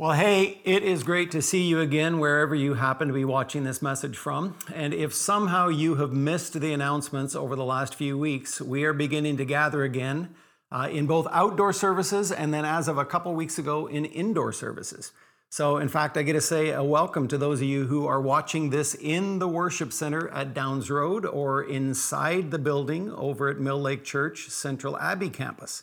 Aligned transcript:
Well, 0.00 0.12
hey, 0.12 0.60
it 0.62 0.84
is 0.84 1.02
great 1.02 1.32
to 1.32 1.42
see 1.42 1.64
you 1.64 1.80
again 1.80 2.20
wherever 2.20 2.54
you 2.54 2.74
happen 2.74 3.08
to 3.08 3.14
be 3.14 3.24
watching 3.24 3.64
this 3.64 3.82
message 3.82 4.16
from. 4.16 4.56
And 4.72 4.94
if 4.94 5.12
somehow 5.12 5.66
you 5.66 5.96
have 5.96 6.12
missed 6.12 6.52
the 6.52 6.72
announcements 6.72 7.34
over 7.34 7.56
the 7.56 7.64
last 7.64 7.96
few 7.96 8.16
weeks, 8.16 8.60
we 8.60 8.84
are 8.84 8.92
beginning 8.92 9.38
to 9.38 9.44
gather 9.44 9.82
again 9.82 10.36
uh, 10.70 10.88
in 10.88 11.08
both 11.08 11.26
outdoor 11.32 11.72
services 11.72 12.30
and 12.30 12.54
then, 12.54 12.64
as 12.64 12.86
of 12.86 12.96
a 12.96 13.04
couple 13.04 13.34
weeks 13.34 13.58
ago, 13.58 13.88
in 13.88 14.04
indoor 14.04 14.52
services. 14.52 15.10
So, 15.50 15.78
in 15.78 15.88
fact, 15.88 16.16
I 16.16 16.22
get 16.22 16.34
to 16.34 16.40
say 16.40 16.70
a 16.70 16.84
welcome 16.84 17.26
to 17.26 17.36
those 17.36 17.60
of 17.60 17.66
you 17.66 17.88
who 17.88 18.06
are 18.06 18.20
watching 18.20 18.70
this 18.70 18.94
in 18.94 19.40
the 19.40 19.48
worship 19.48 19.92
center 19.92 20.28
at 20.28 20.54
Downs 20.54 20.92
Road 20.92 21.26
or 21.26 21.64
inside 21.64 22.52
the 22.52 22.60
building 22.60 23.10
over 23.10 23.48
at 23.48 23.58
Mill 23.58 23.80
Lake 23.80 24.04
Church 24.04 24.48
Central 24.48 24.96
Abbey 24.96 25.28
campus. 25.28 25.82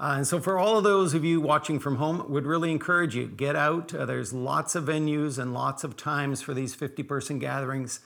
Uh, 0.00 0.14
and 0.18 0.26
so, 0.26 0.38
for 0.38 0.58
all 0.58 0.78
of 0.78 0.84
those 0.84 1.12
of 1.12 1.24
you 1.24 1.40
watching 1.40 1.80
from 1.80 1.96
home, 1.96 2.24
would 2.30 2.46
really 2.46 2.70
encourage 2.70 3.16
you 3.16 3.26
get 3.26 3.56
out. 3.56 3.92
Uh, 3.92 4.06
there's 4.06 4.32
lots 4.32 4.76
of 4.76 4.84
venues 4.84 5.38
and 5.38 5.52
lots 5.52 5.82
of 5.82 5.96
times 5.96 6.40
for 6.40 6.54
these 6.54 6.72
50 6.72 7.02
person 7.02 7.40
gatherings 7.40 7.98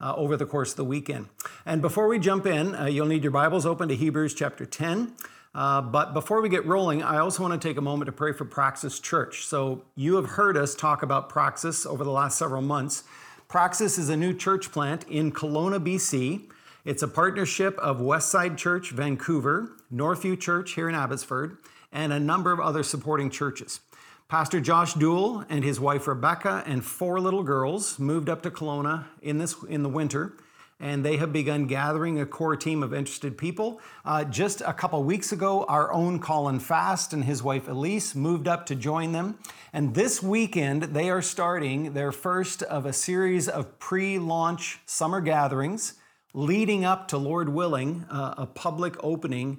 uh, 0.00 0.14
over 0.14 0.36
the 0.36 0.46
course 0.46 0.70
of 0.70 0.76
the 0.76 0.84
weekend. 0.84 1.26
And 1.66 1.82
before 1.82 2.06
we 2.06 2.20
jump 2.20 2.46
in, 2.46 2.76
uh, 2.76 2.86
you'll 2.86 3.06
need 3.06 3.24
your 3.24 3.32
Bibles 3.32 3.66
open 3.66 3.88
to 3.88 3.96
Hebrews 3.96 4.34
chapter 4.34 4.64
10. 4.64 5.12
Uh, 5.52 5.82
but 5.82 6.14
before 6.14 6.40
we 6.40 6.48
get 6.48 6.64
rolling, 6.66 7.02
I 7.02 7.18
also 7.18 7.42
want 7.42 7.60
to 7.60 7.68
take 7.68 7.76
a 7.76 7.82
moment 7.82 8.06
to 8.06 8.12
pray 8.12 8.32
for 8.32 8.44
Praxis 8.44 9.00
Church. 9.00 9.44
So, 9.44 9.82
you 9.96 10.14
have 10.14 10.26
heard 10.26 10.56
us 10.56 10.76
talk 10.76 11.02
about 11.02 11.28
Praxis 11.28 11.84
over 11.84 12.04
the 12.04 12.12
last 12.12 12.38
several 12.38 12.62
months. 12.62 13.02
Praxis 13.48 13.98
is 13.98 14.08
a 14.08 14.16
new 14.16 14.32
church 14.32 14.70
plant 14.70 15.04
in 15.08 15.32
Kelowna, 15.32 15.84
BC. 15.84 16.48
It's 16.82 17.02
a 17.02 17.08
partnership 17.08 17.78
of 17.78 17.98
Westside 17.98 18.56
Church, 18.56 18.90
Vancouver, 18.90 19.72
Northview 19.92 20.40
Church 20.40 20.72
here 20.72 20.88
in 20.88 20.94
Abbotsford, 20.94 21.58
and 21.92 22.10
a 22.10 22.18
number 22.18 22.52
of 22.52 22.60
other 22.60 22.82
supporting 22.82 23.28
churches. 23.28 23.80
Pastor 24.28 24.60
Josh 24.60 24.94
Duell 24.94 25.44
and 25.50 25.62
his 25.62 25.78
wife 25.78 26.08
Rebecca 26.08 26.62
and 26.64 26.82
four 26.82 27.20
little 27.20 27.42
girls 27.42 27.98
moved 27.98 28.30
up 28.30 28.40
to 28.44 28.50
Kelowna 28.50 29.04
in 29.20 29.36
this 29.36 29.56
in 29.68 29.82
the 29.82 29.90
winter, 29.90 30.32
and 30.78 31.04
they 31.04 31.18
have 31.18 31.34
begun 31.34 31.66
gathering 31.66 32.18
a 32.18 32.24
core 32.24 32.56
team 32.56 32.82
of 32.82 32.94
interested 32.94 33.36
people. 33.36 33.78
Uh, 34.02 34.24
just 34.24 34.62
a 34.62 34.72
couple 34.72 35.04
weeks 35.04 35.32
ago, 35.32 35.64
our 35.64 35.92
own 35.92 36.18
Colin 36.18 36.60
Fast 36.60 37.12
and 37.12 37.24
his 37.24 37.42
wife 37.42 37.68
Elise 37.68 38.14
moved 38.14 38.48
up 38.48 38.64
to 38.64 38.74
join 38.74 39.12
them, 39.12 39.38
and 39.74 39.94
this 39.94 40.22
weekend 40.22 40.84
they 40.84 41.10
are 41.10 41.20
starting 41.20 41.92
their 41.92 42.10
first 42.10 42.62
of 42.62 42.86
a 42.86 42.92
series 42.94 43.50
of 43.50 43.78
pre-launch 43.78 44.78
summer 44.86 45.20
gatherings, 45.20 45.99
leading 46.32 46.84
up 46.84 47.08
to 47.08 47.18
Lord 47.18 47.48
willing 47.48 48.04
uh, 48.10 48.34
a 48.36 48.46
public 48.46 48.96
opening 49.02 49.58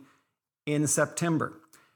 in 0.66 0.88
September. 0.88 1.54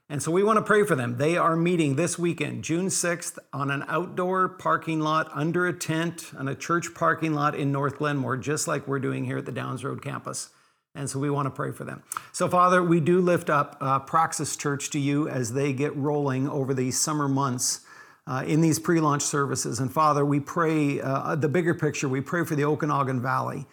And 0.08 0.22
so 0.22 0.30
we 0.30 0.44
want 0.44 0.58
to 0.58 0.62
pray 0.62 0.84
for 0.84 0.94
them. 0.94 1.16
They 1.16 1.36
are 1.36 1.56
meeting 1.56 1.96
this 1.96 2.16
weekend, 2.16 2.62
June 2.62 2.86
6th, 2.86 3.38
on 3.52 3.72
an 3.72 3.84
outdoor 3.88 4.48
parking 4.48 5.00
lot 5.00 5.28
under 5.34 5.66
a 5.66 5.72
tent 5.72 6.30
on 6.38 6.46
a 6.46 6.54
church 6.54 6.94
parking 6.94 7.34
lot 7.34 7.56
in 7.56 7.72
North 7.72 7.98
Glenmore, 7.98 8.36
just 8.36 8.68
like 8.68 8.86
we're 8.86 9.00
doing 9.00 9.24
here 9.24 9.38
at 9.38 9.46
the 9.46 9.52
Downs 9.52 9.82
Road 9.82 10.02
campus. 10.02 10.50
And 10.94 11.10
so 11.10 11.18
we 11.18 11.28
want 11.28 11.46
to 11.46 11.50
pray 11.50 11.72
for 11.72 11.84
them. 11.84 12.04
So, 12.32 12.48
Father, 12.48 12.82
we 12.82 13.00
do 13.00 13.20
lift 13.20 13.50
up 13.50 13.76
uh, 13.80 13.98
Praxis 13.98 14.56
Church 14.56 14.90
to 14.90 14.98
you 15.00 15.28
as 15.28 15.52
they 15.52 15.72
get 15.72 15.94
rolling 15.96 16.48
over 16.48 16.72
these 16.72 16.98
summer 16.98 17.28
months 17.28 17.80
uh, 18.28 18.44
in 18.46 18.60
these 18.60 18.78
pre 18.78 19.00
launch 19.00 19.22
services. 19.22 19.80
And 19.80 19.92
Father, 19.92 20.24
we 20.24 20.38
pray 20.38 21.00
uh, 21.00 21.34
the 21.34 21.48
bigger 21.48 21.74
picture, 21.74 22.08
we 22.08 22.20
pray 22.20 22.44
for 22.44 22.54
the 22.54 22.64
Okanagan 22.64 23.20
Valley 23.20 23.66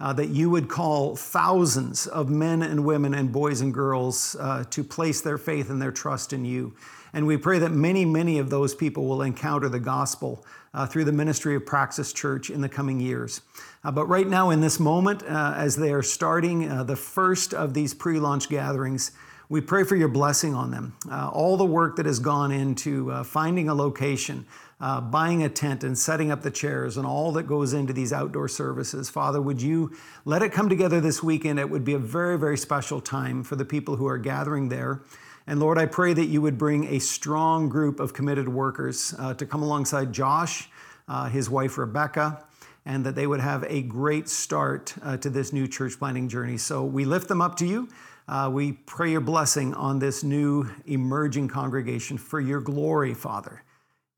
uh, 0.00 0.12
that 0.14 0.30
you 0.30 0.48
would 0.48 0.68
call 0.68 1.14
thousands 1.14 2.06
of 2.06 2.30
men 2.30 2.62
and 2.62 2.84
women 2.84 3.14
and 3.14 3.30
boys 3.30 3.60
and 3.60 3.74
girls 3.74 4.34
uh, 4.40 4.64
to 4.70 4.82
place 4.82 5.20
their 5.20 5.38
faith 5.38 5.70
and 5.70 5.80
their 5.80 5.92
trust 5.92 6.32
in 6.32 6.44
you. 6.44 6.74
And 7.12 7.26
we 7.26 7.36
pray 7.36 7.58
that 7.58 7.72
many, 7.72 8.04
many 8.04 8.38
of 8.38 8.50
those 8.50 8.74
people 8.74 9.06
will 9.06 9.22
encounter 9.22 9.68
the 9.68 9.80
gospel 9.80 10.44
uh, 10.72 10.86
through 10.86 11.04
the 11.04 11.12
ministry 11.12 11.56
of 11.56 11.66
Praxis 11.66 12.12
Church 12.12 12.50
in 12.50 12.60
the 12.60 12.68
coming 12.68 13.00
years. 13.00 13.40
Uh, 13.82 13.90
but 13.90 14.06
right 14.06 14.28
now, 14.28 14.50
in 14.50 14.60
this 14.60 14.78
moment, 14.78 15.22
uh, 15.24 15.54
as 15.56 15.76
they 15.76 15.92
are 15.92 16.02
starting 16.02 16.70
uh, 16.70 16.84
the 16.84 16.96
first 16.96 17.52
of 17.52 17.74
these 17.74 17.92
pre 17.92 18.20
launch 18.20 18.48
gatherings, 18.48 19.10
we 19.48 19.60
pray 19.60 19.82
for 19.82 19.96
your 19.96 20.08
blessing 20.08 20.54
on 20.54 20.70
them. 20.70 20.94
all 21.10 21.56
the 21.56 21.64
work 21.64 21.96
that 21.96 22.06
has 22.06 22.20
gone 22.20 22.52
into 22.52 23.12
finding 23.24 23.68
a 23.68 23.74
location, 23.74 24.46
uh, 24.80 25.00
buying 25.00 25.42
a 25.42 25.48
tent 25.48 25.84
and 25.84 25.96
setting 25.96 26.30
up 26.30 26.42
the 26.42 26.50
chairs 26.50 26.96
and 26.96 27.06
all 27.06 27.32
that 27.32 27.42
goes 27.44 27.72
into 27.72 27.92
these 27.92 28.12
outdoor 28.12 28.48
services. 28.48 29.10
Father, 29.10 29.40
would 29.40 29.60
you 29.60 29.94
let 30.24 30.42
it 30.42 30.52
come 30.52 30.68
together 30.68 31.00
this 31.00 31.22
weekend? 31.22 31.58
It 31.58 31.68
would 31.68 31.84
be 31.84 31.94
a 31.94 31.98
very, 31.98 32.38
very 32.38 32.56
special 32.56 33.00
time 33.00 33.42
for 33.42 33.56
the 33.56 33.64
people 33.64 33.96
who 33.96 34.06
are 34.06 34.18
gathering 34.18 34.68
there. 34.68 35.02
And 35.46 35.60
Lord, 35.60 35.78
I 35.78 35.86
pray 35.86 36.12
that 36.12 36.26
you 36.26 36.40
would 36.42 36.56
bring 36.56 36.86
a 36.86 36.98
strong 36.98 37.68
group 37.68 38.00
of 38.00 38.14
committed 38.14 38.48
workers 38.48 39.14
uh, 39.18 39.34
to 39.34 39.44
come 39.44 39.62
alongside 39.62 40.12
Josh, 40.12 40.68
uh, 41.08 41.28
his 41.28 41.50
wife 41.50 41.76
Rebecca, 41.76 42.44
and 42.86 43.04
that 43.04 43.14
they 43.14 43.26
would 43.26 43.40
have 43.40 43.64
a 43.68 43.82
great 43.82 44.28
start 44.28 44.94
uh, 45.02 45.16
to 45.18 45.28
this 45.28 45.52
new 45.52 45.66
church 45.66 45.98
planting 45.98 46.28
journey. 46.28 46.56
So 46.56 46.84
we 46.84 47.04
lift 47.04 47.28
them 47.28 47.42
up 47.42 47.56
to 47.56 47.66
you. 47.66 47.88
Uh, 48.28 48.48
we 48.52 48.72
pray 48.72 49.10
your 49.10 49.20
blessing 49.20 49.74
on 49.74 49.98
this 49.98 50.22
new 50.22 50.70
emerging 50.86 51.48
congregation 51.48 52.16
for 52.16 52.40
your 52.40 52.60
glory, 52.60 53.12
Father. 53.12 53.62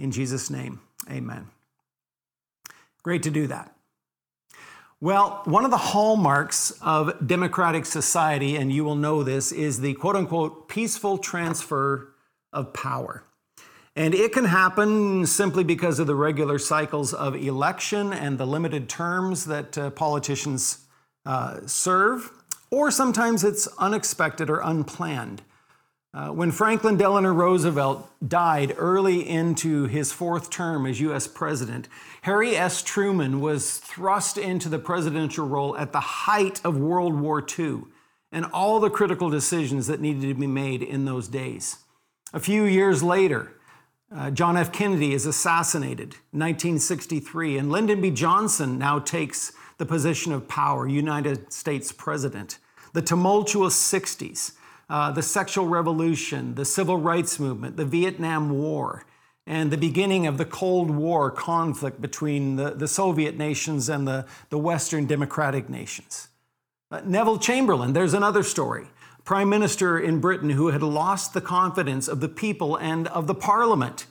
In 0.02 0.10
Jesus' 0.10 0.50
name, 0.50 0.80
amen. 1.08 1.46
Great 3.04 3.22
to 3.22 3.30
do 3.30 3.46
that. 3.46 3.72
Well, 5.00 5.42
one 5.44 5.64
of 5.64 5.70
the 5.70 5.76
hallmarks 5.76 6.72
of 6.82 7.24
democratic 7.24 7.86
society, 7.86 8.56
and 8.56 8.72
you 8.72 8.82
will 8.82 8.96
know 8.96 9.22
this, 9.22 9.52
is 9.52 9.80
the 9.80 9.94
quote 9.94 10.16
unquote 10.16 10.68
peaceful 10.68 11.18
transfer 11.18 12.14
of 12.52 12.72
power. 12.72 13.22
And 13.94 14.12
it 14.12 14.32
can 14.32 14.46
happen 14.46 15.24
simply 15.24 15.62
because 15.62 16.00
of 16.00 16.08
the 16.08 16.16
regular 16.16 16.58
cycles 16.58 17.14
of 17.14 17.36
election 17.36 18.12
and 18.12 18.38
the 18.38 18.46
limited 18.46 18.88
terms 18.88 19.44
that 19.44 19.78
uh, 19.78 19.90
politicians 19.90 20.78
uh, 21.24 21.60
serve, 21.64 22.28
or 22.72 22.90
sometimes 22.90 23.44
it's 23.44 23.68
unexpected 23.78 24.50
or 24.50 24.58
unplanned. 24.58 25.42
Uh, 26.14 26.28
when 26.28 26.50
Franklin 26.50 26.98
Delano 26.98 27.32
Roosevelt 27.32 28.06
died 28.28 28.74
early 28.76 29.26
into 29.26 29.86
his 29.86 30.12
fourth 30.12 30.50
term 30.50 30.84
as 30.84 31.00
US 31.00 31.26
president, 31.26 31.88
Harry 32.22 32.54
S. 32.54 32.82
Truman 32.82 33.40
was 33.40 33.78
thrust 33.78 34.36
into 34.36 34.68
the 34.68 34.78
presidential 34.78 35.48
role 35.48 35.74
at 35.78 35.92
the 35.92 36.00
height 36.00 36.60
of 36.64 36.76
World 36.76 37.14
War 37.18 37.42
II 37.58 37.84
and 38.30 38.44
all 38.52 38.78
the 38.78 38.90
critical 38.90 39.30
decisions 39.30 39.86
that 39.86 40.02
needed 40.02 40.22
to 40.22 40.34
be 40.34 40.46
made 40.46 40.82
in 40.82 41.06
those 41.06 41.28
days. 41.28 41.78
A 42.34 42.40
few 42.40 42.64
years 42.64 43.02
later, 43.02 43.54
uh, 44.14 44.30
John 44.30 44.58
F. 44.58 44.70
Kennedy 44.70 45.14
is 45.14 45.24
assassinated, 45.24 46.16
1963, 46.32 47.56
and 47.56 47.72
Lyndon 47.72 48.02
B. 48.02 48.10
Johnson 48.10 48.78
now 48.78 48.98
takes 48.98 49.52
the 49.78 49.86
position 49.86 50.32
of 50.32 50.46
power, 50.46 50.86
United 50.86 51.50
States 51.50 51.90
President. 51.90 52.58
The 52.92 53.00
tumultuous 53.00 53.74
60s 53.74 54.52
uh, 54.88 55.10
the 55.12 55.22
sexual 55.22 55.66
revolution, 55.66 56.54
the 56.54 56.64
civil 56.64 56.96
rights 56.96 57.38
movement, 57.38 57.76
the 57.76 57.84
Vietnam 57.84 58.50
War, 58.50 59.04
and 59.46 59.70
the 59.70 59.76
beginning 59.76 60.26
of 60.26 60.38
the 60.38 60.44
Cold 60.44 60.90
War 60.90 61.30
conflict 61.30 62.00
between 62.00 62.56
the, 62.56 62.70
the 62.70 62.88
Soviet 62.88 63.36
nations 63.36 63.88
and 63.88 64.06
the, 64.06 64.26
the 64.50 64.58
Western 64.58 65.06
democratic 65.06 65.68
nations. 65.68 66.28
Uh, 66.90 67.00
Neville 67.04 67.38
Chamberlain, 67.38 67.92
there's 67.92 68.14
another 68.14 68.42
story. 68.42 68.86
Prime 69.24 69.48
Minister 69.48 69.98
in 69.98 70.20
Britain 70.20 70.50
who 70.50 70.68
had 70.68 70.82
lost 70.82 71.32
the 71.32 71.40
confidence 71.40 72.08
of 72.08 72.20
the 72.20 72.28
people 72.28 72.76
and 72.76 73.08
of 73.08 73.26
the 73.26 73.34
Parliament, 73.34 74.06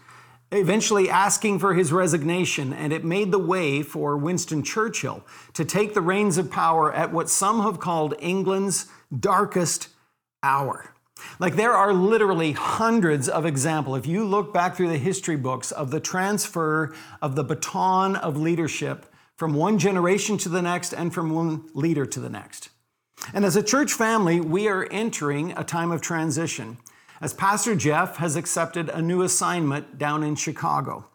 eventually 0.51 1.09
asking 1.09 1.59
for 1.59 1.73
his 1.73 1.91
resignation, 1.91 2.73
and 2.73 2.91
it 2.91 3.03
made 3.03 3.31
the 3.31 3.39
way 3.39 3.83
for 3.83 4.17
Winston 4.17 4.63
Churchill 4.63 5.25
to 5.53 5.63
take 5.63 5.93
the 5.93 6.01
reins 6.01 6.37
of 6.37 6.49
power 6.49 6.93
at 6.93 7.11
what 7.11 7.29
some 7.29 7.61
have 7.61 7.79
called 7.79 8.15
England's 8.19 8.87
darkest 9.17 9.89
hour. 10.43 10.93
Like 11.39 11.55
there 11.55 11.73
are 11.73 11.93
literally 11.93 12.53
hundreds 12.53 13.29
of 13.29 13.45
examples. 13.45 13.99
If 13.99 14.07
you 14.07 14.25
look 14.25 14.53
back 14.53 14.75
through 14.75 14.89
the 14.89 14.97
history 14.97 15.35
books 15.35 15.71
of 15.71 15.91
the 15.91 15.99
transfer 15.99 16.93
of 17.21 17.35
the 17.35 17.43
baton 17.43 18.15
of 18.15 18.37
leadership 18.37 19.05
from 19.35 19.53
one 19.53 19.79
generation 19.79 20.37
to 20.37 20.49
the 20.49 20.61
next 20.61 20.93
and 20.93 21.13
from 21.13 21.31
one 21.31 21.69
leader 21.73 22.05
to 22.05 22.19
the 22.19 22.29
next. 22.29 22.69
And 23.33 23.45
as 23.45 23.55
a 23.55 23.63
church 23.63 23.93
family, 23.93 24.39
we 24.39 24.67
are 24.67 24.87
entering 24.91 25.51
a 25.57 25.63
time 25.63 25.91
of 25.91 26.01
transition 26.01 26.77
as 27.21 27.33
Pastor 27.33 27.75
Jeff 27.75 28.17
has 28.17 28.35
accepted 28.35 28.89
a 28.89 29.01
new 29.01 29.21
assignment 29.21 29.97
down 29.97 30.23
in 30.23 30.35
Chicago. 30.35 31.07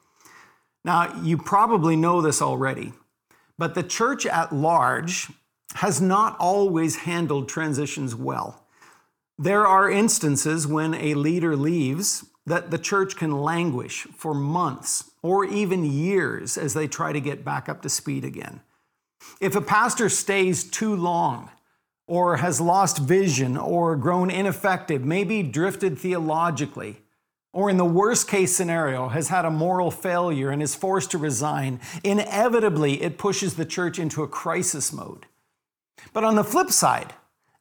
Now, 0.84 1.20
you 1.22 1.36
probably 1.36 1.96
know 1.96 2.20
this 2.20 2.40
already, 2.40 2.92
but 3.58 3.74
the 3.74 3.82
church 3.82 4.24
at 4.24 4.54
large 4.54 5.28
has 5.74 6.00
not 6.00 6.36
always 6.38 6.96
handled 6.96 7.48
transitions 7.48 8.14
well. 8.14 8.65
There 9.38 9.66
are 9.66 9.90
instances 9.90 10.66
when 10.66 10.94
a 10.94 11.14
leader 11.14 11.56
leaves 11.56 12.24
that 12.46 12.70
the 12.70 12.78
church 12.78 13.16
can 13.16 13.42
languish 13.42 14.06
for 14.16 14.32
months 14.32 15.10
or 15.20 15.44
even 15.44 15.84
years 15.84 16.56
as 16.56 16.74
they 16.74 16.88
try 16.88 17.12
to 17.12 17.20
get 17.20 17.44
back 17.44 17.68
up 17.68 17.82
to 17.82 17.88
speed 17.88 18.24
again. 18.24 18.60
If 19.40 19.56
a 19.56 19.60
pastor 19.60 20.08
stays 20.08 20.64
too 20.64 20.94
long, 20.94 21.50
or 22.06 22.36
has 22.36 22.60
lost 22.60 22.98
vision, 22.98 23.56
or 23.56 23.96
grown 23.96 24.30
ineffective, 24.30 25.04
maybe 25.04 25.42
drifted 25.42 25.98
theologically, 25.98 27.02
or 27.52 27.68
in 27.68 27.78
the 27.78 27.84
worst 27.84 28.28
case 28.28 28.54
scenario, 28.54 29.08
has 29.08 29.28
had 29.28 29.44
a 29.44 29.50
moral 29.50 29.90
failure 29.90 30.50
and 30.50 30.62
is 30.62 30.74
forced 30.74 31.10
to 31.10 31.18
resign, 31.18 31.80
inevitably 32.04 33.02
it 33.02 33.18
pushes 33.18 33.54
the 33.54 33.64
church 33.64 33.98
into 33.98 34.22
a 34.22 34.28
crisis 34.28 34.92
mode. 34.92 35.26
But 36.12 36.22
on 36.22 36.36
the 36.36 36.44
flip 36.44 36.70
side, 36.70 37.12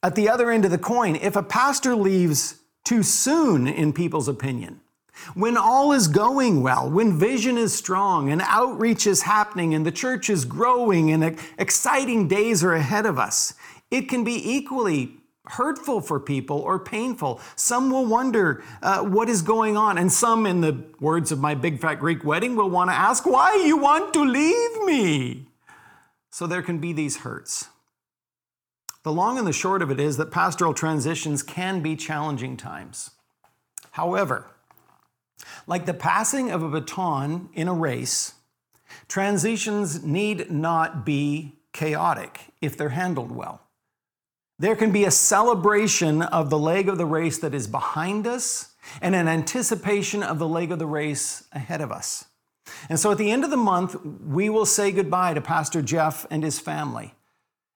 at 0.04 0.16
the 0.16 0.30
other 0.30 0.52
end 0.52 0.66
of 0.66 0.72
the 0.72 0.78
coin, 0.78 1.16
if 1.16 1.36
a 1.36 1.44
pastor 1.44 1.96
leaves 1.96 2.60
too 2.84 3.04
soon, 3.04 3.68
in 3.68 3.94
people's 3.94 4.28
opinion, 4.28 4.82
when 5.34 5.58
all 5.58 5.92
is 5.92 6.08
going 6.08 6.62
well, 6.62 6.90
when 6.90 7.18
vision 7.18 7.58
is 7.58 7.74
strong 7.74 8.30
and 8.30 8.42
outreach 8.44 9.08
is 9.08 9.22
happening 9.24 9.74
and 9.74 9.86
the 9.86 9.92
church 9.92 10.30
is 10.30 10.46
growing 10.46 11.12
and 11.12 11.40
exciting 11.58 12.28
days 12.28 12.64
are 12.64 12.74
ahead 12.74 13.06
of 13.06 13.18
us, 13.18 13.54
it 13.90 14.10
can 14.10 14.24
be 14.24 14.52
equally 14.52 15.18
hurtful 15.48 16.02
for 16.02 16.20
people 16.20 16.60
or 16.60 16.80
painful. 16.80 17.40
Some 17.56 17.90
will 17.92 18.06
wonder 18.06 18.64
uh, 18.82 19.04
what 19.04 19.30
is 19.30 19.42
going 19.42 19.78
on, 19.78 19.98
and 19.98 20.12
some, 20.12 20.46
in 20.46 20.62
the 20.62 20.84
words 21.00 21.32
of 21.32 21.40
my 21.40 21.56
big 21.56 21.80
fat 21.80 21.96
Greek 21.96 22.24
wedding, 22.24 22.56
will 22.56 22.70
want 22.70 22.90
to 22.90 22.96
ask 22.96 23.26
why 23.26 23.56
you 23.66 23.78
want 23.78 24.14
to 24.14 24.24
leave 24.24 24.84
me. 24.84 25.48
So 26.32 26.48
there 26.48 26.62
can 26.62 26.80
be 26.80 26.94
these 26.94 27.18
hurts. 27.18 27.70
The 29.06 29.14
long 29.14 29.38
and 29.38 29.46
the 29.46 29.54
short 29.54 29.84
of 29.84 29.92
it 29.92 30.00
is 30.00 30.18
that 30.18 30.32
pastoral 30.32 30.74
transitions 30.74 31.44
can 31.44 31.82
be 31.82 31.96
challenging 31.96 32.58
times. 32.58 33.12
However, 33.92 34.48
like 35.68 35.86
the 35.86 35.94
passing 35.94 36.50
of 36.50 36.64
a 36.64 36.70
baton 36.70 37.50
in 37.54 37.68
a 37.68 37.74
race, 37.74 38.34
transitions 39.08 40.04
need 40.04 40.50
not 40.50 41.06
be 41.06 41.54
chaotic 41.72 42.46
if 42.62 42.76
they're 42.76 42.90
handled 42.90 43.32
well. 43.32 43.62
There 44.58 44.76
can 44.76 44.92
be 44.92 45.06
a 45.06 45.12
celebration 45.12 46.24
of 46.24 46.50
the 46.50 46.58
leg 46.58 46.90
of 46.90 46.98
the 46.98 47.06
race 47.06 47.38
that 47.38 47.54
is 47.54 47.68
behind 47.68 48.26
us 48.26 48.74
and 49.04 49.14
an 49.14 49.28
anticipation 49.28 50.24
of 50.24 50.40
the 50.40 50.48
leg 50.48 50.72
of 50.72 50.80
the 50.80 50.88
race 50.88 51.44
ahead 51.52 51.82
of 51.82 51.92
us. 51.92 52.26
And 52.90 53.00
so 53.00 53.12
at 53.12 53.20
the 53.20 53.30
end 53.30 53.44
of 53.44 53.52
the 53.52 53.56
month, 53.56 54.04
we 54.04 54.50
will 54.50 54.66
say 54.66 54.92
goodbye 54.92 55.36
to 55.36 55.42
Pastor 55.42 55.84
Jeff 55.84 56.26
and 56.32 56.44
his 56.44 56.58
family. 56.58 57.14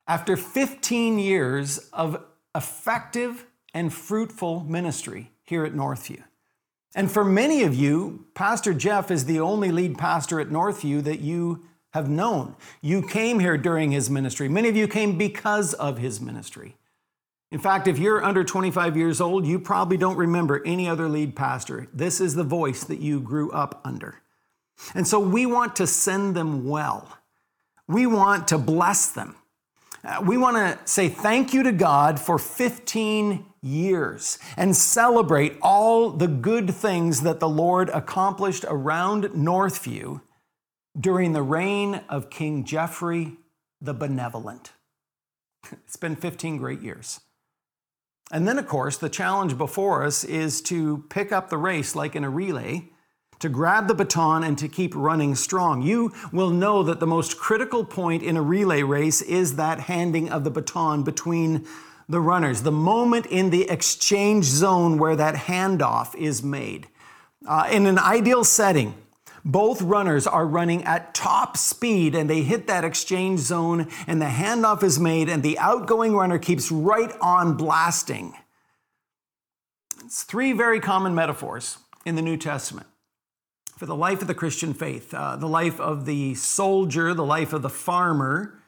After 0.09 0.35
15 0.35 1.19
years 1.19 1.77
of 1.93 2.25
effective 2.55 3.45
and 3.75 3.93
fruitful 3.93 4.61
ministry 4.61 5.31
here 5.43 5.65
at 5.65 5.73
Northview. 5.73 6.23
And 6.95 7.11
for 7.11 7.23
many 7.23 7.61
of 7.61 7.75
you, 7.75 8.25
Pastor 8.33 8.73
Jeff 8.73 9.11
is 9.11 9.25
the 9.25 9.39
only 9.39 9.71
lead 9.71 9.99
pastor 9.99 10.39
at 10.39 10.49
Northview 10.49 11.03
that 11.03 11.19
you 11.19 11.63
have 11.93 12.09
known. 12.09 12.55
You 12.81 13.03
came 13.07 13.39
here 13.39 13.55
during 13.55 13.91
his 13.91 14.09
ministry. 14.09 14.49
Many 14.49 14.67
of 14.67 14.75
you 14.75 14.87
came 14.87 15.15
because 15.15 15.75
of 15.75 15.99
his 15.99 16.19
ministry. 16.19 16.75
In 17.51 17.59
fact, 17.59 17.87
if 17.87 17.99
you're 17.99 18.23
under 18.23 18.43
25 18.43 18.97
years 18.97 19.21
old, 19.21 19.45
you 19.45 19.59
probably 19.59 19.97
don't 19.97 20.17
remember 20.17 20.63
any 20.65 20.89
other 20.89 21.07
lead 21.07 21.35
pastor. 21.35 21.87
This 21.93 22.19
is 22.19 22.33
the 22.33 22.43
voice 22.43 22.83
that 22.85 22.99
you 22.99 23.19
grew 23.19 23.51
up 23.51 23.79
under. 23.85 24.23
And 24.95 25.07
so 25.07 25.19
we 25.19 25.45
want 25.45 25.75
to 25.75 25.85
send 25.85 26.35
them 26.35 26.67
well. 26.67 27.15
We 27.87 28.07
want 28.07 28.47
to 28.47 28.57
bless 28.57 29.11
them. 29.11 29.35
Uh, 30.03 30.21
we 30.25 30.37
want 30.37 30.55
to 30.55 30.79
say 30.89 31.09
thank 31.09 31.53
you 31.53 31.63
to 31.63 31.71
God 31.71 32.19
for 32.19 32.37
15 32.37 33.45
years 33.61 34.39
and 34.55 34.75
celebrate 34.75 35.57
all 35.61 36.09
the 36.09 36.27
good 36.27 36.73
things 36.73 37.21
that 37.21 37.39
the 37.39 37.49
Lord 37.49 37.89
accomplished 37.89 38.63
around 38.67 39.25
Northview 39.25 40.21
during 40.97 41.33
the 41.33 41.41
reign 41.41 42.01
of 42.07 42.29
King 42.29 42.63
Geoffrey 42.63 43.37
the 43.81 43.93
Benevolent. 43.93 44.73
It's 45.71 45.97
been 45.97 46.15
15 46.15 46.57
great 46.57 46.81
years. 46.81 47.19
And 48.31 48.47
then, 48.47 48.59
of 48.59 48.67
course, 48.67 48.97
the 48.97 49.09
challenge 49.09 49.57
before 49.57 50.03
us 50.03 50.23
is 50.23 50.61
to 50.63 51.03
pick 51.09 51.31
up 51.31 51.49
the 51.49 51.57
race 51.57 51.95
like 51.95 52.15
in 52.15 52.23
a 52.23 52.29
relay, 52.29 52.89
to 53.39 53.49
grab 53.49 53.87
the 53.87 53.93
baton 53.93 54.43
and 54.43 54.57
to 54.57 54.67
keep 54.67 54.93
running 54.95 55.33
strong. 55.35 55.81
You 55.81 56.13
will 56.31 56.49
know 56.49 56.83
that 56.83 56.99
the 56.99 57.07
most 57.07 57.37
critical 57.37 57.85
point 57.85 58.21
in 58.21 58.37
a 58.37 58.41
relay 58.41 58.83
race 58.83 59.21
is 59.21 59.55
that 59.55 59.81
handing 59.81 60.29
of 60.29 60.43
the 60.43 60.51
baton 60.51 61.03
between 61.03 61.65
the 62.09 62.19
runners, 62.19 62.63
the 62.63 62.71
moment 62.71 63.25
in 63.27 63.49
the 63.49 63.69
exchange 63.69 64.45
zone 64.45 64.97
where 64.97 65.15
that 65.15 65.35
handoff 65.35 66.15
is 66.15 66.43
made. 66.43 66.87
Uh, 67.47 67.67
in 67.71 67.85
an 67.85 67.99
ideal 67.99 68.43
setting, 68.43 68.95
both 69.45 69.81
runners 69.81 70.27
are 70.27 70.45
running 70.45 70.83
at 70.83 71.13
top 71.13 71.55
speed 71.55 72.15
and 72.15 72.29
they 72.29 72.41
hit 72.41 72.67
that 72.67 72.83
exchange 72.83 73.39
zone 73.39 73.87
and 74.07 74.21
the 74.21 74.25
handoff 74.25 74.83
is 74.83 74.99
made 74.99 75.29
and 75.29 75.43
the 75.43 75.57
outgoing 75.59 76.13
runner 76.13 76.37
keeps 76.37 76.71
right 76.71 77.13
on 77.21 77.55
blasting. 77.55 78.33
It's 80.03 80.23
three 80.23 80.51
very 80.51 80.79
common 80.79 81.15
metaphors 81.15 81.77
in 82.05 82.15
the 82.15 82.21
New 82.21 82.35
Testament 82.35 82.88
for 83.79 83.85
the 83.85 83.95
life 83.95 84.21
of 84.21 84.27
the 84.27 84.35
Christian 84.35 84.73
faith 84.73 85.13
uh, 85.13 85.37
the 85.37 85.47
life 85.47 85.79
of 85.79 86.05
the 86.05 86.35
soldier, 86.35 87.13
the 87.13 87.25
life 87.25 87.53
of 87.53 87.61
the 87.61 87.69
farmer, 87.69 88.59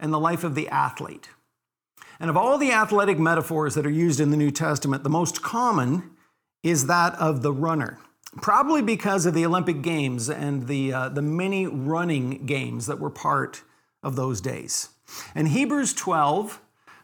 and 0.00 0.12
the 0.12 0.20
life 0.20 0.42
of 0.42 0.54
the 0.54 0.68
athlete. 0.68 1.28
And 2.18 2.28
of 2.28 2.36
all 2.36 2.58
the 2.58 2.72
athletic 2.72 3.18
metaphors 3.18 3.74
that 3.76 3.86
are 3.86 3.90
used 3.90 4.20
in 4.20 4.30
the 4.30 4.36
New 4.36 4.50
Testament, 4.50 5.04
the 5.04 5.10
most 5.10 5.42
common 5.42 6.10
is 6.62 6.86
that 6.88 7.14
of 7.14 7.42
the 7.42 7.52
runner 7.52 7.98
probably 8.40 8.80
because 8.80 9.26
of 9.26 9.34
the 9.34 9.44
Olympic 9.44 9.82
Games 9.82 10.30
and 10.30 10.66
the, 10.66 10.92
uh, 10.92 11.08
the 11.10 11.22
many 11.22 11.66
running 11.66 12.46
games 12.46 12.86
that 12.86 12.98
were 12.98 13.10
part 13.10 13.62
of 14.02 14.16
those 14.16 14.40
days. 14.40 14.88
And 15.34 15.48
Hebrews 15.48 15.92
12, 15.92 16.58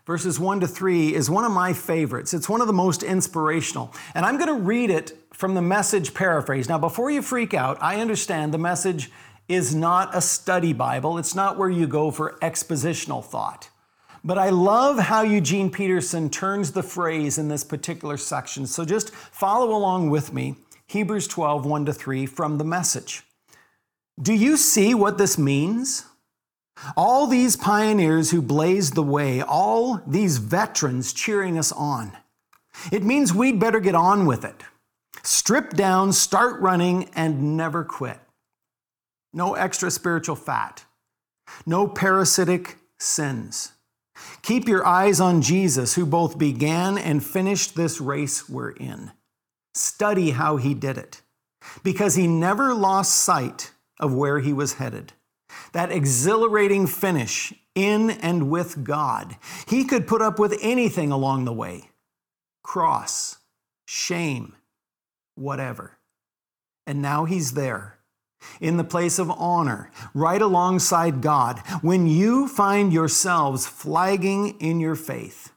verses 0.06 0.40
1 0.40 0.60
to 0.60 0.66
3, 0.66 1.14
is 1.14 1.28
one 1.28 1.44
of 1.44 1.52
my 1.52 1.74
favorites. 1.74 2.32
It's 2.32 2.48
one 2.48 2.62
of 2.62 2.66
the 2.66 2.72
most 2.72 3.02
inspirational. 3.02 3.92
And 4.14 4.24
I'm 4.24 4.38
going 4.38 4.48
to 4.48 4.62
read 4.62 4.90
it 4.90 5.18
from 5.38 5.54
the 5.54 5.62
message 5.62 6.14
paraphrase. 6.14 6.68
Now, 6.68 6.78
before 6.78 7.12
you 7.12 7.22
freak 7.22 7.54
out, 7.54 7.78
I 7.80 8.00
understand 8.00 8.52
the 8.52 8.58
message 8.58 9.08
is 9.46 9.72
not 9.72 10.10
a 10.12 10.20
study 10.20 10.72
Bible, 10.72 11.16
it's 11.16 11.36
not 11.36 11.56
where 11.56 11.70
you 11.70 11.86
go 11.86 12.10
for 12.10 12.36
expositional 12.42 13.24
thought. 13.24 13.70
But 14.24 14.36
I 14.36 14.50
love 14.50 14.98
how 14.98 15.22
Eugene 15.22 15.70
Peterson 15.70 16.28
turns 16.28 16.72
the 16.72 16.82
phrase 16.82 17.38
in 17.38 17.46
this 17.46 17.62
particular 17.62 18.16
section. 18.16 18.66
So 18.66 18.84
just 18.84 19.14
follow 19.14 19.76
along 19.76 20.10
with 20.10 20.32
me 20.32 20.56
Hebrews 20.88 21.28
12, 21.28 21.64
1 21.64 21.86
to 21.86 21.92
3 21.92 22.26
from 22.26 22.58
the 22.58 22.64
message. 22.64 23.22
Do 24.20 24.32
you 24.32 24.56
see 24.56 24.92
what 24.92 25.18
this 25.18 25.38
means? 25.38 26.04
All 26.96 27.28
these 27.28 27.54
pioneers 27.54 28.32
who 28.32 28.42
blazed 28.42 28.96
the 28.96 29.04
way, 29.04 29.40
all 29.40 30.02
these 30.04 30.38
veterans 30.38 31.12
cheering 31.12 31.56
us 31.56 31.70
on. 31.70 32.10
It 32.90 33.04
means 33.04 33.32
we'd 33.32 33.60
better 33.60 33.78
get 33.78 33.94
on 33.94 34.26
with 34.26 34.44
it. 34.44 34.64
Strip 35.30 35.74
down, 35.74 36.10
start 36.10 36.58
running, 36.58 37.10
and 37.14 37.54
never 37.54 37.84
quit. 37.84 38.18
No 39.34 39.52
extra 39.52 39.90
spiritual 39.90 40.36
fat. 40.36 40.86
No 41.66 41.86
parasitic 41.86 42.78
sins. 42.98 43.72
Keep 44.40 44.66
your 44.66 44.86
eyes 44.86 45.20
on 45.20 45.42
Jesus, 45.42 45.96
who 45.96 46.06
both 46.06 46.38
began 46.38 46.96
and 46.96 47.22
finished 47.22 47.76
this 47.76 48.00
race 48.00 48.48
we're 48.48 48.70
in. 48.70 49.12
Study 49.74 50.30
how 50.30 50.56
he 50.56 50.72
did 50.72 50.96
it 50.96 51.20
because 51.82 52.14
he 52.14 52.26
never 52.26 52.72
lost 52.72 53.14
sight 53.14 53.72
of 54.00 54.14
where 54.14 54.40
he 54.40 54.54
was 54.54 54.74
headed. 54.74 55.12
That 55.74 55.92
exhilarating 55.92 56.86
finish 56.86 57.52
in 57.74 58.12
and 58.12 58.48
with 58.48 58.82
God. 58.82 59.36
He 59.68 59.84
could 59.84 60.06
put 60.06 60.22
up 60.22 60.38
with 60.38 60.58
anything 60.62 61.12
along 61.12 61.44
the 61.44 61.52
way 61.52 61.90
cross, 62.62 63.36
shame, 63.86 64.54
whatever. 65.38 65.98
And 66.86 67.00
now 67.00 67.24
he's 67.24 67.52
there 67.52 67.98
in 68.60 68.76
the 68.76 68.84
place 68.84 69.18
of 69.18 69.30
honor, 69.30 69.90
right 70.14 70.40
alongside 70.40 71.20
God. 71.20 71.58
When 71.82 72.06
you 72.06 72.48
find 72.48 72.92
yourselves 72.92 73.66
flagging 73.66 74.58
in 74.60 74.80
your 74.80 74.94
faith, 74.94 75.52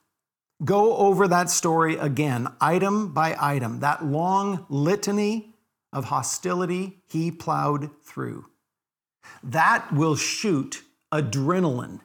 Go 0.64 0.96
over 0.98 1.28
that 1.28 1.50
story 1.50 1.96
again, 1.96 2.48
item 2.62 3.14
by 3.14 3.36
item, 3.40 3.80
that 3.80 4.06
long 4.06 4.66
litany 4.70 5.56
of 5.92 6.06
hostility 6.06 7.02
he 7.08 7.32
plowed 7.32 7.90
through. 8.04 8.46
That 9.42 9.92
will 9.92 10.16
shoot 10.16 10.84
adrenaline 11.12 12.02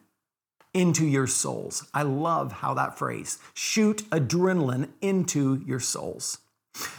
into 0.72 1.04
your 1.04 1.26
souls. 1.26 1.86
I 1.92 2.02
love 2.02 2.50
how 2.52 2.72
that 2.74 2.98
phrase, 2.98 3.38
shoot 3.52 4.08
adrenaline 4.10 4.88
into 5.02 5.62
your 5.66 5.80
souls. 5.80 6.38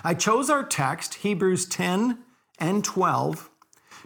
I 0.04 0.14
chose 0.14 0.50
our 0.50 0.64
text, 0.64 1.16
Hebrews 1.16 1.66
10 1.66 2.20
and 2.60 2.84
12, 2.84 3.50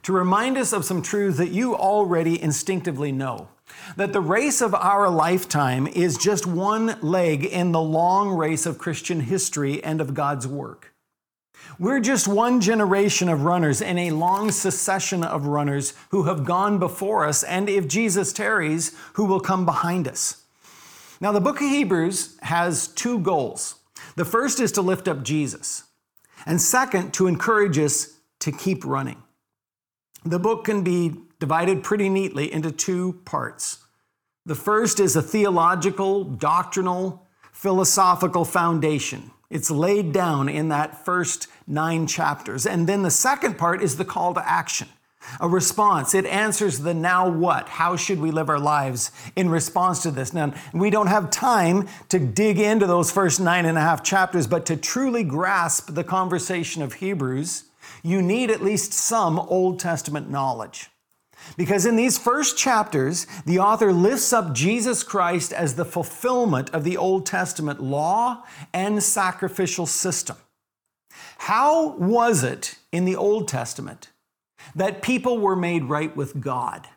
to 0.04 0.13
remind 0.13 0.58
us 0.58 0.74
of 0.74 0.86
some 0.86 1.01
truths 1.01 1.38
that 1.38 1.51
you 1.51 1.75
already 1.75 2.42
instinctively 2.42 3.12
know 3.12 3.50
that 3.96 4.13
the 4.13 4.22
race 4.22 4.62
of 4.62 4.74
our 4.75 5.10
lifetime 5.10 5.88
is 5.88 6.18
just 6.18 6.46
one 6.46 6.98
leg 7.01 7.46
in 7.46 7.72
the 7.72 7.82
long 7.82 8.30
race 8.30 8.66
of 8.66 8.78
Christian 8.78 9.22
history 9.22 9.84
and 9.84 10.01
of 10.01 10.13
God's 10.13 10.48
work. 10.48 10.94
We're 11.80 12.00
just 12.00 12.28
one 12.28 12.60
generation 12.62 13.30
of 13.30 13.44
runners 13.44 13.82
in 13.82 13.98
a 13.98 14.12
long 14.12 14.51
succession 14.51 15.24
of 15.24 15.46
runners 15.46 15.94
who 16.10 16.24
have 16.24 16.44
gone 16.44 16.80
before 16.80 17.25
us, 17.25 17.44
and 17.44 17.70
if 17.70 17.88
Jesus 17.88 18.34
tarries, 18.34 18.96
who 19.13 19.25
will 19.25 19.40
come 19.40 19.66
behind 19.66 20.08
us. 20.08 20.44
Now, 21.20 21.32
the 21.32 21.42
book 21.42 21.62
of 21.62 21.70
Hebrews 21.70 22.38
has 22.42 22.88
two 22.88 23.20
goals. 23.20 23.75
The 24.15 24.25
first 24.25 24.60
is 24.60 24.72
to 24.74 24.82
lift 24.82 25.08
up 25.08 25.24
Jesus. 25.24 25.84
And 26.46 26.62
second, 26.62 27.13
to 27.15 27.27
encourage 27.27 27.77
us 27.77 28.20
to 28.39 28.51
keep 28.51 28.86
running. 28.86 29.22
The 30.25 30.39
book 30.39 30.65
can 30.65 30.84
be 30.84 31.15
divided 31.39 31.84
pretty 31.84 32.10
neatly 32.10 32.51
into 32.51 32.72
two 32.72 33.22
parts. 33.25 33.80
The 34.46 34.56
first 34.56 35.00
is 35.00 35.15
a 35.15 35.22
theological, 35.22 36.24
doctrinal, 36.24 37.27
philosophical 37.51 38.46
foundation. 38.46 39.32
It's 39.50 39.70
laid 39.70 40.13
down 40.13 40.50
in 40.50 40.70
that 40.70 41.06
first 41.06 41.48
nine 41.68 42.08
chapters. 42.08 42.65
And 42.65 42.88
then 42.88 43.03
the 43.03 43.12
second 43.12 43.58
part 43.58 43.84
is 43.84 43.98
the 43.98 44.06
call 44.06 44.34
to 44.34 44.50
action, 44.50 44.88
a 45.40 45.48
response. 45.48 46.13
It 46.13 46.25
answers 46.25 46.80
the 46.80 46.94
now 46.94 47.30
what? 47.30 47.70
How 47.70 47.96
should 47.96 48.20
we 48.20 48.32
live 48.32 48.50
our 48.50 48.60
lives 48.60 49.12
in 49.36 49.50
response 49.50 50.04
to 50.04 50.12
this? 50.12 50.34
Now, 50.34 50.54
we 50.74 50.90
don't 50.90 51.08
have 51.08 51.30
time 51.30 51.88
to 52.10 52.20
dig 52.20 52.60
into 52.60 52.88
those 52.88 53.12
first 53.12 53.40
nine 53.40 53.66
and 53.66 53.78
a 53.78 53.82
half 53.82 54.04
chapters, 54.04 54.48
but 54.48 54.66
to 54.68 54.78
truly 54.78 55.24
grasp 55.24 55.94
the 55.94 56.04
conversation 56.04 56.82
of 56.82 56.94
Hebrews, 56.94 57.66
you 58.04 58.22
need 58.22 58.50
at 58.50 58.63
least 58.63 58.94
some 58.94 59.40
Old 59.40 59.80
Testament 59.80 60.30
knowledge. 60.30 60.90
Because 61.58 61.86
in 61.86 61.96
these 61.96 62.18
first 62.18 62.58
chapters, 62.58 63.25
the 63.46 63.60
author 63.60 63.92
lifts 63.92 64.32
up 64.32 64.54
Jesus 64.54 65.01
Christ 65.04 65.51
as 65.51 65.75
the 65.75 65.86
fulfillment 65.86 66.70
of 66.70 66.84
the 66.84 66.98
Old 66.98 67.25
Testament 67.25 67.82
law 67.82 68.44
and 68.74 69.01
sacrificial 69.01 69.86
system. 69.86 70.38
How 71.40 71.94
was 71.98 72.44
it 72.44 72.75
in 72.92 73.06
the 73.06 73.16
Old 73.16 73.48
Testament 73.48 74.11
that 74.75 75.01
people 75.01 75.39
were 75.39 75.56
made 75.56 75.86
right 75.86 76.15
with 76.15 76.41
God? 76.41 76.88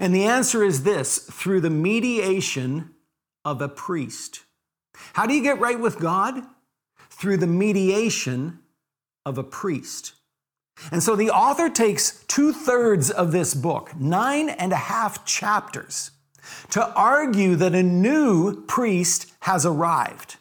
And 0.00 0.14
the 0.14 0.24
answer 0.24 0.64
is 0.64 0.82
this 0.82 1.18
through 1.18 1.60
the 1.60 1.70
mediation 1.70 2.94
of 3.44 3.62
a 3.62 3.68
priest. 3.68 4.44
How 5.12 5.26
do 5.26 5.34
you 5.34 5.42
get 5.42 5.60
right 5.60 5.78
with 5.78 5.98
God? 5.98 6.42
Through 7.10 7.38
the 7.38 7.46
mediation 7.46 8.60
of 9.24 9.38
a 9.38 9.44
priest. 9.44 10.12
And 10.92 11.02
so 11.02 11.16
the 11.16 11.30
author 11.30 11.68
takes 11.68 12.24
two 12.28 12.52
thirds 12.52 13.10
of 13.10 13.32
this 13.32 13.54
book, 13.54 13.96
nine 13.96 14.48
and 14.48 14.72
a 14.72 14.76
half 14.76 15.24
chapters, 15.24 16.12
to 16.70 16.92
argue 16.94 17.56
that 17.56 17.74
a 17.74 17.82
new 17.82 18.64
priest 18.66 19.32
has 19.40 19.66
arrived 19.66 20.36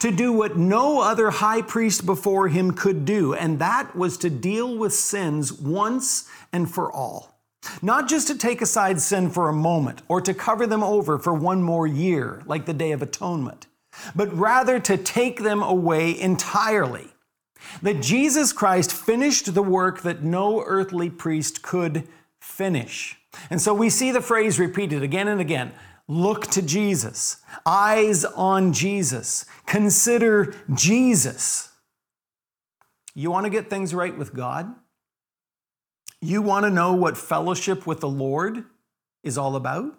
to 0.00 0.10
do 0.10 0.32
what 0.32 0.56
no 0.56 1.00
other 1.00 1.30
high 1.30 1.62
priest 1.62 2.06
before 2.06 2.48
him 2.48 2.72
could 2.72 3.04
do, 3.04 3.34
and 3.34 3.58
that 3.58 3.96
was 3.96 4.18
to 4.18 4.30
deal 4.30 4.76
with 4.76 4.92
sins 4.92 5.52
once 5.52 6.28
and 6.52 6.70
for 6.70 6.92
all. 6.92 7.38
Not 7.82 8.08
just 8.08 8.28
to 8.28 8.38
take 8.38 8.62
aside 8.62 9.00
sin 9.00 9.30
for 9.30 9.48
a 9.48 9.52
moment 9.52 10.02
or 10.08 10.20
to 10.20 10.34
cover 10.34 10.66
them 10.66 10.82
over 10.82 11.18
for 11.18 11.34
one 11.34 11.62
more 11.62 11.86
year, 11.86 12.42
like 12.46 12.66
the 12.66 12.74
Day 12.74 12.92
of 12.92 13.02
Atonement, 13.02 13.66
but 14.14 14.32
rather 14.36 14.78
to 14.80 14.96
take 14.96 15.42
them 15.42 15.62
away 15.62 16.18
entirely 16.18 17.08
that 17.82 18.02
Jesus 18.02 18.52
Christ 18.52 18.92
finished 18.92 19.54
the 19.54 19.62
work 19.62 20.02
that 20.02 20.22
no 20.22 20.62
earthly 20.64 21.10
priest 21.10 21.62
could 21.62 22.06
finish. 22.40 23.18
And 23.50 23.60
so 23.60 23.74
we 23.74 23.90
see 23.90 24.12
the 24.12 24.20
phrase 24.20 24.58
repeated 24.58 25.02
again 25.02 25.28
and 25.28 25.40
again 25.40 25.72
look 26.08 26.46
to 26.48 26.62
Jesus, 26.62 27.38
eyes 27.64 28.24
on 28.24 28.72
Jesus, 28.72 29.44
consider 29.66 30.54
Jesus. 30.74 31.70
You 33.14 33.30
want 33.30 33.44
to 33.44 33.50
get 33.50 33.70
things 33.70 33.94
right 33.94 34.16
with 34.16 34.34
God? 34.34 34.74
You 36.20 36.42
want 36.42 36.64
to 36.64 36.70
know 36.70 36.92
what 36.92 37.16
fellowship 37.16 37.86
with 37.86 38.00
the 38.00 38.08
Lord 38.08 38.64
is 39.22 39.36
all 39.36 39.56
about? 39.56 39.94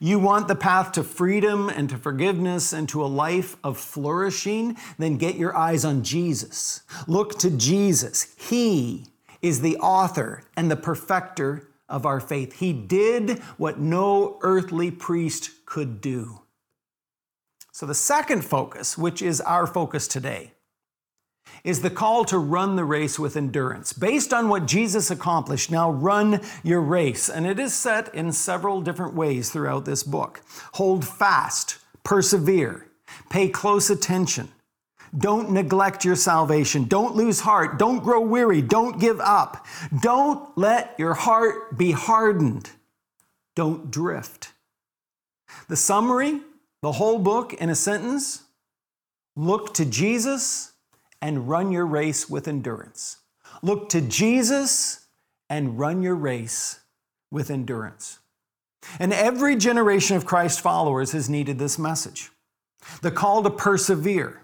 You 0.00 0.18
want 0.18 0.48
the 0.48 0.54
path 0.54 0.92
to 0.92 1.02
freedom 1.02 1.68
and 1.68 1.88
to 1.90 1.96
forgiveness 1.96 2.72
and 2.72 2.88
to 2.90 3.04
a 3.04 3.06
life 3.06 3.56
of 3.64 3.78
flourishing? 3.78 4.76
Then 4.98 5.16
get 5.16 5.36
your 5.36 5.56
eyes 5.56 5.84
on 5.84 6.04
Jesus. 6.04 6.82
Look 7.06 7.38
to 7.38 7.50
Jesus. 7.50 8.34
He 8.38 9.06
is 9.40 9.60
the 9.60 9.76
author 9.78 10.44
and 10.56 10.70
the 10.70 10.76
perfecter 10.76 11.68
of 11.92 12.06
our 12.06 12.18
faith. 12.18 12.54
He 12.54 12.72
did 12.72 13.38
what 13.58 13.78
no 13.78 14.38
earthly 14.40 14.90
priest 14.90 15.50
could 15.66 16.00
do. 16.00 16.40
So, 17.70 17.86
the 17.86 17.94
second 17.94 18.44
focus, 18.44 18.98
which 18.98 19.22
is 19.22 19.40
our 19.40 19.66
focus 19.66 20.08
today, 20.08 20.52
is 21.64 21.82
the 21.82 21.90
call 21.90 22.24
to 22.24 22.38
run 22.38 22.76
the 22.76 22.84
race 22.84 23.18
with 23.18 23.36
endurance. 23.36 23.92
Based 23.92 24.32
on 24.32 24.48
what 24.48 24.66
Jesus 24.66 25.10
accomplished, 25.10 25.70
now 25.70 25.90
run 25.90 26.40
your 26.62 26.80
race. 26.80 27.28
And 27.28 27.46
it 27.46 27.58
is 27.58 27.72
set 27.72 28.14
in 28.14 28.32
several 28.32 28.80
different 28.80 29.14
ways 29.14 29.50
throughout 29.50 29.84
this 29.84 30.02
book. 30.02 30.42
Hold 30.74 31.06
fast, 31.06 31.78
persevere, 32.04 32.86
pay 33.30 33.48
close 33.48 33.90
attention. 33.90 34.48
Don't 35.16 35.50
neglect 35.50 36.04
your 36.04 36.16
salvation. 36.16 36.84
Don't 36.84 37.14
lose 37.14 37.40
heart. 37.40 37.78
Don't 37.78 38.02
grow 38.02 38.20
weary. 38.20 38.62
Don't 38.62 38.98
give 38.98 39.20
up. 39.20 39.66
Don't 40.00 40.56
let 40.56 40.94
your 40.98 41.14
heart 41.14 41.76
be 41.76 41.92
hardened. 41.92 42.70
Don't 43.54 43.90
drift. 43.90 44.52
The 45.68 45.76
summary, 45.76 46.40
the 46.80 46.92
whole 46.92 47.18
book 47.18 47.52
in 47.54 47.68
a 47.68 47.74
sentence 47.74 48.42
look 49.36 49.74
to 49.74 49.84
Jesus 49.84 50.72
and 51.20 51.48
run 51.48 51.70
your 51.70 51.86
race 51.86 52.28
with 52.28 52.48
endurance. 52.48 53.18
Look 53.62 53.90
to 53.90 54.00
Jesus 54.00 55.06
and 55.48 55.78
run 55.78 56.02
your 56.02 56.16
race 56.16 56.80
with 57.30 57.50
endurance. 57.50 58.18
And 58.98 59.12
every 59.12 59.56
generation 59.56 60.16
of 60.16 60.26
Christ 60.26 60.60
followers 60.60 61.12
has 61.12 61.28
needed 61.28 61.58
this 61.58 61.78
message 61.78 62.30
the 63.00 63.12
call 63.12 63.44
to 63.44 63.50
persevere, 63.50 64.42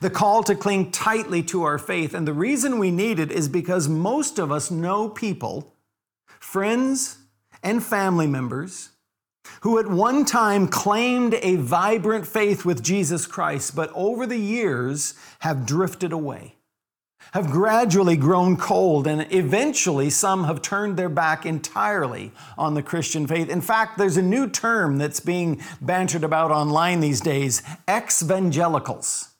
the 0.00 0.10
call 0.10 0.42
to 0.44 0.54
cling 0.54 0.90
tightly 0.90 1.42
to 1.44 1.62
our 1.62 1.78
faith. 1.78 2.14
And 2.14 2.26
the 2.26 2.32
reason 2.32 2.78
we 2.78 2.90
need 2.90 3.18
it 3.18 3.30
is 3.30 3.48
because 3.48 3.88
most 3.88 4.38
of 4.38 4.50
us 4.50 4.70
know 4.70 5.08
people, 5.08 5.74
friends, 6.40 7.18
and 7.62 7.82
family 7.82 8.26
members 8.26 8.90
who 9.60 9.78
at 9.78 9.86
one 9.86 10.24
time 10.24 10.66
claimed 10.68 11.34
a 11.42 11.56
vibrant 11.56 12.26
faith 12.26 12.64
with 12.64 12.82
Jesus 12.82 13.26
Christ, 13.26 13.76
but 13.76 13.90
over 13.94 14.26
the 14.26 14.38
years 14.38 15.14
have 15.40 15.66
drifted 15.66 16.12
away, 16.12 16.56
have 17.32 17.50
gradually 17.50 18.16
grown 18.16 18.56
cold, 18.56 19.06
and 19.06 19.26
eventually 19.32 20.10
some 20.10 20.44
have 20.44 20.62
turned 20.62 20.96
their 20.96 21.08
back 21.08 21.46
entirely 21.46 22.32
on 22.58 22.74
the 22.74 22.82
Christian 22.82 23.26
faith. 23.26 23.48
In 23.48 23.60
fact, 23.60 23.98
there's 23.98 24.16
a 24.16 24.22
new 24.22 24.48
term 24.48 24.98
that's 24.98 25.20
being 25.20 25.60
bantered 25.80 26.24
about 26.24 26.50
online 26.50 27.00
these 27.00 27.20
days 27.20 27.62
ex-evangelicals. 27.86 29.35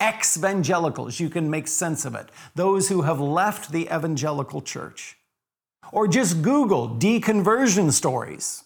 Ex-evangelicals, 0.00 1.20
you 1.20 1.28
can 1.28 1.50
make 1.50 1.68
sense 1.68 2.04
of 2.04 2.14
it. 2.14 2.30
Those 2.54 2.88
who 2.88 3.02
have 3.02 3.20
left 3.20 3.70
the 3.70 3.86
evangelical 3.86 4.62
church. 4.62 5.18
Or 5.92 6.08
just 6.08 6.42
Google 6.42 6.88
deconversion 6.88 7.92
stories 7.92 8.64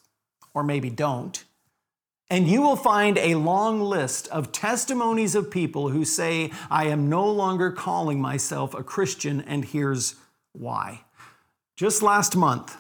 or 0.55 0.63
maybe 0.63 0.89
don't. 0.89 1.45
And 2.31 2.49
you 2.49 2.63
will 2.63 2.77
find 2.77 3.19
a 3.19 3.35
long 3.35 3.81
list 3.81 4.29
of 4.29 4.53
testimonies 4.53 5.35
of 5.35 5.51
people 5.51 5.91
who 5.91 6.05
say, 6.05 6.51
I 6.71 6.87
am 6.87 7.09
no 7.11 7.31
longer 7.31 7.71
calling 7.71 8.21
myself 8.21 8.73
a 8.73 8.83
Christian, 8.83 9.43
and 9.43 9.65
here's 9.65 10.15
why. 10.53 11.03
Just 11.77 12.03
last 12.03 12.35
month, 12.35 12.77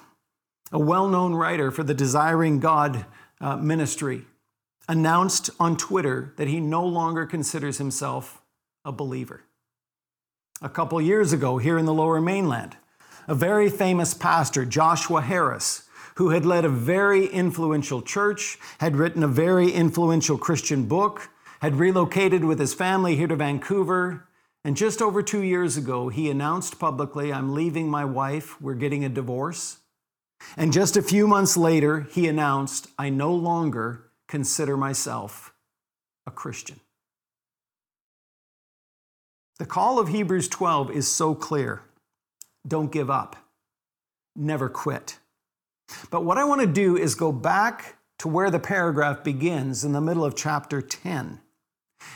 a 0.72 0.78
well 0.78 1.08
known 1.08 1.34
writer 1.34 1.70
for 1.70 1.82
the 1.82 1.94
Desiring 1.94 2.58
God 2.58 3.04
uh, 3.40 3.56
ministry 3.56 4.22
announced 4.88 5.50
on 5.60 5.76
Twitter 5.76 6.32
that 6.36 6.48
he 6.48 6.60
no 6.60 6.84
longer 6.84 7.26
considers 7.26 7.78
himself 7.78 8.40
a 8.84 8.92
believer. 8.92 9.42
A 10.62 10.68
couple 10.68 11.00
years 11.00 11.32
ago, 11.32 11.58
here 11.58 11.78
in 11.78 11.84
the 11.84 11.94
lower 11.94 12.20
mainland, 12.20 12.76
a 13.26 13.34
very 13.34 13.68
famous 13.68 14.14
pastor, 14.14 14.64
Joshua 14.64 15.20
Harris, 15.20 15.88
who 16.16 16.30
had 16.30 16.46
led 16.46 16.64
a 16.64 16.68
very 16.68 17.26
influential 17.26 18.00
church, 18.00 18.58
had 18.78 18.96
written 18.96 19.22
a 19.22 19.28
very 19.28 19.70
influential 19.70 20.38
Christian 20.38 20.86
book, 20.86 21.28
had 21.60 21.76
relocated 21.76 22.44
with 22.44 22.58
his 22.58 22.74
family 22.74 23.16
here 23.16 23.26
to 23.26 23.36
Vancouver. 23.36 24.28
And 24.64 24.76
just 24.76 25.02
over 25.02 25.22
two 25.22 25.42
years 25.42 25.76
ago, 25.76 26.08
he 26.08 26.30
announced 26.30 26.78
publicly, 26.78 27.32
I'm 27.32 27.54
leaving 27.54 27.88
my 27.88 28.04
wife, 28.04 28.60
we're 28.60 28.74
getting 28.74 29.04
a 29.04 29.08
divorce. 29.08 29.78
And 30.56 30.72
just 30.72 30.96
a 30.96 31.02
few 31.02 31.26
months 31.26 31.56
later, 31.56 32.06
he 32.10 32.28
announced, 32.28 32.88
I 32.98 33.10
no 33.10 33.34
longer 33.34 34.10
consider 34.28 34.76
myself 34.76 35.52
a 36.26 36.30
Christian. 36.30 36.80
The 39.58 39.66
call 39.66 39.98
of 39.98 40.08
Hebrews 40.08 40.48
12 40.48 40.90
is 40.90 41.10
so 41.10 41.34
clear 41.34 41.82
don't 42.66 42.90
give 42.90 43.10
up, 43.10 43.36
never 44.34 44.68
quit. 44.68 45.18
But 46.10 46.24
what 46.24 46.38
I 46.38 46.44
want 46.44 46.62
to 46.62 46.66
do 46.66 46.96
is 46.96 47.14
go 47.14 47.30
back 47.30 47.96
to 48.18 48.28
where 48.28 48.50
the 48.50 48.58
paragraph 48.58 49.22
begins 49.22 49.84
in 49.84 49.92
the 49.92 50.00
middle 50.00 50.24
of 50.24 50.34
chapter 50.34 50.80
10. 50.80 51.40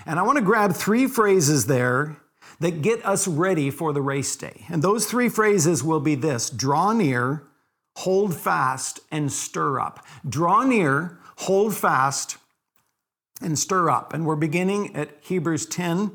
And 0.07 0.19
I 0.19 0.23
want 0.23 0.39
to 0.39 0.45
grab 0.45 0.73
three 0.73 1.07
phrases 1.07 1.67
there 1.67 2.17
that 2.61 2.83
get 2.83 3.05
us 3.05 3.29
ready 3.29 3.71
for 3.71 3.93
the 3.93 4.03
race 4.03 4.35
day. 4.35 4.65
And 4.69 4.83
those 4.83 5.07
three 5.07 5.29
phrases 5.29 5.85
will 5.85 6.01
be 6.01 6.15
this 6.15 6.51
draw 6.51 6.93
near, 6.93 7.45
hold 7.97 8.35
fast, 8.35 9.01
and 9.13 9.31
stir 9.31 9.79
up. 9.79 10.05
Draw 10.29 10.65
near, 10.65 11.19
hold 11.37 11.77
fast, 11.77 12.39
and 13.41 13.59
stir 13.59 13.91
up. 13.91 14.13
And 14.13 14.27
we're 14.27 14.37
beginning 14.37 14.97
at 14.97 15.11
Hebrews 15.21 15.67
10, 15.67 16.13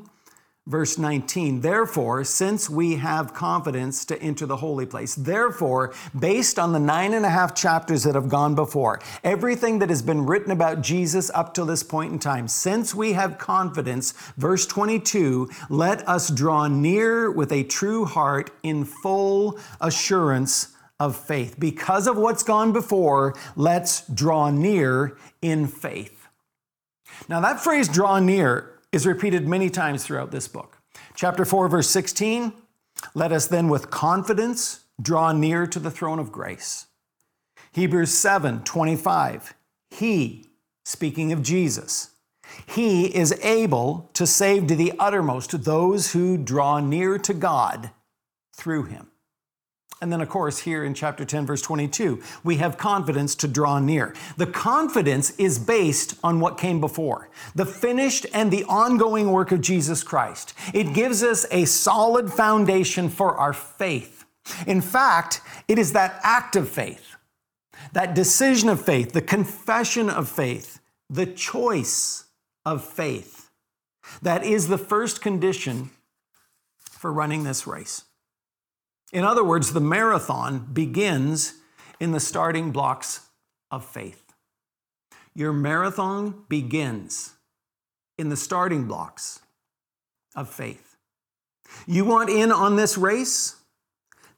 verse 0.66 0.96
19. 0.96 1.60
Therefore, 1.60 2.24
since 2.24 2.70
we 2.70 2.96
have 2.96 3.34
confidence 3.34 4.04
to 4.06 4.20
enter 4.22 4.46
the 4.46 4.56
holy 4.56 4.86
place, 4.86 5.14
therefore, 5.14 5.92
based 6.18 6.58
on 6.58 6.72
the 6.72 6.78
nine 6.78 7.12
and 7.12 7.26
a 7.26 7.30
half 7.30 7.54
chapters 7.54 8.02
that 8.04 8.14
have 8.14 8.28
gone 8.28 8.54
before, 8.54 9.00
everything 9.22 9.78
that 9.78 9.90
has 9.90 10.00
been 10.00 10.24
written 10.24 10.52
about 10.52 10.80
Jesus 10.80 11.30
up 11.34 11.52
to 11.54 11.64
this 11.64 11.82
point 11.82 12.12
in 12.12 12.18
time, 12.18 12.48
since 12.48 12.94
we 12.94 13.12
have 13.12 13.36
confidence, 13.36 14.12
verse 14.36 14.66
22, 14.66 15.50
let 15.68 16.06
us 16.08 16.30
draw 16.30 16.66
near 16.66 17.30
with 17.30 17.52
a 17.52 17.64
true 17.64 18.04
heart 18.04 18.50
in 18.62 18.84
full 18.84 19.58
assurance 19.80 20.68
of 20.98 21.16
faith. 21.16 21.56
Because 21.58 22.06
of 22.06 22.16
what's 22.16 22.42
gone 22.42 22.72
before, 22.72 23.34
let's 23.56 24.06
draw 24.08 24.50
near 24.50 25.18
in 25.42 25.66
faith. 25.66 26.28
Now, 27.28 27.40
that 27.40 27.60
phrase, 27.60 27.88
draw 27.88 28.18
near, 28.18 28.73
is 28.94 29.06
repeated 29.06 29.48
many 29.48 29.68
times 29.68 30.04
throughout 30.04 30.30
this 30.30 30.48
book. 30.48 30.78
Chapter 31.14 31.44
4, 31.44 31.68
verse 31.68 31.90
16 31.90 32.52
let 33.12 33.32
us 33.32 33.48
then 33.48 33.68
with 33.68 33.90
confidence 33.90 34.84
draw 35.02 35.32
near 35.32 35.66
to 35.66 35.78
the 35.78 35.90
throne 35.90 36.18
of 36.18 36.32
grace. 36.32 36.86
Hebrews 37.72 38.12
7 38.12 38.62
25, 38.62 39.54
he, 39.90 40.50
speaking 40.84 41.32
of 41.32 41.42
Jesus, 41.42 42.10
he 42.66 43.06
is 43.06 43.32
able 43.42 44.10
to 44.14 44.26
save 44.26 44.68
to 44.68 44.76
the 44.76 44.92
uttermost 44.98 45.64
those 45.64 46.12
who 46.12 46.38
draw 46.38 46.78
near 46.78 47.18
to 47.18 47.34
God 47.34 47.90
through 48.54 48.84
him. 48.84 49.08
And 50.00 50.12
then, 50.12 50.20
of 50.20 50.28
course, 50.28 50.58
here 50.58 50.84
in 50.84 50.92
chapter 50.92 51.24
10, 51.24 51.46
verse 51.46 51.62
22, 51.62 52.22
we 52.42 52.56
have 52.56 52.76
confidence 52.76 53.34
to 53.36 53.48
draw 53.48 53.78
near. 53.78 54.14
The 54.36 54.46
confidence 54.46 55.30
is 55.38 55.58
based 55.58 56.16
on 56.22 56.40
what 56.40 56.58
came 56.58 56.80
before 56.80 57.30
the 57.54 57.64
finished 57.64 58.26
and 58.34 58.50
the 58.50 58.64
ongoing 58.64 59.30
work 59.30 59.52
of 59.52 59.60
Jesus 59.60 60.02
Christ. 60.02 60.54
It 60.74 60.94
gives 60.94 61.22
us 61.22 61.46
a 61.50 61.64
solid 61.64 62.32
foundation 62.32 63.08
for 63.08 63.36
our 63.36 63.52
faith. 63.52 64.24
In 64.66 64.80
fact, 64.80 65.40
it 65.68 65.78
is 65.78 65.92
that 65.92 66.20
act 66.22 66.56
of 66.56 66.68
faith, 66.68 67.16
that 67.92 68.14
decision 68.14 68.68
of 68.68 68.84
faith, 68.84 69.12
the 69.12 69.22
confession 69.22 70.10
of 70.10 70.28
faith, 70.28 70.80
the 71.08 71.26
choice 71.26 72.24
of 72.66 72.84
faith 72.84 73.44
that 74.22 74.44
is 74.44 74.68
the 74.68 74.78
first 74.78 75.20
condition 75.20 75.90
for 76.90 77.12
running 77.12 77.44
this 77.44 77.66
race. 77.66 78.04
In 79.14 79.24
other 79.24 79.44
words, 79.44 79.72
the 79.72 79.80
marathon 79.80 80.68
begins 80.72 81.54
in 82.00 82.10
the 82.10 82.18
starting 82.18 82.72
blocks 82.72 83.20
of 83.70 83.84
faith. 83.84 84.34
Your 85.36 85.52
marathon 85.52 86.42
begins 86.48 87.34
in 88.18 88.28
the 88.28 88.36
starting 88.36 88.86
blocks 88.86 89.38
of 90.34 90.50
faith. 90.50 90.96
You 91.86 92.04
want 92.04 92.28
in 92.28 92.50
on 92.50 92.74
this 92.74 92.98
race? 92.98 93.54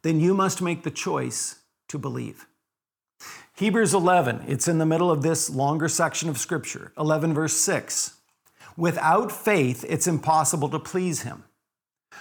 Then 0.02 0.20
you 0.20 0.34
must 0.34 0.60
make 0.60 0.82
the 0.82 0.90
choice 0.90 1.60
to 1.88 1.98
believe. 1.98 2.46
Hebrews 3.56 3.94
11, 3.94 4.44
it's 4.46 4.68
in 4.68 4.76
the 4.76 4.84
middle 4.84 5.10
of 5.10 5.22
this 5.22 5.48
longer 5.48 5.88
section 5.88 6.28
of 6.28 6.36
Scripture, 6.36 6.92
11, 6.98 7.32
verse 7.32 7.56
6. 7.56 8.18
Without 8.76 9.32
faith, 9.32 9.86
it's 9.88 10.06
impossible 10.06 10.68
to 10.68 10.78
please 10.78 11.22
Him. 11.22 11.44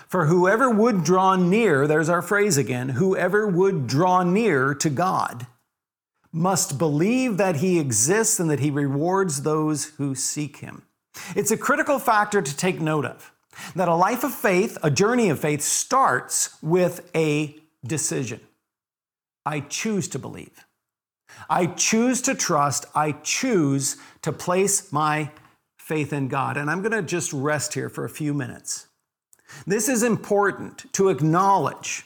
For 0.08 0.26
whoever 0.26 0.70
would 0.70 1.04
draw 1.04 1.36
near, 1.36 1.88
there's 1.88 2.10
our 2.10 2.22
phrase 2.22 2.58
again, 2.58 2.90
whoever 2.90 3.48
would 3.48 3.88
draw 3.88 4.24
near 4.24 4.74
to 4.76 4.90
God 4.90 5.48
must 6.32 6.78
believe 6.78 7.38
that 7.38 7.58
he 7.58 7.80
exists 7.80 8.40
and 8.40 8.50
that 8.50 8.60
he 8.60 8.70
rewards 8.70 9.42
those 9.42 9.86
who 9.98 10.14
seek 10.14 10.58
him. 10.58 10.84
It's 11.36 11.52
a 11.52 11.58
critical 11.58 11.98
factor 11.98 12.42
to 12.42 12.58
take 12.58 12.82
note 12.82 13.06
of 13.06 13.32
that 13.74 13.88
a 13.88 13.96
life 13.96 14.24
of 14.24 14.34
faith, 14.34 14.78
a 14.84 14.92
journey 14.92 15.30
of 15.30 15.40
faith, 15.40 15.62
starts 15.62 16.62
with 16.62 17.10
a 17.16 17.56
decision. 17.86 18.42
I 19.46 19.62
choose 19.62 20.10
to 20.10 20.20
believe. 20.20 20.66
I 21.50 21.68
choose 21.68 22.22
to 22.24 22.36
trust. 22.36 22.86
I 22.94 23.14
choose 23.14 23.98
to 24.24 24.34
place 24.34 24.92
my 24.92 25.32
faith 25.78 26.12
in 26.12 26.28
God. 26.28 26.58
And 26.58 26.70
I'm 26.70 26.82
going 26.82 26.92
to 26.92 27.02
just 27.02 27.32
rest 27.32 27.74
here 27.74 27.90
for 27.90 28.04
a 28.04 28.10
few 28.10 28.34
minutes. 28.34 28.85
This 29.66 29.90
is 29.90 30.04
important 30.04 30.92
to 30.94 31.10
acknowledge 31.10 32.06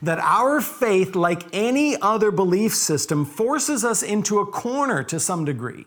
that 0.00 0.18
our 0.18 0.60
faith, 0.60 1.14
like 1.14 1.42
any 1.52 1.96
other 2.00 2.30
belief 2.30 2.74
system, 2.74 3.24
forces 3.24 3.84
us 3.84 4.02
into 4.02 4.38
a 4.38 4.46
corner 4.46 5.02
to 5.04 5.18
some 5.18 5.44
degree. 5.44 5.86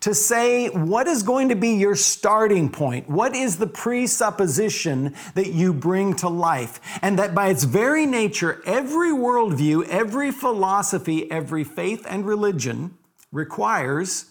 To 0.00 0.14
say, 0.14 0.68
what 0.68 1.06
is 1.06 1.22
going 1.22 1.48
to 1.48 1.54
be 1.54 1.70
your 1.70 1.96
starting 1.96 2.68
point? 2.68 3.08
What 3.08 3.34
is 3.34 3.56
the 3.56 3.66
presupposition 3.66 5.14
that 5.34 5.52
you 5.52 5.72
bring 5.72 6.14
to 6.16 6.28
life? 6.28 6.80
And 7.02 7.18
that 7.18 7.34
by 7.34 7.48
its 7.48 7.64
very 7.64 8.04
nature, 8.04 8.62
every 8.66 9.10
worldview, 9.10 9.88
every 9.88 10.32
philosophy, 10.32 11.30
every 11.30 11.64
faith 11.64 12.06
and 12.08 12.26
religion 12.26 12.98
requires 13.32 14.26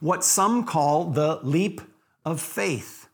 what 0.00 0.22
some 0.22 0.64
call 0.64 1.06
the 1.06 1.40
leap 1.42 1.80
of 2.24 2.40
faith. 2.40 3.05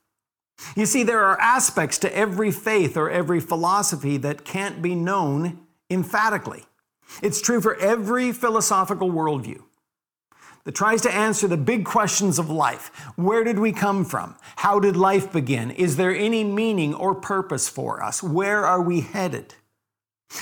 You 0.76 0.86
see, 0.86 1.02
there 1.02 1.24
are 1.24 1.40
aspects 1.40 1.98
to 1.98 2.16
every 2.16 2.50
faith 2.50 2.96
or 2.96 3.10
every 3.10 3.40
philosophy 3.40 4.16
that 4.18 4.44
can't 4.44 4.82
be 4.82 4.94
known 4.94 5.66
emphatically. 5.90 6.64
It's 7.22 7.40
true 7.40 7.60
for 7.60 7.76
every 7.76 8.32
philosophical 8.32 9.10
worldview 9.10 9.62
that 10.64 10.74
tries 10.74 11.02
to 11.02 11.12
answer 11.12 11.48
the 11.48 11.56
big 11.56 11.84
questions 11.84 12.38
of 12.38 12.48
life. 12.48 12.88
Where 13.16 13.44
did 13.44 13.58
we 13.58 13.72
come 13.72 14.04
from? 14.04 14.36
How 14.56 14.78
did 14.78 14.96
life 14.96 15.32
begin? 15.32 15.72
Is 15.72 15.96
there 15.96 16.14
any 16.14 16.44
meaning 16.44 16.94
or 16.94 17.14
purpose 17.14 17.68
for 17.68 18.02
us? 18.02 18.22
Where 18.22 18.64
are 18.64 18.80
we 18.80 19.00
headed? 19.00 19.54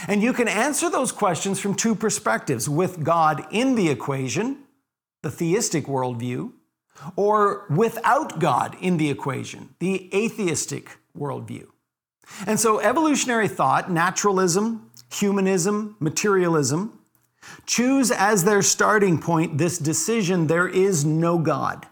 And 0.06 0.22
you 0.22 0.32
can 0.32 0.46
answer 0.46 0.90
those 0.90 1.10
questions 1.10 1.58
from 1.58 1.74
two 1.74 1.94
perspectives 1.94 2.68
with 2.68 3.02
God 3.02 3.46
in 3.50 3.74
the 3.74 3.88
equation, 3.88 4.58
the 5.22 5.30
theistic 5.30 5.86
worldview, 5.86 6.52
or 7.16 7.66
without 7.70 8.38
God 8.38 8.76
in 8.80 8.96
the 8.96 9.10
equation, 9.10 9.74
the 9.78 10.10
atheistic 10.14 10.98
worldview. 11.16 11.66
And 12.46 12.60
so, 12.60 12.80
evolutionary 12.80 13.48
thought, 13.48 13.90
naturalism, 13.90 14.90
humanism, 15.12 15.96
materialism, 15.98 16.98
choose 17.66 18.10
as 18.10 18.44
their 18.44 18.62
starting 18.62 19.18
point 19.18 19.58
this 19.58 19.78
decision 19.78 20.46
there 20.46 20.68
is 20.68 21.04
no 21.04 21.38
God. 21.38 21.86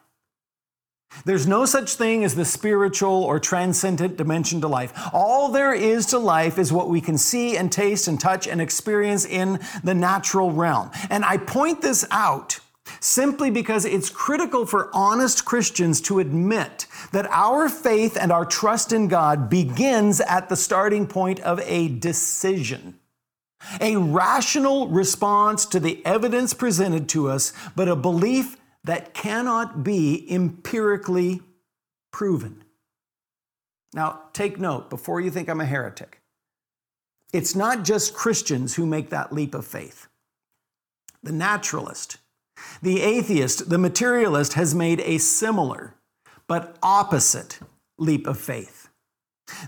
There's 1.24 1.46
no 1.46 1.64
such 1.64 1.94
thing 1.94 2.22
as 2.22 2.34
the 2.34 2.44
spiritual 2.44 3.24
or 3.24 3.40
transcendent 3.40 4.16
dimension 4.16 4.60
to 4.60 4.68
life. 4.68 4.92
All 5.12 5.48
there 5.48 5.72
is 5.72 6.06
to 6.06 6.18
life 6.18 6.58
is 6.58 6.72
what 6.72 6.88
we 6.88 7.00
can 7.00 7.16
see 7.16 7.56
and 7.56 7.72
taste 7.72 8.08
and 8.08 8.20
touch 8.20 8.46
and 8.46 8.60
experience 8.60 9.24
in 9.24 9.58
the 9.82 9.94
natural 9.94 10.52
realm. 10.52 10.90
And 11.10 11.24
I 11.24 11.38
point 11.38 11.80
this 11.80 12.06
out 12.10 12.60
simply 13.00 13.50
because 13.50 13.84
it's 13.84 14.10
critical 14.10 14.66
for 14.66 14.90
honest 14.92 15.44
Christians 15.44 16.00
to 16.02 16.18
admit 16.18 16.86
that 17.12 17.26
our 17.30 17.68
faith 17.68 18.16
and 18.20 18.32
our 18.32 18.44
trust 18.44 18.92
in 18.92 19.08
God 19.08 19.48
begins 19.48 20.20
at 20.20 20.48
the 20.48 20.56
starting 20.56 21.06
point 21.06 21.40
of 21.40 21.60
a 21.60 21.88
decision. 21.88 22.98
A 23.80 23.96
rational 23.96 24.88
response 24.88 25.66
to 25.66 25.80
the 25.80 26.04
evidence 26.06 26.54
presented 26.54 27.08
to 27.10 27.28
us, 27.28 27.52
but 27.74 27.88
a 27.88 27.96
belief 27.96 28.56
that 28.84 29.14
cannot 29.14 29.82
be 29.82 30.30
empirically 30.32 31.42
proven. 32.12 32.64
Now, 33.92 34.22
take 34.32 34.58
note 34.58 34.90
before 34.90 35.20
you 35.20 35.30
think 35.30 35.48
I'm 35.48 35.60
a 35.60 35.66
heretic. 35.66 36.20
It's 37.32 37.54
not 37.54 37.84
just 37.84 38.14
Christians 38.14 38.74
who 38.74 38.86
make 38.86 39.10
that 39.10 39.32
leap 39.32 39.54
of 39.54 39.66
faith. 39.66 40.06
The 41.22 41.32
naturalist, 41.32 42.18
the 42.82 43.00
atheist, 43.00 43.70
the 43.70 43.78
materialist, 43.78 44.54
has 44.54 44.74
made 44.74 45.00
a 45.00 45.18
similar 45.18 45.94
but 46.46 46.76
opposite 46.82 47.60
leap 47.98 48.26
of 48.26 48.38
faith. 48.38 48.88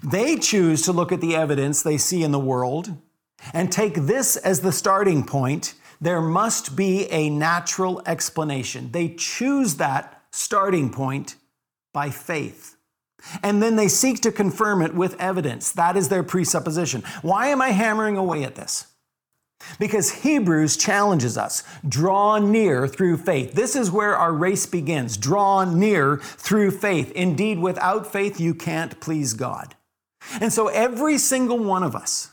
They 0.03 0.37
choose 0.37 0.83
to 0.83 0.93
look 0.93 1.13
at 1.13 1.21
the 1.21 1.37
evidence 1.37 1.83
they 1.83 1.99
see 1.99 2.23
in 2.23 2.33
the 2.33 2.39
world 2.39 2.97
and 3.53 3.73
take 3.73 3.95
this 3.95 4.37
as 4.37 4.61
the 4.61 4.73
starting 4.73 5.25
point. 5.25 5.75
There 6.01 6.21
must 6.21 6.77
be 6.77 7.11
a 7.11 7.31
natural 7.31 8.03
explanation. 8.07 8.93
They 8.93 9.09
choose 9.09 9.77
that 9.77 10.23
starting 10.31 10.91
point 10.91 11.37
by 11.93 12.11
faith. 12.11 12.77
And 13.43 13.63
then 13.63 13.77
they 13.77 13.89
seek 13.89 14.21
to 14.23 14.33
confirm 14.33 14.81
it 14.81 14.95
with 14.95 15.21
evidence. 15.21 15.73
That 15.73 15.97
is 15.97 16.09
their 16.09 16.23
presupposition. 16.23 17.03
Why 17.23 17.49
am 17.49 17.61
I 17.61 17.71
hammering 17.71 18.17
away 18.17 18.45
at 18.45 18.55
this? 18.55 18.87
Because 19.79 20.23
Hebrews 20.23 20.77
challenges 20.77 21.37
us 21.37 21.63
draw 21.89 22.39
near 22.39 22.89
through 22.89 23.19
faith. 23.19 23.53
This 23.53 23.77
is 23.77 23.91
where 23.91 24.17
our 24.17 24.33
race 24.33 24.67
begins. 24.67 25.17
Draw 25.17 25.65
near 25.65 26.19
through 26.19 26.73
faith. 26.73 27.13
Indeed, 27.13 27.59
without 27.59 28.11
faith, 28.11 28.41
you 28.41 28.55
can't 28.55 28.99
please 29.01 29.35
God. 29.35 29.75
And 30.41 30.53
so, 30.53 30.69
every 30.69 31.19
single 31.19 31.59
one 31.59 31.83
of 31.83 31.95
us, 31.97 32.31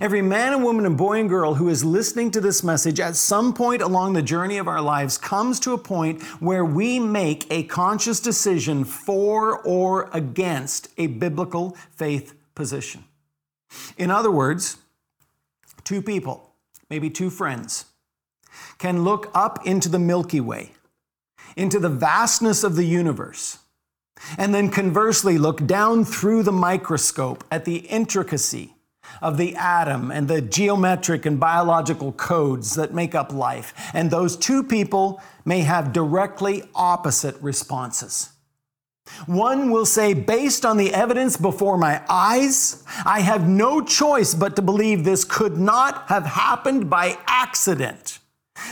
Every 0.00 0.22
man 0.22 0.52
and 0.52 0.62
woman 0.62 0.86
and 0.86 0.96
boy 0.96 1.18
and 1.18 1.28
girl 1.28 1.54
who 1.54 1.68
is 1.68 1.84
listening 1.84 2.30
to 2.32 2.40
this 2.40 2.62
message 2.62 3.00
at 3.00 3.16
some 3.16 3.52
point 3.52 3.82
along 3.82 4.12
the 4.12 4.22
journey 4.22 4.58
of 4.58 4.68
our 4.68 4.80
lives 4.80 5.18
comes 5.18 5.58
to 5.60 5.72
a 5.72 5.78
point 5.78 6.22
where 6.38 6.64
we 6.64 7.00
make 7.00 7.50
a 7.50 7.64
conscious 7.64 8.20
decision 8.20 8.84
for 8.84 9.58
or 9.62 10.08
against 10.12 10.88
a 10.96 11.08
biblical 11.08 11.76
faith 11.90 12.34
position. 12.54 13.04
In 13.96 14.10
other 14.10 14.30
words, 14.30 14.76
two 15.82 16.02
people, 16.02 16.49
maybe 16.90 17.08
two 17.08 17.30
friends, 17.30 17.86
can 18.78 19.04
look 19.04 19.30
up 19.32 19.64
into 19.64 19.88
the 19.88 19.98
Milky 19.98 20.40
Way, 20.40 20.72
into 21.56 21.78
the 21.78 21.88
vastness 21.88 22.64
of 22.64 22.76
the 22.76 22.84
universe, 22.84 23.58
and 24.36 24.54
then 24.54 24.68
conversely 24.68 25.38
look 25.38 25.66
down 25.66 26.04
through 26.04 26.42
the 26.42 26.52
microscope 26.52 27.44
at 27.50 27.64
the 27.64 27.76
intricacy 27.76 28.74
of 29.22 29.36
the 29.36 29.56
atom 29.56 30.10
and 30.10 30.28
the 30.28 30.40
geometric 30.40 31.26
and 31.26 31.40
biological 31.40 32.12
codes 32.12 32.74
that 32.74 32.92
make 32.92 33.14
up 33.14 33.32
life. 33.32 33.72
And 33.94 34.10
those 34.10 34.36
two 34.36 34.62
people 34.62 35.22
may 35.44 35.60
have 35.60 35.92
directly 35.92 36.62
opposite 36.74 37.36
responses. 37.40 38.30
One 39.26 39.70
will 39.70 39.86
say, 39.86 40.14
based 40.14 40.64
on 40.64 40.76
the 40.76 40.94
evidence 40.94 41.36
before 41.36 41.76
my 41.76 42.02
eyes, 42.08 42.84
I 43.04 43.20
have 43.20 43.48
no 43.48 43.80
choice 43.80 44.34
but 44.34 44.56
to 44.56 44.62
believe 44.62 45.04
this 45.04 45.24
could 45.24 45.58
not 45.58 46.08
have 46.08 46.26
happened 46.26 46.88
by 46.88 47.18
accident. 47.26 48.18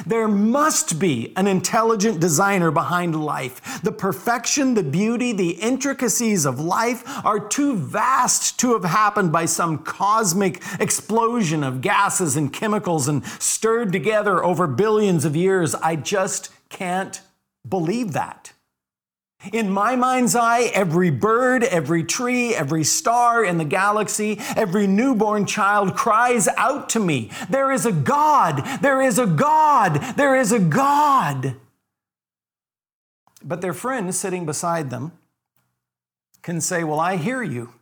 There 0.07 0.29
must 0.29 0.98
be 0.98 1.33
an 1.37 1.46
intelligent 1.46 2.20
designer 2.20 2.70
behind 2.70 3.24
life. 3.24 3.81
The 3.83 3.92
perfection, 3.92 4.74
the 4.74 4.83
beauty, 4.83 5.33
the 5.33 5.51
intricacies 5.51 6.44
of 6.44 6.61
life 6.61 7.03
are 7.24 7.40
too 7.40 7.74
vast 7.74 8.59
to 8.61 8.74
have 8.74 8.85
happened 8.85 9.33
by 9.33 9.46
some 9.46 9.79
cosmic 9.79 10.62
explosion 10.79 11.64
of 11.64 11.81
gases 11.81 12.37
and 12.37 12.53
chemicals 12.53 13.09
and 13.09 13.24
stirred 13.24 13.92
together 13.92 14.44
over 14.44 14.66
billions 14.66 15.24
of 15.24 15.35
years. 15.35 15.74
I 15.74 15.96
just 15.96 16.51
can't 16.68 17.20
believe 17.66 18.12
that. 18.12 18.53
In 19.53 19.70
my 19.70 19.94
mind's 19.94 20.35
eye, 20.35 20.62
every 20.74 21.11
bird, 21.11 21.62
every 21.62 22.03
tree, 22.03 22.55
every 22.55 22.83
star 22.83 23.44
in 23.44 23.57
the 23.57 23.64
galaxy, 23.64 24.37
every 24.57 24.88
newborn 24.88 25.46
child 25.46 25.94
cries 25.94 26.48
out 26.57 26.88
to 26.90 27.01
me, 27.01 27.31
There 27.48 27.70
is 27.70 27.87
a 27.87 27.92
God! 27.92 28.64
There 28.83 29.01
is 29.01 29.18
a 29.18 29.27
God! 29.27 30.16
There 30.16 30.35
is 30.35 30.51
a 30.51 30.59
God! 30.59 31.55
But 33.44 33.61
their 33.61 33.72
friend 33.72 34.12
sitting 34.12 34.44
beside 34.44 34.90
them 34.90 35.12
can 36.42 36.61
say, 36.61 36.83
Well, 36.83 36.98
I 36.98 37.16
hear 37.16 37.42
you. 37.42 37.74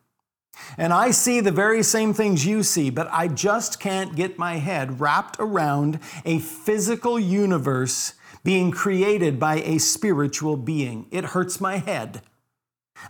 And 0.77 0.93
I 0.93 1.11
see 1.11 1.41
the 1.41 1.53
very 1.53 1.83
same 1.83 2.13
things 2.13 2.45
you 2.45 2.63
see, 2.63 2.91
but 2.91 3.09
I 3.11 3.29
just 3.29 3.81
can't 3.81 4.15
get 4.15 4.39
my 4.39 4.57
head 4.57 5.01
wrapped 5.01 5.37
around 5.39 6.01
a 6.25 6.39
physical 6.39 7.19
universe 7.19 8.15
being 8.47 8.71
created 8.71 9.41
by 9.41 9.57
a 9.57 9.77
spiritual 9.77 10.57
being. 10.57 11.09
It 11.11 11.25
hurts 11.25 11.61
my 11.61 11.79
head. 11.79 12.23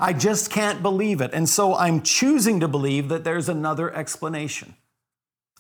I 0.00 0.14
just 0.14 0.50
can't 0.50 0.80
believe 0.80 1.20
it. 1.20 1.30
And 1.34 1.46
so 1.46 1.74
I'm 1.76 2.00
choosing 2.00 2.58
to 2.60 2.68
believe 2.68 3.10
that 3.10 3.22
there's 3.22 3.46
another 3.46 3.94
explanation, 3.94 4.76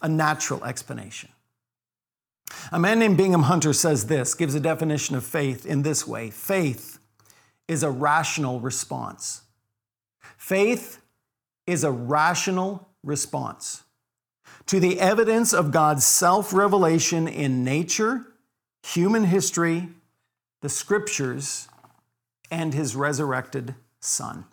a 0.00 0.08
natural 0.08 0.64
explanation. 0.64 1.28
A 2.72 2.78
man 2.78 2.98
named 2.98 3.18
Bingham 3.18 3.42
Hunter 3.42 3.74
says 3.74 4.06
this, 4.06 4.32
gives 4.32 4.54
a 4.54 4.60
definition 4.60 5.14
of 5.14 5.26
faith 5.26 5.66
in 5.66 5.82
this 5.82 6.06
way 6.06 6.30
faith 6.30 6.98
is 7.68 7.82
a 7.82 7.90
rational 7.90 8.60
response. 8.60 9.42
Faith 10.38 11.02
is 11.66 11.84
a 11.84 11.92
rational 11.92 12.88
response 13.04 13.82
to 14.64 14.80
the 14.80 14.98
evidence 15.00 15.52
of 15.52 15.70
God's 15.70 16.06
self 16.06 16.54
revelation 16.54 17.28
in 17.28 17.62
nature 17.62 18.26
human 18.86 19.24
history, 19.24 19.88
the 20.62 20.68
scriptures, 20.68 21.68
and 22.50 22.72
his 22.72 22.94
resurrected 22.94 23.74
son. 24.00 24.44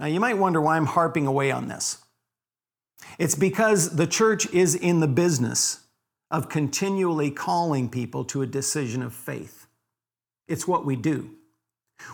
Now, 0.00 0.06
you 0.06 0.20
might 0.20 0.38
wonder 0.38 0.60
why 0.60 0.76
I'm 0.76 0.86
harping 0.86 1.26
away 1.26 1.50
on 1.50 1.68
this. 1.68 1.98
It's 3.18 3.34
because 3.34 3.96
the 3.96 4.06
church 4.06 4.50
is 4.52 4.74
in 4.74 5.00
the 5.00 5.08
business 5.08 5.80
of 6.30 6.48
continually 6.48 7.30
calling 7.30 7.90
people 7.90 8.24
to 8.24 8.42
a 8.42 8.46
decision 8.46 9.02
of 9.02 9.12
faith. 9.12 9.66
It's 10.48 10.66
what 10.66 10.86
we 10.86 10.96
do. 10.96 11.30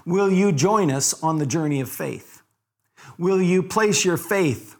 Will 0.04 0.30
you 0.30 0.52
join 0.52 0.90
us 0.90 1.22
on 1.22 1.38
the 1.38 1.46
journey 1.46 1.80
of 1.80 1.88
faith? 1.88 2.42
Will 3.16 3.40
you 3.40 3.62
place 3.62 4.04
your 4.04 4.16
faith? 4.16 4.76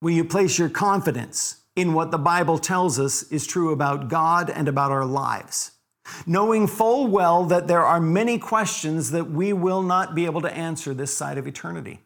Will 0.00 0.12
you 0.12 0.24
place 0.24 0.58
your 0.58 0.70
confidence 0.70 1.62
in 1.76 1.92
what 1.92 2.10
the 2.10 2.18
Bible 2.18 2.58
tells 2.58 2.98
us 2.98 3.22
is 3.24 3.46
true 3.46 3.72
about 3.72 4.08
God 4.08 4.48
and 4.48 4.68
about 4.68 4.90
our 4.90 5.04
lives? 5.04 5.72
Knowing 6.26 6.66
full 6.66 7.06
well 7.06 7.44
that 7.44 7.66
there 7.68 7.84
are 7.84 8.00
many 8.00 8.38
questions 8.38 9.10
that 9.10 9.30
we 9.30 9.52
will 9.52 9.82
not 9.82 10.14
be 10.14 10.24
able 10.24 10.40
to 10.42 10.52
answer 10.52 10.94
this 10.94 11.16
side 11.16 11.38
of 11.38 11.46
eternity. 11.46 12.00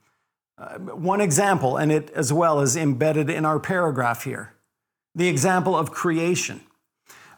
Uh, 0.57 0.79
one 0.79 1.21
example, 1.21 1.77
and 1.77 1.93
it 1.93 2.11
as 2.11 2.33
well 2.33 2.61
is 2.61 2.77
embedded 2.77 3.31
in 3.31 3.45
our 3.45 3.61
paragraph 3.61 4.25
here 4.25 4.55
the 5.15 5.29
example 5.29 5.77
of 5.77 5.91
creation. 5.91 6.61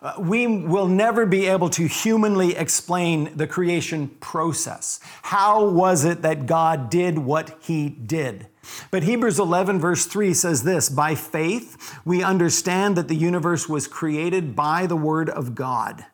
Uh, 0.03 0.15
we 0.19 0.47
will 0.47 0.87
never 0.87 1.25
be 1.27 1.47
able 1.47 1.69
to 1.71 1.87
humanly 1.87 2.55
explain 2.57 3.35
the 3.37 3.47
creation 3.47 4.09
process. 4.21 5.01
How 5.23 5.67
was 5.67 6.05
it 6.05 6.23
that 6.23 6.47
God 6.47 6.91
did 6.91 7.19
what 7.19 7.57
he 7.61 7.89
did? 7.89 8.49
But 8.91 9.03
Hebrews 9.03 9.39
11, 9.39 9.79
verse 9.79 10.07
3 10.07 10.35
says 10.35 10.63
this 10.63 10.89
By 10.89 11.15
faith, 11.15 11.99
we 12.05 12.23
understand 12.23 12.97
that 12.97 13.09
the 13.09 13.15
universe 13.15 13.69
was 13.69 13.89
created 13.89 14.55
by 14.55 14.87
the 14.87 14.97
word 14.97 15.31
of 15.31 15.55
God 15.55 16.05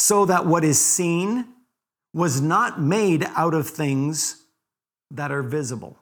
so 0.00 0.24
that 0.24 0.46
what 0.46 0.64
is 0.64 0.82
seen 0.82 1.44
was 2.14 2.40
not 2.40 2.80
made 2.80 3.22
out 3.36 3.52
of 3.52 3.68
things 3.68 4.44
that 5.10 5.30
are 5.30 5.42
visible. 5.42 5.98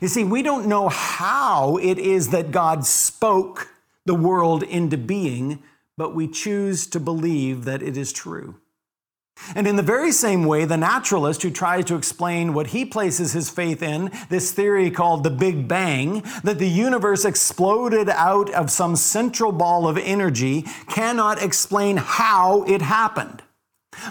You 0.00 0.08
see, 0.08 0.24
we 0.24 0.42
don't 0.42 0.66
know 0.66 0.88
how 0.88 1.76
it 1.76 1.98
is 1.98 2.30
that 2.30 2.50
God 2.50 2.86
spoke 2.86 3.74
the 4.06 4.14
world 4.14 4.62
into 4.62 4.96
being, 4.96 5.62
but 5.98 6.14
we 6.14 6.26
choose 6.26 6.86
to 6.88 6.98
believe 6.98 7.64
that 7.66 7.82
it 7.82 7.96
is 7.96 8.10
true. 8.10 8.56
And 9.54 9.66
in 9.66 9.76
the 9.76 9.82
very 9.82 10.12
same 10.12 10.44
way, 10.44 10.64
the 10.64 10.76
naturalist 10.76 11.42
who 11.42 11.50
tries 11.50 11.84
to 11.86 11.96
explain 11.96 12.54
what 12.54 12.68
he 12.68 12.84
places 12.84 13.32
his 13.32 13.50
faith 13.50 13.82
in, 13.82 14.10
this 14.28 14.52
theory 14.52 14.90
called 14.90 15.24
the 15.24 15.30
Big 15.30 15.68
Bang, 15.68 16.22
that 16.44 16.58
the 16.58 16.68
universe 16.68 17.24
exploded 17.24 18.08
out 18.08 18.50
of 18.50 18.70
some 18.70 18.96
central 18.96 19.52
ball 19.52 19.86
of 19.88 19.98
energy, 19.98 20.62
cannot 20.88 21.42
explain 21.42 21.96
how 21.96 22.62
it 22.64 22.82
happened. 22.82 23.42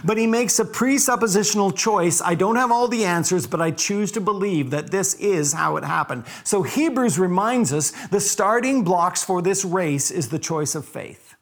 But 0.03 0.17
he 0.17 0.27
makes 0.27 0.59
a 0.59 0.65
presuppositional 0.65 1.75
choice. 1.75 2.21
I 2.21 2.35
don't 2.35 2.55
have 2.55 2.71
all 2.71 2.87
the 2.87 3.05
answers, 3.05 3.47
but 3.47 3.61
I 3.61 3.71
choose 3.71 4.11
to 4.13 4.21
believe 4.21 4.69
that 4.69 4.91
this 4.91 5.15
is 5.15 5.53
how 5.53 5.77
it 5.77 5.83
happened. 5.83 6.25
So 6.43 6.61
Hebrews 6.61 7.17
reminds 7.17 7.73
us 7.73 7.91
the 8.07 8.19
starting 8.19 8.83
blocks 8.83 9.23
for 9.23 9.41
this 9.41 9.65
race 9.65 10.11
is 10.11 10.29
the 10.29 10.39
choice 10.39 10.75
of 10.75 10.85
faith. 10.85 11.35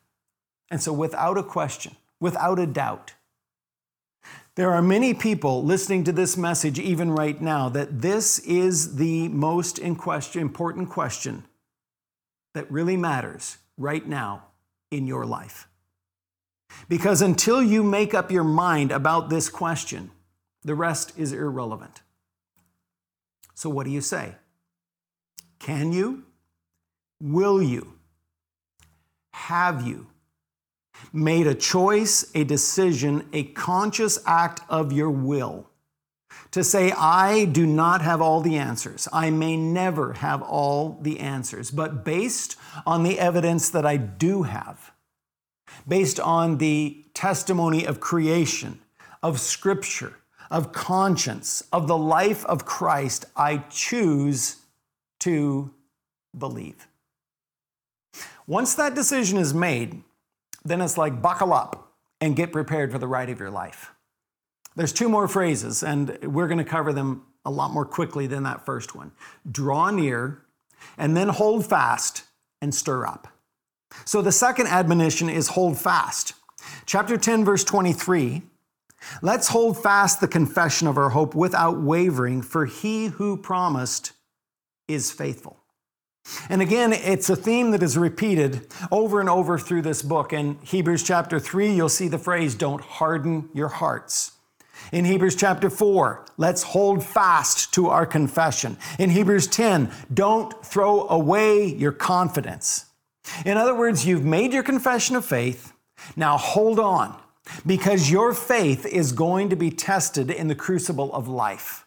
And 0.72 0.82
so, 0.82 0.94
without 0.94 1.38
a 1.38 1.44
question, 1.44 1.96
without 2.20 2.60
a 2.60 2.68
doubt, 2.68 3.14
there 4.56 4.72
are 4.72 4.82
many 4.82 5.14
people 5.14 5.64
listening 5.64 6.04
to 6.06 6.12
this 6.12 6.36
message, 6.36 6.80
even 6.80 7.12
right 7.12 7.40
now, 7.40 7.70
that 7.70 8.02
this 8.02 8.40
is 8.40 8.96
the 8.96 9.28
most 9.30 9.80
question, 9.98 10.42
important 10.42 10.90
question 10.90 11.46
that 12.54 12.70
really 12.72 12.98
matters 12.98 13.58
right 13.78 14.06
now 14.06 14.46
in 14.92 15.08
your 15.08 15.26
life. 15.26 15.68
Because 16.88 17.22
until 17.22 17.64
you 17.64 17.84
make 17.84 18.14
up 18.14 18.32
your 18.32 18.44
mind 18.44 18.92
about 18.92 19.30
this 19.30 19.50
question, 19.50 20.12
the 20.64 20.76
rest 20.76 21.14
is 21.18 21.32
irrelevant. 21.32 22.02
So, 23.56 23.70
what 23.70 23.86
do 23.86 23.92
you 23.92 24.02
say? 24.02 24.36
Can 25.60 25.92
you? 25.92 26.26
Will 27.20 27.62
you? 27.62 27.94
Have 29.32 29.86
you? 29.86 30.08
Made 31.14 31.48
a 31.48 31.56
choice, 31.56 32.30
a 32.36 32.44
decision, 32.44 33.28
a 33.34 33.44
conscious 33.44 34.20
act 34.26 34.62
of 34.70 34.92
your 34.92 35.10
will 35.10 35.70
to 36.52 36.64
say, 36.64 36.92
I 36.92 37.46
do 37.46 37.66
not 37.66 38.02
have 38.02 38.22
all 38.22 38.42
the 38.42 38.58
answers. 38.58 39.08
I 39.14 39.30
may 39.30 39.56
never 39.56 40.14
have 40.14 40.42
all 40.42 40.98
the 41.02 41.20
answers, 41.20 41.70
but 41.70 42.04
based 42.04 42.56
on 42.86 43.04
the 43.04 43.20
evidence 43.20 43.70
that 43.70 43.86
I 43.86 43.98
do 43.98 44.44
have, 44.44 44.92
based 45.88 46.20
on 46.20 46.58
the 46.58 47.06
testimony 47.14 47.86
of 47.86 48.00
creation, 48.00 48.80
of 49.22 49.40
scripture, 49.40 50.16
of 50.50 50.72
conscience, 50.72 51.64
of 51.72 51.88
the 51.88 51.98
life 51.98 52.46
of 52.46 52.66
Christ, 52.66 53.26
I 53.36 53.58
choose 53.70 54.58
to 55.20 55.72
believe. 56.36 56.88
Once 58.48 58.74
that 58.74 58.96
decision 58.96 59.38
is 59.38 59.54
made, 59.54 60.02
then 60.64 60.82
it's 60.82 60.98
like 60.98 61.22
buckle 61.22 61.54
up 61.54 61.94
and 62.22 62.36
get 62.36 62.52
prepared 62.52 62.92
for 62.92 63.00
the 63.00 63.08
ride 63.08 63.30
of 63.30 63.40
your 63.40 63.50
life. 63.50 63.92
There's 64.76 64.94
two 64.94 65.10
more 65.10 65.28
phrases, 65.28 65.84
and 65.84 66.18
we're 66.24 66.48
going 66.48 66.60
to 66.60 66.64
cover 66.64 66.94
them 66.94 67.24
a 67.46 67.52
lot 67.52 67.72
more 67.72 67.86
quickly 67.86 68.28
than 68.28 68.44
that 68.44 68.66
first 68.66 68.96
one. 68.96 69.12
Draw 69.50 69.92
near, 69.92 70.44
and 70.98 71.16
then 71.16 71.30
hold 71.30 71.66
fast 71.66 72.24
and 72.62 72.74
stir 72.74 73.06
up. 73.06 73.28
So 74.06 74.22
the 74.22 74.32
second 74.32 74.68
admonition 74.68 75.30
is 75.30 75.50
hold 75.50 75.78
fast. 75.78 76.34
Chapter 76.86 77.18
10, 77.18 77.46
verse 77.46 77.64
23 77.64 78.44
Let's 79.22 79.48
hold 79.48 79.82
fast 79.82 80.20
the 80.20 80.28
confession 80.28 80.88
of 80.88 80.98
our 80.98 81.10
hope 81.10 81.34
without 81.34 81.80
wavering, 81.80 82.42
for 82.42 82.66
he 82.66 83.08
who 83.08 83.38
promised 83.38 84.12
is 84.90 85.12
faithful. 85.12 85.59
And 86.50 86.62
again, 86.62 86.94
it's 86.94 87.30
a 87.30 87.36
theme 87.36 87.72
that 87.72 87.84
is 87.84 87.98
repeated 87.98 88.68
over 88.92 89.20
and 89.20 89.30
over 89.30 89.58
through 89.58 89.82
this 89.82 90.02
book. 90.02 90.34
In 90.34 90.58
Hebrews 90.64 91.04
chapter 91.04 91.40
3, 91.40 91.74
you'll 91.74 91.90
see 91.90 92.08
the 92.08 92.20
phrase, 92.20 92.56
don't 92.56 92.82
harden 92.82 93.50
your 93.54 93.68
hearts. 93.70 94.34
In 94.92 95.06
Hebrews 95.06 95.36
chapter 95.36 95.70
4, 95.70 96.26
let's 96.38 96.64
hold 96.64 97.04
fast 97.04 97.74
to 97.74 97.88
our 97.88 98.06
confession. 98.06 98.78
In 98.98 99.10
Hebrews 99.10 99.48
10, 99.48 99.92
don't 100.14 100.66
throw 100.66 101.08
away 101.08 101.66
your 101.66 101.92
confidence. 101.92 102.86
In 103.46 103.58
other 103.58 103.76
words, 103.76 104.06
you've 104.06 104.26
made 104.26 104.54
your 104.54 104.64
confession 104.64 105.16
of 105.16 105.26
faith. 105.26 105.74
Now 106.16 106.38
hold 106.38 106.80
on 106.80 107.20
because 107.66 108.10
your 108.10 108.34
faith 108.34 108.86
is 108.86 109.12
going 109.12 109.50
to 109.50 109.56
be 109.56 109.70
tested 109.70 110.32
in 110.32 110.48
the 110.48 110.56
crucible 110.56 111.14
of 111.14 111.28
life. 111.28 111.86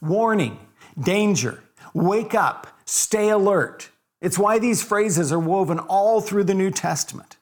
Warning, 0.00 0.58
danger, 0.98 1.62
wake 1.94 2.34
up, 2.34 2.66
stay 2.84 3.28
alert. 3.30 3.90
It's 4.20 4.38
why 4.38 4.58
these 4.58 4.82
phrases 4.82 5.32
are 5.32 5.38
woven 5.38 5.78
all 5.78 6.20
through 6.20 6.44
the 6.44 6.54
New 6.54 6.70
Testament. 6.70 7.36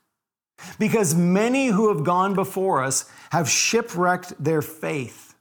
Because 0.78 1.14
many 1.14 1.68
who 1.68 1.88
have 1.94 2.04
gone 2.04 2.34
before 2.34 2.82
us 2.82 3.10
have 3.30 3.48
shipwrecked 3.48 4.32
their 4.42 4.62
faith. 4.62 5.34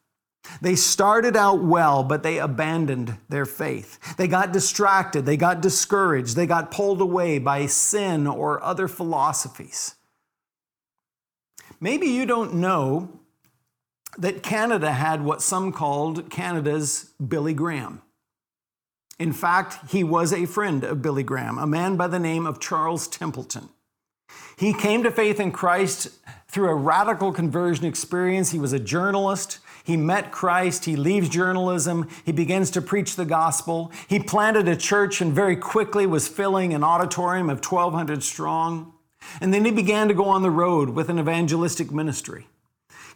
They 0.62 0.76
started 0.76 1.36
out 1.36 1.62
well, 1.62 2.04
but 2.04 2.24
they 2.24 2.40
abandoned 2.40 3.18
their 3.30 3.46
faith. 3.46 4.16
They 4.18 4.28
got 4.28 4.54
distracted, 4.54 5.26
they 5.26 5.38
got 5.38 5.62
discouraged, 5.62 6.36
they 6.36 6.48
got 6.48 6.72
pulled 6.72 7.02
away 7.02 7.40
by 7.40 7.66
sin 7.66 8.28
or 8.28 8.64
other 8.64 8.88
philosophies. 8.88 9.96
Maybe 11.80 12.08
you 12.08 12.26
don't 12.26 12.56
know 12.56 13.20
that 14.18 14.42
Canada 14.42 14.94
had 14.94 15.24
what 15.24 15.42
some 15.42 15.72
called 15.72 16.30
Canada's 16.30 17.14
Billy 17.26 17.54
Graham. 17.54 18.02
In 19.20 19.34
fact, 19.34 19.92
he 19.92 20.04
was 20.04 20.32
a 20.32 20.46
friend 20.46 20.84
of 20.84 21.02
Billy 21.02 21.24
Graham, 21.24 21.58
a 21.58 21.66
man 21.66 21.96
by 21.98 22.08
the 22.08 22.20
name 22.20 22.46
of 22.46 22.60
Charles 22.60 23.08
Templeton. 23.08 23.70
He 24.58 24.74
came 24.74 25.04
to 25.04 25.12
faith 25.12 25.40
in 25.40 25.52
Christ 25.52 26.10
through 26.48 26.70
a 26.70 26.76
radical 26.76 27.32
conversion 27.32 27.86
experience. 27.86 28.52
He 28.52 28.60
was 28.60 28.74
a 28.74 28.80
journalist. 28.80 29.60
He 29.84 29.98
met 29.98 30.32
Christ. 30.32 30.86
He 30.86 30.96
leaves 30.96 31.30
journalism. 31.30 32.08
He 32.26 32.32
begins 32.32 32.72
to 32.72 32.82
preach 32.82 33.16
the 33.16 33.26
gospel. 33.26 33.92
He 34.08 34.20
planted 34.20 34.68
a 34.68 34.76
church 34.76 35.22
and 35.22 35.34
very 35.34 35.56
quickly 35.56 36.06
was 36.06 36.28
filling 36.28 36.74
an 36.74 36.84
auditorium 36.84 37.50
of 37.50 37.58
1,200 37.58 38.24
strong. 38.24 38.94
And 39.42 39.54
then 39.54 39.66
he 39.66 39.72
began 39.72 40.08
to 40.08 40.14
go 40.14 40.26
on 40.26 40.42
the 40.42 40.52
road 40.52 40.90
with 40.90 41.10
an 41.10 41.20
evangelistic 41.20 41.92
ministry. 41.92 42.48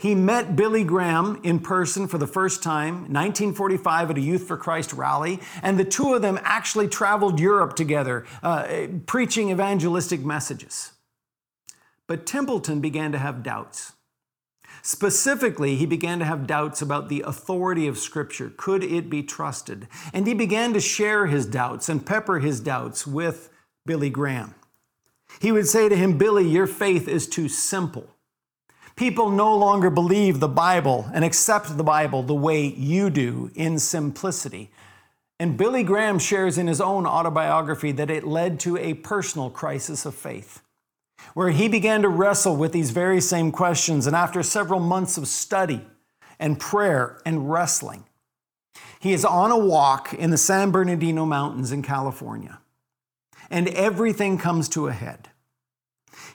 He 0.02 0.16
met 0.16 0.56
Billy 0.56 0.84
Graham 0.84 1.40
in 1.44 1.60
person 1.60 2.08
for 2.08 2.18
the 2.18 2.26
first 2.26 2.64
time, 2.64 3.02
1945, 3.02 4.10
at 4.10 4.18
a 4.18 4.22
Youth 4.22 4.48
for 4.48 4.58
Christ 4.58 4.94
rally, 4.94 5.40
and 5.62 5.78
the 5.78 5.86
two 5.86 6.16
of 6.16 6.24
them 6.24 6.40
actually 6.42 6.88
traveled 6.88 7.40
Europe 7.40 7.76
together, 7.76 8.26
uh, 8.42 8.88
preaching 9.06 9.52
evangelistic 9.52 10.26
messages. 10.26 10.94
But 12.08 12.26
Templeton 12.26 12.82
began 12.82 13.12
to 13.12 13.20
have 13.20 13.44
doubts. 13.44 13.94
Specifically, 14.82 15.76
he 15.76 15.86
began 15.86 16.18
to 16.18 16.26
have 16.26 16.48
doubts 16.48 16.82
about 16.82 17.08
the 17.08 17.22
authority 17.22 17.86
of 17.86 18.00
Scripture. 18.00 18.52
Could 18.58 18.84
it 18.84 19.08
be 19.08 19.22
trusted? 19.22 19.88
And 20.14 20.26
he 20.26 20.34
began 20.34 20.74
to 20.74 20.80
share 20.80 21.28
his 21.28 21.46
doubts 21.46 21.90
and 21.90 22.04
pepper 22.04 22.40
his 22.40 22.60
doubts 22.60 23.06
with 23.06 23.52
Billy 23.86 24.10
Graham. 24.10 24.56
He 25.40 25.52
would 25.52 25.68
say 25.68 25.90
to 25.90 25.96
him, 25.96 26.18
Billy, 26.18 26.48
your 26.48 26.66
faith 26.66 27.08
is 27.08 27.28
too 27.28 27.48
simple. 27.48 28.10
People 29.02 29.32
no 29.32 29.58
longer 29.58 29.90
believe 29.90 30.40
the 30.40 30.48
Bible 30.48 31.10
and 31.12 31.26
accept 31.26 31.76
the 31.76 31.84
Bible 31.84 32.22
the 32.22 32.36
way 32.36 32.68
you 32.68 33.10
do 33.10 33.50
in 33.56 33.80
simplicity. 33.80 34.70
And 35.40 35.58
Billy 35.58 35.82
Graham 35.82 36.20
shares 36.20 36.60
in 36.60 36.68
his 36.68 36.80
own 36.80 37.08
autobiography 37.08 37.92
that 37.94 38.12
it 38.12 38.28
led 38.28 38.60
to 38.60 38.78
a 38.78 38.94
personal 38.94 39.50
crisis 39.50 40.06
of 40.06 40.14
faith, 40.14 40.62
where 41.34 41.50
he 41.50 41.68
began 41.68 42.04
to 42.04 42.10
wrestle 42.10 42.56
with 42.56 42.74
these 42.74 42.92
very 42.92 43.20
same 43.20 43.52
questions. 43.52 44.06
And 44.06 44.16
after 44.16 44.44
several 44.44 44.80
months 44.80 45.18
of 45.18 45.28
study 45.28 45.84
and 46.38 46.60
prayer 46.60 47.20
and 47.26 47.52
wrestling, 47.52 48.04
he 49.00 49.14
is 49.14 49.26
on 49.26 49.50
a 49.50 49.58
walk 49.58 50.14
in 50.14 50.30
the 50.30 50.38
San 50.38 50.70
Bernardino 50.70 51.26
Mountains 51.26 51.72
in 51.72 51.82
California 51.82 52.60
and 53.50 53.68
everything 53.70 54.38
comes 54.38 54.70
to 54.70 54.90
a 54.90 54.94
head. 54.94 55.31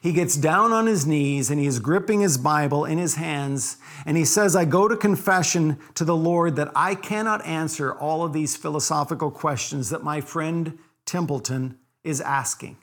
He 0.07 0.13
gets 0.13 0.37
down 0.37 0.71
on 0.71 0.87
his 0.87 1.05
knees 1.05 1.51
and 1.51 1.59
he 1.59 1.67
is 1.67 1.81
gripping 1.81 2.21
his 2.21 2.39
Bible 2.39 2.85
in 2.85 2.97
his 2.97 3.17
hands 3.17 3.79
and 4.07 4.17
he 4.17 4.25
says, 4.25 4.55
I 4.55 4.65
go 4.65 4.87
to 4.87 4.97
confession 4.97 5.79
to 5.97 6.05
the 6.05 6.15
Lord 6.15 6.55
that 6.55 6.71
I 6.77 6.95
cannot 6.95 7.45
answer 7.45 7.93
all 7.93 8.23
of 8.23 8.33
these 8.33 8.57
philosophical 8.57 9.33
questions 9.33 9.91
that 9.91 10.05
my 10.05 10.21
friend 10.21 10.79
Templeton 11.07 11.79
is 12.05 12.21
asking. 12.21 12.77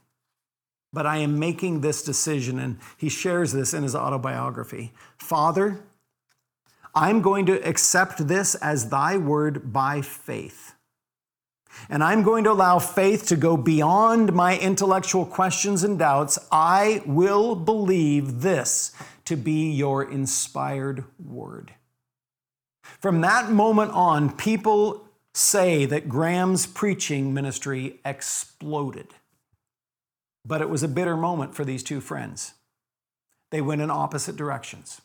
But 0.91 1.05
I 1.05 1.19
am 1.19 1.39
making 1.39 1.79
this 1.79 2.03
decision, 2.03 2.59
and 2.59 2.77
he 2.97 3.07
shares 3.07 3.53
this 3.53 3.73
in 3.73 3.83
his 3.83 3.95
autobiography. 3.95 4.91
Father, 5.17 5.79
I'm 6.93 7.21
going 7.21 7.45
to 7.45 7.65
accept 7.65 8.27
this 8.27 8.53
as 8.55 8.89
thy 8.89 9.15
word 9.15 9.71
by 9.71 10.01
faith. 10.01 10.62
And 11.89 12.03
I'm 12.03 12.23
going 12.23 12.43
to 12.45 12.51
allow 12.51 12.79
faith 12.79 13.27
to 13.27 13.35
go 13.35 13.57
beyond 13.57 14.33
my 14.33 14.57
intellectual 14.57 15.25
questions 15.25 15.83
and 15.83 15.99
doubts. 15.99 16.39
I 16.51 17.01
will 17.05 17.55
believe 17.55 18.41
this 18.41 18.91
to 19.25 19.35
be 19.35 19.71
your 19.71 20.03
inspired 20.03 21.03
word. 21.23 21.73
From 22.99 23.21
that 23.21 23.49
moment 23.51 23.91
on, 23.91 24.35
people 24.35 25.05
say 25.33 25.85
that 25.85 26.07
Graham's 26.09 26.65
preaching 26.65 27.33
ministry 27.33 27.99
exploded. 28.05 29.07
But 30.45 30.61
it 30.61 30.69
was 30.69 30.83
a 30.83 30.87
bitter 30.87 31.17
moment 31.17 31.55
for 31.55 31.65
these 31.65 31.83
two 31.83 32.01
friends. 32.01 32.53
They 33.49 33.61
went 33.61 33.81
in 33.81 33.89
opposite 33.89 34.35
directions. 34.35 35.01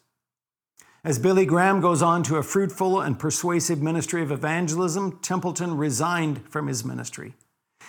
As 1.08 1.18
Billy 1.18 1.46
Graham 1.46 1.80
goes 1.80 2.02
on 2.02 2.22
to 2.24 2.36
a 2.36 2.42
fruitful 2.42 3.00
and 3.00 3.18
persuasive 3.18 3.80
ministry 3.80 4.20
of 4.20 4.30
evangelism, 4.30 5.18
Templeton 5.22 5.78
resigned 5.78 6.46
from 6.50 6.66
his 6.66 6.84
ministry. 6.84 7.32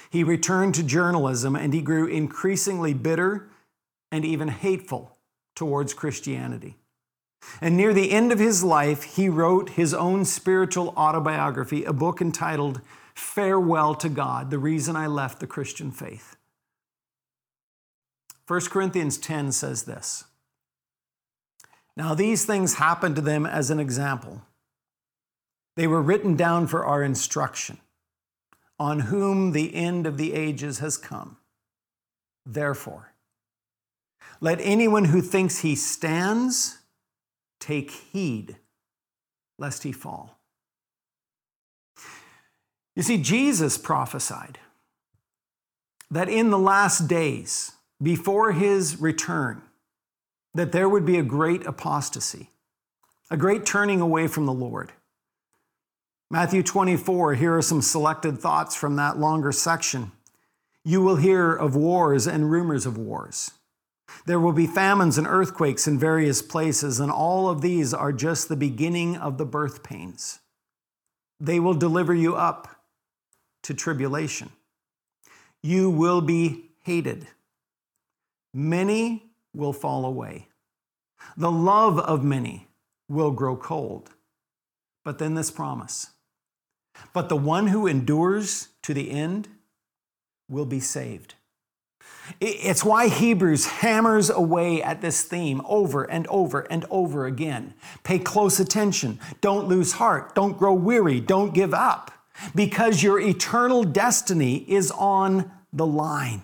He 0.10 0.24
returned 0.24 0.74
to 0.76 0.84
journalism 0.84 1.54
and 1.54 1.74
he 1.74 1.82
grew 1.82 2.08
increasingly 2.08 2.94
bitter 2.94 3.50
and 4.10 4.24
even 4.24 4.48
hateful 4.48 5.18
towards 5.54 5.94
Christianity. 5.94 6.78
And 7.60 7.76
near 7.76 7.94
the 7.94 8.14
end 8.14 8.32
of 8.32 8.40
his 8.40 8.64
life, 8.64 9.04
he 9.04 9.28
wrote 9.28 9.72
his 9.72 9.94
own 9.94 10.24
spiritual 10.24 10.94
autobiography, 10.96 11.84
a 11.84 11.92
book 11.92 12.22
entitled 12.22 12.80
Farewell 13.16 13.96
to 13.96 14.08
God 14.08 14.50
The 14.50 14.60
Reason 14.60 14.96
I 14.96 15.08
Left 15.08 15.42
the 15.42 15.46
Christian 15.46 15.92
Faith. 15.92 16.38
1 18.48 18.62
Corinthians 18.68 19.18
10 19.18 19.52
says 19.52 19.84
this 19.84 20.24
now, 22.00 22.14
these 22.14 22.46
things 22.46 22.76
happened 22.76 23.18
to 23.18 23.22
them 23.22 23.46
as 23.46 23.70
an 23.70 23.78
example. 23.78 24.42
They 25.76 25.86
were 25.86 26.02
written 26.02 26.38
down 26.38 26.68
for 26.68 26.86
our 26.86 27.04
instruction, 27.04 27.78
on 28.80 29.02
whom 29.02 29.52
the 29.52 29.76
end 29.76 30.08
of 30.08 30.18
the 30.18 30.32
ages 30.32 30.80
has 30.80 30.96
come. 30.98 31.36
Therefore, 32.46 33.12
let 34.40 34.62
anyone 34.62 35.04
who 35.04 35.22
thinks 35.22 35.60
he 35.60 35.76
stands 35.76 36.78
take 37.60 37.92
heed 37.92 38.56
lest 39.58 39.84
he 39.84 39.92
fall. 39.92 40.40
You 42.96 43.04
see, 43.04 43.22
Jesus 43.22 43.78
prophesied 43.78 44.58
that 46.10 46.30
in 46.30 46.50
the 46.50 46.58
last 46.58 47.10
days, 47.10 47.74
before 48.02 48.54
his 48.54 49.02
return, 49.02 49.64
that 50.54 50.72
there 50.72 50.90
would 50.90 51.06
be 51.06 51.18
a 51.18 51.24
great 51.24 51.66
apostasy, 51.66 52.50
a 53.30 53.38
great 53.38 53.66
turning 53.66 54.02
away 54.02 54.28
from 54.28 54.46
the 54.46 54.54
Lord. 54.54 54.92
Matthew 56.32 56.62
24, 56.62 57.36
here 57.36 57.58
are 57.58 57.62
some 57.62 57.82
selected 57.82 58.40
thoughts 58.40 58.76
from 58.76 58.96
that 58.96 59.18
longer 59.18 59.52
section. 59.52 60.12
You 60.86 61.02
will 61.02 61.16
hear 61.16 61.54
of 61.54 61.76
wars 61.76 62.28
and 62.28 62.52
rumors 62.52 62.86
of 62.86 62.98
wars. 62.98 63.52
There 64.26 64.40
will 64.40 64.54
be 64.54 64.68
famines 64.68 65.18
and 65.18 65.28
earthquakes 65.28 65.88
in 65.88 66.00
various 66.00 66.42
places, 66.42 67.00
and 67.00 67.12
all 67.12 67.50
of 67.50 67.62
these 67.62 67.94
are 67.94 68.12
just 68.12 68.50
the 68.50 68.56
beginning 68.56 69.18
of 69.18 69.38
the 69.38 69.46
birth 69.46 69.84
pains. 69.84 70.40
They 71.40 71.60
will 71.60 71.74
deliver 71.74 72.14
you 72.14 72.36
up 72.36 72.68
to 73.64 73.74
tribulation. 73.74 74.52
You 75.62 75.90
will 75.90 76.22
be 76.22 76.72
hated. 76.84 77.28
Many 78.54 79.29
will 79.60 79.74
fall 79.74 80.06
away. 80.06 80.48
The 81.38 81.52
love 81.52 82.00
of 82.00 82.24
many 82.24 82.68
will 83.08 83.32
grow 83.32 83.56
cold. 83.56 84.12
But 85.04 85.20
then 85.20 85.36
this 85.36 85.52
promise 85.52 86.12
But 87.14 87.30
the 87.30 87.38
one 87.38 87.68
who 87.68 87.88
endures 87.88 88.70
to 88.84 88.94
the 88.94 89.12
end 89.12 89.48
will 90.50 90.66
be 90.66 90.80
saved. 90.80 91.36
It's 92.40 92.84
why 92.84 93.08
Hebrews 93.08 93.66
hammers 93.66 94.30
away 94.30 94.84
at 94.84 95.02
this 95.02 95.24
theme 95.24 95.62
over 95.66 96.04
and 96.04 96.28
over 96.28 96.62
and 96.72 96.86
over 96.90 97.26
again. 97.26 97.74
Pay 98.04 98.20
close 98.20 98.60
attention. 98.60 99.20
Don't 99.42 99.68
lose 99.68 99.94
heart. 99.94 100.36
Don't 100.36 100.58
grow 100.58 100.74
weary. 100.74 101.20
Don't 101.20 101.54
give 101.54 101.74
up 101.74 102.12
because 102.56 103.02
your 103.02 103.20
eternal 103.20 103.84
destiny 103.84 104.58
is 104.68 104.92
on 104.92 105.52
the 105.74 105.88
line. 105.88 106.42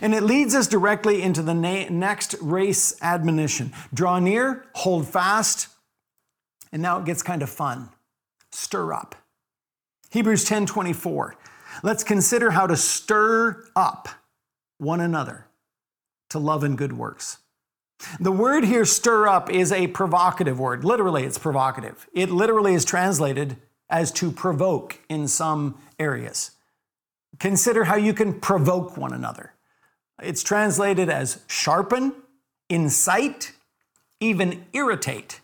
And 0.00 0.14
it 0.14 0.22
leads 0.22 0.54
us 0.54 0.66
directly 0.66 1.22
into 1.22 1.42
the 1.42 1.54
na- 1.54 1.88
next 1.90 2.34
race 2.40 2.96
admonition 3.02 3.72
draw 3.92 4.18
near, 4.18 4.66
hold 4.74 5.08
fast, 5.08 5.68
and 6.72 6.82
now 6.82 6.98
it 6.98 7.04
gets 7.04 7.22
kind 7.22 7.42
of 7.42 7.50
fun. 7.50 7.90
Stir 8.52 8.92
up. 8.92 9.14
Hebrews 10.10 10.44
10 10.44 10.66
24. 10.66 11.36
Let's 11.82 12.04
consider 12.04 12.50
how 12.50 12.66
to 12.66 12.76
stir 12.76 13.64
up 13.74 14.08
one 14.78 15.00
another 15.00 15.46
to 16.30 16.38
love 16.38 16.64
and 16.64 16.76
good 16.76 16.92
works. 16.92 17.38
The 18.20 18.32
word 18.32 18.64
here, 18.64 18.84
stir 18.84 19.26
up, 19.26 19.50
is 19.50 19.72
a 19.72 19.86
provocative 19.88 20.60
word. 20.60 20.84
Literally, 20.84 21.24
it's 21.24 21.38
provocative. 21.38 22.06
It 22.12 22.30
literally 22.30 22.74
is 22.74 22.84
translated 22.84 23.56
as 23.88 24.12
to 24.12 24.30
provoke 24.30 25.00
in 25.08 25.28
some 25.28 25.78
areas. 25.98 26.52
Consider 27.38 27.84
how 27.84 27.96
you 27.96 28.12
can 28.12 28.38
provoke 28.40 28.96
one 28.96 29.12
another. 29.12 29.52
It's 30.22 30.42
translated 30.42 31.08
as 31.08 31.42
sharpen, 31.46 32.14
incite, 32.68 33.52
even 34.20 34.64
irritate. 34.72 35.40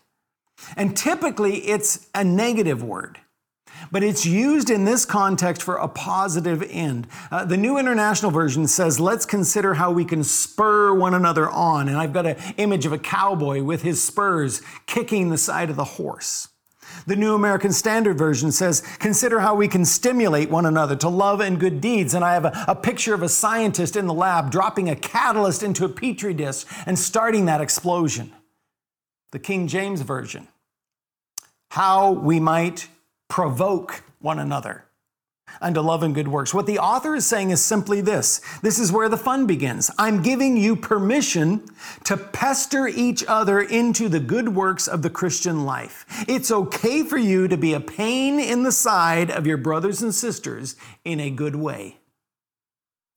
And 0.75 0.95
typically, 0.95 1.67
it's 1.67 2.07
a 2.15 2.23
negative 2.23 2.83
word 2.83 3.19
but 3.91 4.03
it's 4.03 4.25
used 4.25 4.69
in 4.69 4.85
this 4.85 5.05
context 5.05 5.61
for 5.61 5.75
a 5.75 5.87
positive 5.87 6.63
end. 6.69 7.07
Uh, 7.31 7.45
the 7.45 7.57
New 7.57 7.77
International 7.77 8.31
Version 8.31 8.67
says, 8.67 8.99
let's 8.99 9.25
consider 9.25 9.75
how 9.75 9.91
we 9.91 10.05
can 10.05 10.23
spur 10.23 10.93
one 10.93 11.13
another 11.13 11.49
on. 11.49 11.87
And 11.87 11.97
I've 11.97 12.13
got 12.13 12.25
an 12.25 12.37
image 12.57 12.85
of 12.85 12.93
a 12.93 12.97
cowboy 12.97 13.63
with 13.63 13.81
his 13.81 14.01
spurs 14.01 14.61
kicking 14.85 15.29
the 15.29 15.37
side 15.37 15.69
of 15.69 15.75
the 15.75 15.83
horse. 15.83 16.49
The 17.05 17.15
New 17.15 17.35
American 17.35 17.71
Standard 17.71 18.17
Version 18.17 18.51
says, 18.51 18.81
consider 18.99 19.39
how 19.39 19.55
we 19.55 19.67
can 19.67 19.85
stimulate 19.85 20.49
one 20.49 20.65
another 20.65 20.95
to 20.97 21.09
love 21.09 21.41
and 21.41 21.59
good 21.59 21.81
deeds. 21.81 22.13
And 22.13 22.23
I 22.23 22.33
have 22.33 22.45
a, 22.45 22.65
a, 22.67 22.75
picture 22.75 23.13
of 23.13 23.23
a 23.23 23.29
scientist 23.29 23.95
in 23.95 24.07
the 24.07 24.13
lab 24.13 24.51
dropping 24.51 24.89
a 24.89 24.95
catalyst 24.95 25.63
into 25.63 25.85
a 25.85 25.89
petri 25.89 26.33
dish 26.33 26.65
and 26.85 26.97
starting 26.97 27.45
that 27.45 27.61
explosion. 27.61 28.31
The 29.31 29.39
King 29.39 29.67
James 29.67 30.01
Version, 30.01 30.47
how 31.71 32.11
we 32.11 32.39
might 32.39 32.87
provoke 33.27 34.03
one 34.19 34.39
another 34.39 34.85
unto 35.61 35.79
love 35.79 36.03
and 36.03 36.15
good 36.15 36.27
works. 36.27 36.53
What 36.53 36.65
the 36.65 36.79
author 36.79 37.15
is 37.15 37.25
saying 37.25 37.51
is 37.51 37.63
simply 37.63 38.01
this 38.01 38.41
this 38.61 38.79
is 38.79 38.91
where 38.91 39.09
the 39.09 39.17
fun 39.17 39.45
begins. 39.45 39.89
I'm 39.97 40.21
giving 40.21 40.57
you 40.57 40.75
permission 40.75 41.63
to 42.05 42.17
pester 42.17 42.87
each 42.87 43.23
other 43.27 43.61
into 43.61 44.09
the 44.09 44.19
good 44.19 44.49
works 44.49 44.87
of 44.87 45.01
the 45.01 45.09
Christian 45.09 45.65
life. 45.65 46.05
It's 46.27 46.51
okay 46.51 47.03
for 47.03 47.17
you 47.17 47.47
to 47.47 47.57
be 47.57 47.73
a 47.73 47.79
pain 47.79 48.39
in 48.39 48.63
the 48.63 48.71
side 48.71 49.31
of 49.31 49.47
your 49.47 49.57
brothers 49.57 50.01
and 50.01 50.13
sisters 50.13 50.75
in 51.03 51.19
a 51.19 51.29
good 51.29 51.55
way. 51.55 51.97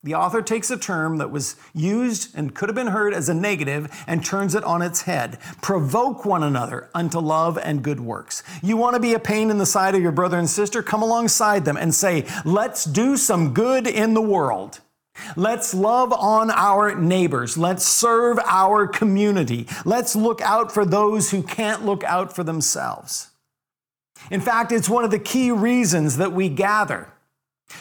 The 0.07 0.15
author 0.15 0.41
takes 0.41 0.71
a 0.71 0.77
term 0.77 1.17
that 1.17 1.31
was 1.31 1.57
used 1.73 2.33
and 2.33 2.55
could 2.55 2.69
have 2.69 2.77
been 2.77 2.87
heard 2.87 3.13
as 3.13 3.27
a 3.27 3.33
negative 3.33 3.93
and 4.07 4.23
turns 4.23 4.55
it 4.55 4.63
on 4.63 4.81
its 4.81 5.01
head. 5.01 5.37
Provoke 5.61 6.23
one 6.23 6.43
another 6.43 6.89
unto 6.95 7.19
love 7.19 7.57
and 7.57 7.83
good 7.83 7.99
works. 7.99 8.41
You 8.63 8.77
want 8.77 8.93
to 8.93 9.01
be 9.01 9.15
a 9.15 9.19
pain 9.19 9.49
in 9.49 9.57
the 9.57 9.65
side 9.65 9.95
of 9.95 10.01
your 10.01 10.13
brother 10.13 10.39
and 10.39 10.49
sister? 10.49 10.81
Come 10.81 11.03
alongside 11.03 11.65
them 11.65 11.75
and 11.75 11.93
say, 11.93 12.25
let's 12.45 12.85
do 12.85 13.17
some 13.17 13.53
good 13.53 13.85
in 13.85 14.13
the 14.13 14.21
world. 14.21 14.79
Let's 15.35 15.73
love 15.73 16.13
on 16.13 16.51
our 16.51 16.95
neighbors. 16.95 17.57
Let's 17.57 17.85
serve 17.85 18.39
our 18.45 18.87
community. 18.87 19.67
Let's 19.83 20.15
look 20.15 20.39
out 20.39 20.71
for 20.71 20.85
those 20.85 21.31
who 21.31 21.43
can't 21.43 21.83
look 21.83 22.05
out 22.05 22.33
for 22.33 22.45
themselves. 22.45 23.31
In 24.31 24.39
fact, 24.39 24.71
it's 24.71 24.87
one 24.87 25.03
of 25.03 25.11
the 25.11 25.19
key 25.19 25.51
reasons 25.51 26.15
that 26.15 26.31
we 26.31 26.47
gather 26.47 27.11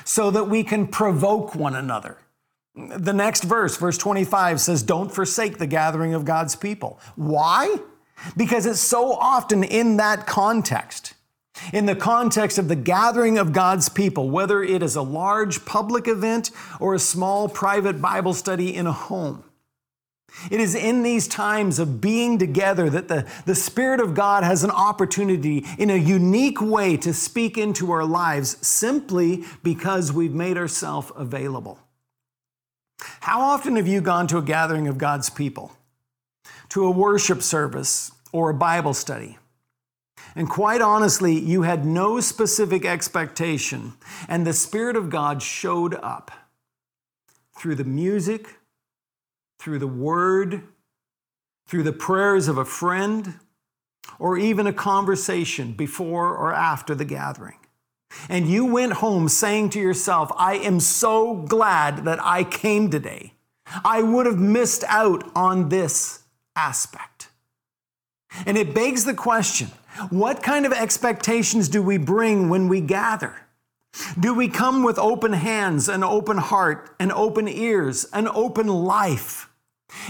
so 0.04 0.30
that 0.30 0.44
we 0.44 0.62
can 0.62 0.86
provoke 0.86 1.54
one 1.54 1.74
another. 1.74 2.18
The 2.74 3.12
next 3.12 3.44
verse, 3.44 3.76
verse 3.76 3.96
25, 3.96 4.60
says, 4.60 4.82
Don't 4.82 5.10
forsake 5.10 5.58
the 5.58 5.66
gathering 5.66 6.14
of 6.14 6.24
God's 6.24 6.54
people. 6.54 7.00
Why? 7.14 7.76
Because 8.36 8.66
it's 8.66 8.80
so 8.80 9.12
often 9.12 9.64
in 9.64 9.96
that 9.96 10.26
context, 10.26 11.14
in 11.72 11.86
the 11.86 11.96
context 11.96 12.58
of 12.58 12.68
the 12.68 12.76
gathering 12.76 13.38
of 13.38 13.52
God's 13.52 13.88
people, 13.88 14.28
whether 14.28 14.62
it 14.62 14.82
is 14.82 14.94
a 14.94 15.02
large 15.02 15.64
public 15.64 16.06
event 16.06 16.50
or 16.80 16.94
a 16.94 16.98
small 16.98 17.48
private 17.48 18.00
Bible 18.02 18.34
study 18.34 18.74
in 18.74 18.86
a 18.86 18.92
home, 18.92 19.42
it 20.50 20.60
is 20.60 20.74
in 20.74 21.02
these 21.02 21.26
times 21.26 21.78
of 21.78 22.00
being 22.00 22.38
together 22.38 22.90
that 22.90 23.08
the, 23.08 23.26
the 23.46 23.54
Spirit 23.54 24.00
of 24.00 24.14
God 24.14 24.44
has 24.44 24.64
an 24.64 24.70
opportunity 24.70 25.64
in 25.78 25.90
a 25.90 25.96
unique 25.96 26.60
way 26.60 26.96
to 26.98 27.12
speak 27.12 27.58
into 27.58 27.90
our 27.90 28.04
lives 28.04 28.56
simply 28.66 29.44
because 29.62 30.12
we've 30.12 30.34
made 30.34 30.56
ourselves 30.56 31.10
available. 31.16 31.78
How 33.20 33.40
often 33.40 33.76
have 33.76 33.88
you 33.88 34.00
gone 34.00 34.26
to 34.28 34.38
a 34.38 34.42
gathering 34.42 34.88
of 34.88 34.98
God's 34.98 35.30
people, 35.30 35.72
to 36.70 36.84
a 36.84 36.90
worship 36.90 37.42
service 37.42 38.12
or 38.32 38.50
a 38.50 38.54
Bible 38.54 38.94
study? 38.94 39.38
And 40.34 40.50
quite 40.50 40.82
honestly, 40.82 41.38
you 41.38 41.62
had 41.62 41.86
no 41.86 42.20
specific 42.20 42.84
expectation, 42.84 43.94
and 44.28 44.46
the 44.46 44.52
Spirit 44.52 44.96
of 44.96 45.08
God 45.08 45.42
showed 45.42 45.94
up 45.94 46.30
through 47.58 47.76
the 47.76 47.84
music, 47.84 48.56
through 49.58 49.78
the 49.78 49.86
word, 49.86 50.62
through 51.66 51.82
the 51.82 51.92
prayers 51.92 52.48
of 52.48 52.58
a 52.58 52.64
friend, 52.64 53.34
or 54.18 54.38
even 54.38 54.66
a 54.66 54.72
conversation 54.72 55.72
before 55.72 56.34
or 56.36 56.52
after 56.52 56.94
the 56.94 57.04
gathering. 57.04 57.58
And 58.28 58.48
you 58.48 58.64
went 58.64 58.94
home 58.94 59.28
saying 59.28 59.70
to 59.70 59.80
yourself, 59.80 60.30
I 60.36 60.54
am 60.54 60.80
so 60.80 61.34
glad 61.34 62.04
that 62.04 62.22
I 62.22 62.44
came 62.44 62.90
today. 62.90 63.34
I 63.84 64.02
would 64.02 64.26
have 64.26 64.38
missed 64.38 64.84
out 64.88 65.28
on 65.34 65.68
this 65.68 66.22
aspect. 66.54 67.28
And 68.44 68.56
it 68.56 68.74
begs 68.74 69.04
the 69.04 69.14
question 69.14 69.68
what 70.10 70.42
kind 70.42 70.66
of 70.66 70.72
expectations 70.72 71.68
do 71.68 71.82
we 71.82 71.96
bring 71.96 72.48
when 72.48 72.68
we 72.68 72.80
gather? 72.80 73.34
Do 74.20 74.34
we 74.34 74.48
come 74.48 74.82
with 74.82 74.98
open 74.98 75.32
hands, 75.32 75.88
an 75.88 76.04
open 76.04 76.36
heart, 76.36 76.94
and 77.00 77.10
open 77.12 77.48
ears, 77.48 78.04
an 78.12 78.28
open 78.28 78.66
life? 78.68 79.45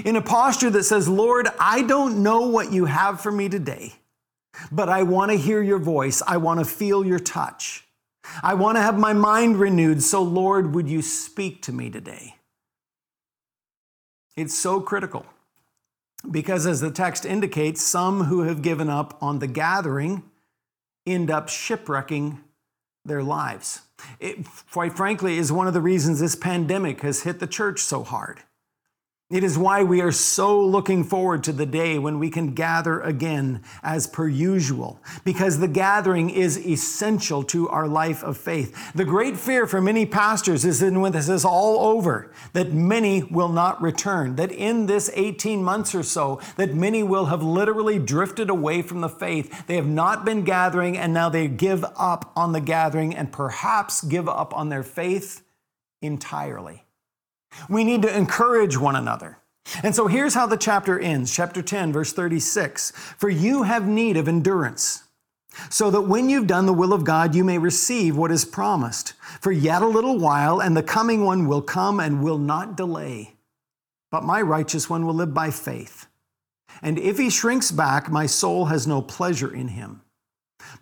In 0.04 0.16
a 0.16 0.22
posture 0.22 0.70
that 0.70 0.84
says, 0.84 1.08
Lord, 1.08 1.48
I 1.58 1.82
don't 1.82 2.22
know 2.22 2.42
what 2.42 2.72
you 2.72 2.86
have 2.86 3.20
for 3.20 3.30
me 3.30 3.48
today, 3.48 3.94
but 4.72 4.88
I 4.88 5.02
want 5.02 5.30
to 5.30 5.36
hear 5.36 5.62
your 5.62 5.78
voice. 5.78 6.22
I 6.26 6.38
want 6.38 6.60
to 6.60 6.64
feel 6.64 7.04
your 7.04 7.18
touch. 7.18 7.86
I 8.42 8.54
want 8.54 8.76
to 8.76 8.82
have 8.82 8.98
my 8.98 9.12
mind 9.12 9.58
renewed. 9.58 10.02
So, 10.02 10.22
Lord, 10.22 10.74
would 10.74 10.88
you 10.88 11.02
speak 11.02 11.62
to 11.62 11.72
me 11.72 11.90
today? 11.90 12.36
It's 14.36 14.54
so 14.54 14.80
critical 14.80 15.24
because, 16.30 16.66
as 16.66 16.80
the 16.80 16.90
text 16.90 17.24
indicates, 17.24 17.82
some 17.82 18.24
who 18.24 18.42
have 18.42 18.62
given 18.62 18.90
up 18.90 19.16
on 19.22 19.38
the 19.38 19.46
gathering 19.46 20.22
end 21.06 21.30
up 21.30 21.48
shipwrecking 21.48 22.40
their 23.04 23.22
lives. 23.22 23.82
It, 24.20 24.46
quite 24.72 24.96
frankly, 24.96 25.38
is 25.38 25.52
one 25.52 25.68
of 25.68 25.74
the 25.74 25.80
reasons 25.80 26.20
this 26.20 26.34
pandemic 26.34 27.00
has 27.00 27.22
hit 27.22 27.38
the 27.38 27.46
church 27.46 27.80
so 27.80 28.02
hard. 28.02 28.40
It 29.28 29.42
is 29.42 29.58
why 29.58 29.82
we 29.82 30.00
are 30.02 30.12
so 30.12 30.60
looking 30.60 31.02
forward 31.02 31.42
to 31.44 31.52
the 31.52 31.66
day 31.66 31.98
when 31.98 32.20
we 32.20 32.30
can 32.30 32.54
gather 32.54 33.00
again 33.00 33.60
as 33.82 34.06
per 34.06 34.28
usual, 34.28 35.00
because 35.24 35.58
the 35.58 35.66
gathering 35.66 36.30
is 36.30 36.56
essential 36.64 37.42
to 37.44 37.68
our 37.68 37.88
life 37.88 38.22
of 38.22 38.36
faith. 38.36 38.92
The 38.92 39.04
great 39.04 39.36
fear 39.36 39.66
for 39.66 39.80
many 39.80 40.06
pastors 40.06 40.64
is 40.64 40.78
that 40.78 40.92
when 40.92 41.10
this 41.10 41.28
is 41.28 41.44
all 41.44 41.80
over, 41.96 42.30
that 42.52 42.72
many 42.72 43.24
will 43.24 43.48
not 43.48 43.82
return, 43.82 44.36
that 44.36 44.52
in 44.52 44.86
this 44.86 45.10
18 45.14 45.60
months 45.60 45.92
or 45.92 46.04
so, 46.04 46.40
that 46.54 46.76
many 46.76 47.02
will 47.02 47.26
have 47.26 47.42
literally 47.42 47.98
drifted 47.98 48.48
away 48.48 48.80
from 48.80 49.00
the 49.00 49.08
faith. 49.08 49.66
They 49.66 49.74
have 49.74 49.88
not 49.88 50.24
been 50.24 50.44
gathering 50.44 50.96
and 50.96 51.12
now 51.12 51.30
they 51.30 51.48
give 51.48 51.84
up 51.96 52.30
on 52.36 52.52
the 52.52 52.60
gathering 52.60 53.12
and 53.12 53.32
perhaps 53.32 54.02
give 54.02 54.28
up 54.28 54.56
on 54.56 54.68
their 54.68 54.84
faith 54.84 55.42
entirely. 56.00 56.85
We 57.68 57.84
need 57.84 58.02
to 58.02 58.16
encourage 58.16 58.76
one 58.76 58.96
another. 58.96 59.38
And 59.82 59.94
so 59.94 60.06
here's 60.06 60.34
how 60.34 60.46
the 60.46 60.56
chapter 60.56 60.98
ends, 60.98 61.34
chapter 61.34 61.62
10, 61.62 61.92
verse 61.92 62.12
36. 62.12 62.92
For 62.92 63.28
you 63.28 63.64
have 63.64 63.86
need 63.86 64.16
of 64.16 64.28
endurance, 64.28 65.04
so 65.70 65.90
that 65.90 66.02
when 66.02 66.28
you've 66.28 66.46
done 66.46 66.66
the 66.66 66.72
will 66.72 66.92
of 66.92 67.04
God, 67.04 67.34
you 67.34 67.42
may 67.42 67.58
receive 67.58 68.16
what 68.16 68.30
is 68.30 68.44
promised. 68.44 69.14
For 69.40 69.50
yet 69.50 69.82
a 69.82 69.86
little 69.86 70.18
while, 70.18 70.60
and 70.60 70.76
the 70.76 70.82
coming 70.82 71.24
one 71.24 71.48
will 71.48 71.62
come 71.62 71.98
and 71.98 72.22
will 72.22 72.38
not 72.38 72.76
delay. 72.76 73.34
But 74.10 74.24
my 74.24 74.40
righteous 74.40 74.88
one 74.88 75.04
will 75.04 75.14
live 75.14 75.34
by 75.34 75.50
faith. 75.50 76.06
And 76.82 76.98
if 76.98 77.18
he 77.18 77.30
shrinks 77.30 77.70
back, 77.70 78.10
my 78.10 78.26
soul 78.26 78.66
has 78.66 78.86
no 78.86 79.02
pleasure 79.02 79.52
in 79.52 79.68
him. 79.68 80.02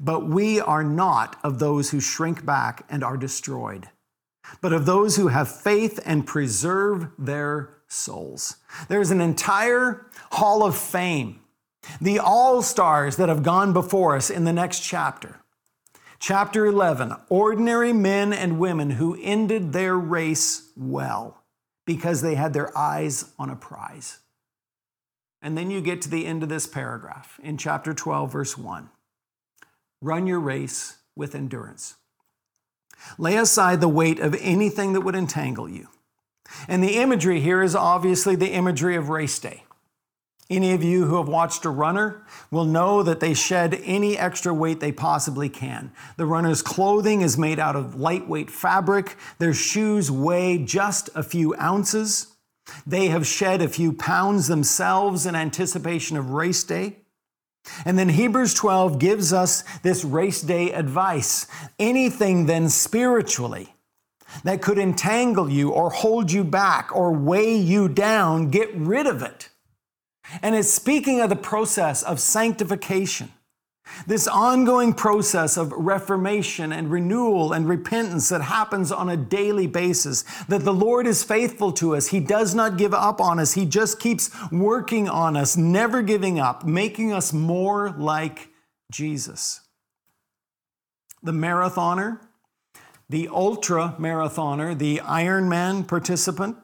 But 0.01 0.27
we 0.27 0.61
are 0.61 0.85
not 0.85 1.37
of 1.43 1.59
those 1.59 1.91
who 1.91 2.01
shrink 2.01 2.45
back 2.45 2.85
and 2.91 3.05
are 3.05 3.17
destroyed 3.17 3.89
but 4.61 4.73
of 4.73 4.87
those 4.87 5.17
who 5.17 5.29
have 5.29 5.61
faith 5.61 6.01
and 6.05 6.27
preserve 6.27 7.09
their 7.19 7.75
souls. 7.89 8.57
There's 8.89 9.11
an 9.11 9.21
entire 9.21 10.07
hall 10.33 10.65
of 10.65 10.77
fame, 10.77 11.41
the 12.01 12.19
all 12.19 12.63
stars 12.63 13.17
that 13.17 13.29
have 13.29 13.43
gone 13.43 13.73
before 13.73 14.17
us 14.17 14.31
in 14.31 14.45
the 14.45 14.53
next 14.53 14.81
chapter. 14.81 15.41
Chapter 16.19 16.67
11 16.67 17.15
ordinary 17.29 17.93
men 17.93 18.33
and 18.33 18.59
women 18.59 18.91
who 18.91 19.19
ended 19.21 19.73
their 19.73 19.97
race 19.97 20.71
well 20.77 21.43
because 21.85 22.23
they 22.23 22.35
had 22.35 22.55
their 22.55 22.77
eyes 22.77 23.33
on 23.39 23.51
a 23.51 23.57
prize. 23.57 24.21
And 25.43 25.59
then 25.59 25.71
you 25.71 25.83
get 25.83 26.01
to 26.03 26.09
the 26.09 26.25
end 26.25 26.43
of 26.43 26.49
this 26.49 26.67
paragraph 26.67 27.39
in 27.43 27.59
chapter 27.59 27.93
12, 27.93 28.33
verse 28.33 28.57
1. 28.57 28.89
Run 30.01 30.27
your 30.27 30.41
race 30.41 30.99
with 31.15 31.35
endurance. 31.35 31.97
Lay 33.19 33.37
aside 33.37 33.81
the 33.81 33.89
weight 33.89 34.21
of 34.21 34.37
anything 34.41 34.93
that 34.93 35.03
would 35.03 35.15
entangle 35.15 35.69
you. 35.69 35.89
And 36.69 36.83
the 36.83 36.97
imagery 36.97 37.41
here 37.41 37.63
is 37.63 37.75
obviously 37.75 38.37
the 38.37 38.53
imagery 38.53 38.97
of 38.97 39.09
race 39.09 39.39
day. 39.39 39.65
Any 40.51 40.73
of 40.73 40.85
you 40.85 41.07
who 41.07 41.17
have 41.17 41.29
watched 41.29 41.65
a 41.65 41.71
runner 41.71 42.27
will 42.51 42.67
know 42.67 43.03
that 43.03 43.21
they 43.21 43.33
shed 43.33 43.81
any 43.83 44.19
extra 44.19 44.53
weight 44.53 44.79
they 44.79 44.93
possibly 44.93 45.49
can. 45.49 45.91
The 46.19 46.27
runner's 46.27 46.61
clothing 46.61 47.23
is 47.23 47.39
made 47.39 47.59
out 47.59 47.77
of 47.77 47.99
lightweight 47.99 48.51
fabric. 48.51 49.17
Their 49.39 49.55
shoes 49.55 50.11
weigh 50.11 50.59
just 50.59 51.09
a 51.15 51.23
few 51.23 51.55
ounces. 51.57 52.35
They 52.87 53.09
have 53.09 53.27
shed 53.27 53.63
a 53.63 53.69
few 53.69 53.93
pounds 53.95 54.47
themselves 54.47 55.25
in 55.25 55.35
anticipation 55.35 56.19
of 56.19 56.31
race 56.31 56.63
day. 56.63 56.99
And 57.85 57.99
then 57.99 58.11
Hebrews 58.11 58.55
12 58.55 58.99
gives 58.99 59.33
us 59.33 59.65
this 59.83 60.05
race 60.05 60.41
day 60.43 60.73
advice. 60.73 61.47
Anything 61.79 62.47
then 62.47 62.69
spiritually 62.69 63.75
that 64.43 64.63
could 64.63 64.79
entangle 64.79 65.49
you 65.49 65.71
or 65.71 65.91
hold 65.91 66.33
you 66.33 66.45
back 66.45 66.95
or 66.95 67.13
weigh 67.13 67.57
you 67.57 67.89
down, 67.89 68.51
get 68.51 68.75
rid 68.75 69.07
of 69.07 69.23
it. 69.23 69.51
And 70.43 70.55
it's 70.55 70.71
speaking 70.71 71.21
of 71.21 71.29
the 71.29 71.37
process 71.37 72.03
of 72.03 72.21
sanctification, 72.21 73.33
this 74.07 74.27
ongoing 74.27 74.93
process 74.93 75.57
of 75.57 75.73
reformation 75.73 76.73
and 76.73 76.91
renewal 76.91 77.53
and 77.53 77.69
repentance 77.69 78.29
that 78.29 78.43
happens 78.43 78.91
on 78.91 79.09
a 79.09 79.17
daily 79.17 79.67
basis, 79.67 80.23
that 80.49 80.65
the 80.65 80.75
Lord 80.75 81.07
is 81.07 81.23
faithful 81.23 81.73
to 81.73 81.95
us. 81.95 82.09
He 82.09 82.21
does 82.21 82.55
not 82.55 82.77
give 82.77 82.95
up 82.95 83.21
on 83.21 83.39
us. 83.39 83.55
He 83.55 83.67
just 83.67 84.01
keeps 84.01 84.31
working 84.51 85.09
on 85.09 85.37
us, 85.37 85.57
never 85.57 86.03
giving 86.03 86.39
up, 86.39 86.65
making 86.65 87.13
us 87.13 87.33
more 87.33 87.91
like 87.91 88.49
Jesus. 88.91 89.61
The 91.23 91.33
marathoner, 91.33 92.21
the 93.09 93.29
ultra 93.29 93.97
marathoner, 93.99 94.77
the 94.77 94.99
Ironman 94.99 95.87
participant 95.87 96.57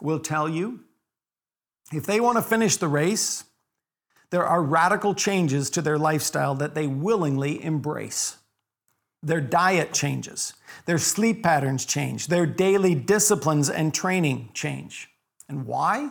will 0.00 0.20
tell 0.20 0.48
you 0.48 0.80
if 1.92 2.06
they 2.06 2.20
want 2.20 2.38
to 2.38 2.42
finish 2.42 2.76
the 2.76 2.88
race, 2.88 3.44
there 4.30 4.46
are 4.46 4.62
radical 4.62 5.14
changes 5.14 5.70
to 5.70 5.82
their 5.82 5.98
lifestyle 5.98 6.54
that 6.56 6.74
they 6.74 6.86
willingly 6.86 7.62
embrace. 7.62 8.36
Their 9.22 9.40
diet 9.40 9.92
changes, 9.92 10.54
their 10.86 10.98
sleep 10.98 11.42
patterns 11.42 11.84
change, 11.84 12.28
their 12.28 12.46
daily 12.46 12.94
disciplines 12.94 13.68
and 13.68 13.92
training 13.92 14.50
change. 14.54 15.10
And 15.48 15.66
why? 15.66 16.10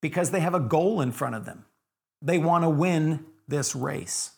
Because 0.00 0.30
they 0.30 0.40
have 0.40 0.54
a 0.54 0.60
goal 0.60 1.00
in 1.00 1.12
front 1.12 1.34
of 1.34 1.44
them. 1.44 1.66
They 2.22 2.38
want 2.38 2.64
to 2.64 2.70
win 2.70 3.26
this 3.46 3.74
race. 3.74 4.30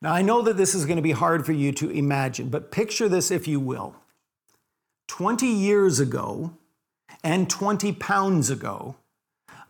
Now, 0.00 0.12
I 0.12 0.22
know 0.22 0.42
that 0.42 0.56
this 0.56 0.74
is 0.74 0.86
going 0.86 0.96
to 0.96 1.02
be 1.02 1.12
hard 1.12 1.46
for 1.46 1.52
you 1.52 1.70
to 1.72 1.88
imagine, 1.90 2.48
but 2.48 2.72
picture 2.72 3.08
this 3.08 3.30
if 3.30 3.46
you 3.46 3.60
will. 3.60 3.94
20 5.06 5.46
years 5.46 6.00
ago, 6.00 6.56
and 7.22 7.48
20 7.48 7.92
pounds 7.92 8.50
ago, 8.50 8.96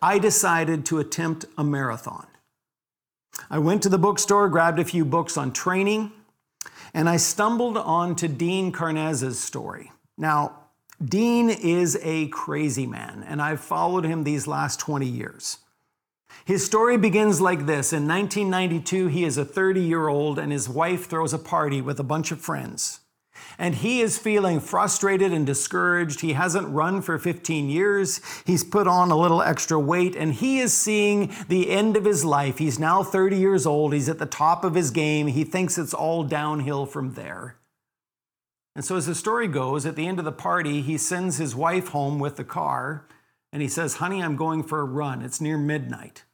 I 0.02 0.18
decided 0.18 0.84
to 0.86 0.98
attempt 0.98 1.44
a 1.56 1.62
marathon. 1.62 2.26
I 3.48 3.60
went 3.60 3.84
to 3.84 3.88
the 3.88 3.98
bookstore, 3.98 4.48
grabbed 4.48 4.80
a 4.80 4.84
few 4.84 5.04
books 5.04 5.36
on 5.36 5.52
training, 5.52 6.10
and 6.92 7.08
I 7.08 7.16
stumbled 7.18 7.78
onto 7.78 8.26
Dean 8.26 8.72
Karnazes' 8.72 9.36
story. 9.36 9.92
Now, 10.18 10.58
Dean 11.02 11.50
is 11.50 11.98
a 12.02 12.26
crazy 12.28 12.86
man, 12.86 13.24
and 13.26 13.40
I've 13.40 13.60
followed 13.60 14.04
him 14.04 14.24
these 14.24 14.48
last 14.48 14.80
20 14.80 15.06
years. 15.06 15.58
His 16.44 16.66
story 16.66 16.96
begins 16.96 17.40
like 17.40 17.66
this 17.66 17.92
In 17.92 18.08
1992, 18.08 19.06
he 19.06 19.24
is 19.24 19.38
a 19.38 19.44
30 19.44 19.80
year 19.80 20.08
old, 20.08 20.38
and 20.38 20.50
his 20.50 20.68
wife 20.68 21.06
throws 21.06 21.32
a 21.32 21.38
party 21.38 21.80
with 21.80 22.00
a 22.00 22.04
bunch 22.04 22.32
of 22.32 22.40
friends 22.40 23.01
and 23.58 23.74
he 23.76 24.00
is 24.00 24.18
feeling 24.18 24.60
frustrated 24.60 25.32
and 25.32 25.46
discouraged. 25.46 26.20
He 26.20 26.32
hasn't 26.32 26.68
run 26.68 27.02
for 27.02 27.18
15 27.18 27.68
years. 27.68 28.20
He's 28.44 28.64
put 28.64 28.86
on 28.86 29.10
a 29.10 29.16
little 29.16 29.42
extra 29.42 29.78
weight 29.78 30.16
and 30.16 30.34
he 30.34 30.58
is 30.58 30.72
seeing 30.72 31.32
the 31.48 31.70
end 31.70 31.96
of 31.96 32.04
his 32.04 32.24
life. 32.24 32.58
He's 32.58 32.78
now 32.78 33.02
30 33.02 33.36
years 33.36 33.66
old. 33.66 33.92
He's 33.92 34.08
at 34.08 34.18
the 34.18 34.26
top 34.26 34.64
of 34.64 34.74
his 34.74 34.90
game. 34.90 35.26
He 35.26 35.44
thinks 35.44 35.78
it's 35.78 35.94
all 35.94 36.22
downhill 36.22 36.86
from 36.86 37.14
there. 37.14 37.56
And 38.74 38.84
so, 38.84 38.96
as 38.96 39.06
the 39.06 39.14
story 39.14 39.48
goes, 39.48 39.84
at 39.84 39.96
the 39.96 40.06
end 40.06 40.18
of 40.18 40.24
the 40.24 40.32
party, 40.32 40.80
he 40.80 40.96
sends 40.96 41.36
his 41.36 41.54
wife 41.54 41.88
home 41.88 42.18
with 42.18 42.36
the 42.36 42.44
car 42.44 43.06
and 43.52 43.60
he 43.60 43.68
says, 43.68 43.96
Honey, 43.96 44.22
I'm 44.22 44.36
going 44.36 44.62
for 44.62 44.80
a 44.80 44.84
run. 44.84 45.22
It's 45.22 45.40
near 45.40 45.58
midnight. 45.58 46.24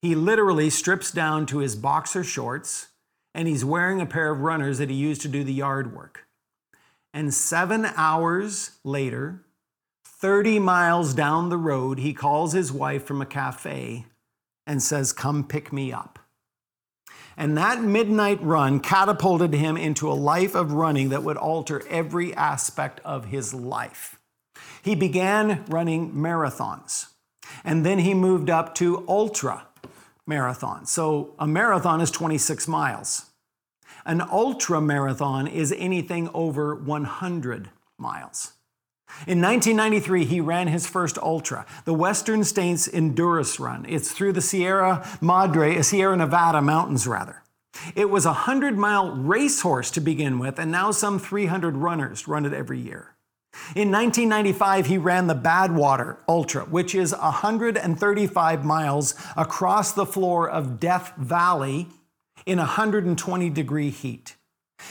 He 0.00 0.14
literally 0.14 0.70
strips 0.70 1.10
down 1.10 1.46
to 1.46 1.58
his 1.58 1.74
boxer 1.76 2.22
shorts 2.22 2.88
and 3.34 3.48
he's 3.48 3.64
wearing 3.64 4.00
a 4.00 4.06
pair 4.06 4.30
of 4.30 4.40
runners 4.40 4.78
that 4.78 4.90
he 4.90 4.96
used 4.96 5.22
to 5.22 5.28
do 5.28 5.42
the 5.42 5.52
yard 5.52 5.94
work. 5.94 6.26
And 7.12 7.32
seven 7.34 7.86
hours 7.96 8.72
later, 8.84 9.44
30 10.04 10.58
miles 10.58 11.14
down 11.14 11.48
the 11.48 11.58
road, 11.58 11.98
he 11.98 12.14
calls 12.14 12.52
his 12.52 12.72
wife 12.72 13.04
from 13.04 13.20
a 13.20 13.26
cafe 13.26 14.06
and 14.66 14.82
says, 14.82 15.12
Come 15.12 15.44
pick 15.44 15.72
me 15.72 15.92
up. 15.92 16.18
And 17.36 17.56
that 17.56 17.82
midnight 17.82 18.42
run 18.42 18.80
catapulted 18.80 19.54
him 19.54 19.76
into 19.76 20.10
a 20.10 20.14
life 20.14 20.54
of 20.54 20.72
running 20.72 21.08
that 21.08 21.22
would 21.22 21.36
alter 21.36 21.82
every 21.88 22.34
aspect 22.34 23.00
of 23.04 23.26
his 23.26 23.54
life. 23.54 24.18
He 24.82 24.94
began 24.94 25.64
running 25.68 26.12
marathons, 26.12 27.06
and 27.64 27.86
then 27.86 28.00
he 28.00 28.14
moved 28.14 28.50
up 28.50 28.74
to 28.76 29.04
ultra 29.08 29.66
marathons. 30.28 30.88
So 30.88 31.34
a 31.38 31.46
marathon 31.46 32.00
is 32.00 32.10
26 32.10 32.68
miles. 32.68 33.31
An 34.04 34.20
ultra 34.20 34.80
marathon 34.80 35.46
is 35.46 35.74
anything 35.76 36.28
over 36.34 36.74
100 36.74 37.70
miles. 37.98 38.52
In 39.26 39.40
1993, 39.40 40.24
he 40.24 40.40
ran 40.40 40.68
his 40.68 40.86
first 40.86 41.18
ultra, 41.18 41.66
the 41.84 41.94
Western 41.94 42.44
States 42.44 42.88
Endurance 42.92 43.60
Run. 43.60 43.84
It's 43.88 44.10
through 44.10 44.32
the 44.32 44.40
Sierra 44.40 45.06
Madre, 45.20 45.76
uh, 45.78 45.82
Sierra 45.82 46.16
Nevada 46.16 46.62
mountains, 46.62 47.06
rather. 47.06 47.42
It 47.94 48.10
was 48.10 48.24
a 48.24 48.30
100 48.30 48.76
mile 48.76 49.12
racehorse 49.12 49.90
to 49.92 50.00
begin 50.00 50.38
with, 50.38 50.58
and 50.58 50.72
now 50.72 50.90
some 50.90 51.18
300 51.18 51.76
runners 51.76 52.26
run 52.26 52.46
it 52.46 52.52
every 52.52 52.80
year. 52.80 53.14
In 53.76 53.92
1995, 53.92 54.86
he 54.86 54.98
ran 54.98 55.26
the 55.26 55.34
Badwater 55.34 56.16
Ultra, 56.26 56.64
which 56.64 56.94
is 56.94 57.14
135 57.14 58.64
miles 58.64 59.14
across 59.36 59.92
the 59.92 60.06
floor 60.06 60.48
of 60.48 60.80
Death 60.80 61.12
Valley 61.16 61.88
in 62.46 62.58
120 62.58 63.50
degree 63.50 63.90
heat. 63.90 64.36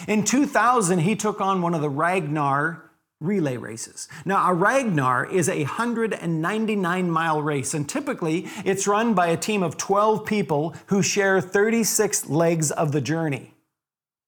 In 0.07 0.23
2000, 0.23 0.99
he 0.99 1.15
took 1.15 1.41
on 1.41 1.61
one 1.61 1.73
of 1.73 1.81
the 1.81 1.89
Ragnar 1.89 2.91
relay 3.19 3.55
races. 3.55 4.07
Now, 4.25 4.49
a 4.49 4.53
Ragnar 4.53 5.25
is 5.25 5.47
a 5.47 5.63
199 5.63 7.09
mile 7.11 7.41
race, 7.41 7.73
and 7.73 7.87
typically 7.87 8.47
it's 8.65 8.87
run 8.87 9.13
by 9.13 9.27
a 9.27 9.37
team 9.37 9.63
of 9.63 9.77
12 9.77 10.25
people 10.25 10.75
who 10.87 11.01
share 11.03 11.39
36 11.39 12.29
legs 12.29 12.71
of 12.71 12.91
the 12.91 13.01
journey. 13.01 13.53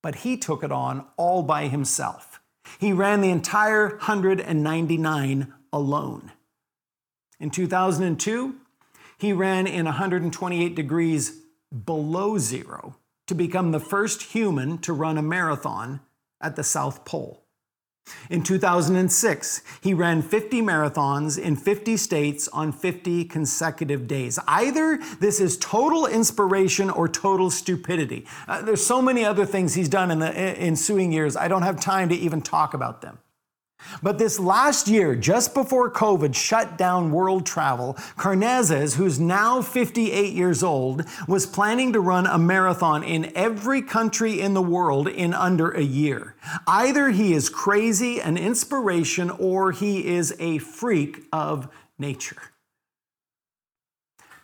But 0.02 0.16
he 0.16 0.38
took 0.38 0.64
it 0.64 0.72
on 0.72 1.06
all 1.18 1.44
by 1.44 1.68
himself. 1.68 2.40
He 2.80 2.94
ran 2.94 3.22
the 3.22 3.32
entire 3.32 3.90
199 3.90 5.54
alone. 5.72 6.32
In 7.40 7.50
2002, 7.50 8.56
he 9.18 9.34
ran 9.34 9.68
in 9.68 9.86
128 9.86 10.76
degrees 10.76 11.42
below 11.86 12.38
zero 12.38 12.96
to 13.28 13.36
become 13.36 13.72
the 13.72 13.80
first 13.80 14.22
human 14.22 14.78
to 14.80 14.94
run 14.94 15.18
a 15.18 15.22
marathon 15.22 16.02
at 16.42 16.56
the 16.56 16.64
South 16.64 17.06
Pole. 17.06 17.44
In 18.30 18.44
2006, 18.44 19.62
he 19.82 19.94
ran 19.94 20.22
50 20.22 20.62
marathons 20.62 21.40
in 21.40 21.56
50 21.56 21.96
states 21.96 22.50
on 22.50 22.74
50 22.74 23.26
consecutive 23.26 24.08
days. 24.08 24.38
Either 24.48 25.00
this 25.22 25.40
is 25.40 25.58
total 25.58 26.06
inspiration 26.06 26.90
or 26.90 27.08
total 27.08 27.50
stupidity. 27.50 28.26
Uh, 28.48 28.62
there's 28.62 28.86
so 28.86 29.02
many 29.02 29.24
other 29.24 29.46
things 29.46 29.74
he's 29.74 29.88
done 29.88 30.12
in 30.12 30.20
the 30.20 30.34
ensuing 30.38 31.14
years, 31.14 31.38
I 31.38 31.48
don't 31.48 31.62
have 31.62 31.80
time 31.80 32.10
to 32.10 32.16
even 32.16 32.42
talk 32.42 32.74
about 32.74 33.02
them. 33.02 33.20
But 34.02 34.18
this 34.18 34.40
last 34.40 34.88
year, 34.88 35.16
just 35.16 35.54
before 35.54 35.92
COVID 35.92 36.36
shut 36.36 36.78
down 36.78 37.12
world 37.12 37.46
travel, 37.46 37.94
Karnazes, 38.18 38.96
who's 38.96 39.20
now 39.20 39.62
58 39.62 40.34
years 40.34 40.64
old, 40.64 41.04
was 41.28 41.46
planning 41.46 41.94
to 41.94 42.00
run 42.00 42.26
a 42.28 42.38
marathon 42.38 43.04
in 43.04 43.32
every 43.36 43.82
country 43.82 44.40
in 44.42 44.54
the 44.54 44.62
world 44.62 45.08
in 45.08 45.34
under 45.34 45.70
a 45.72 45.84
year. 45.84 46.36
Either 46.68 47.10
he 47.10 47.34
is 47.34 47.50
crazy, 47.50 48.20
an 48.20 48.38
inspiration, 48.38 49.30
or 49.30 49.72
he 49.72 50.06
is 50.06 50.36
a 50.40 50.58
freak 50.58 51.24
of 51.32 51.70
nature. 51.98 52.42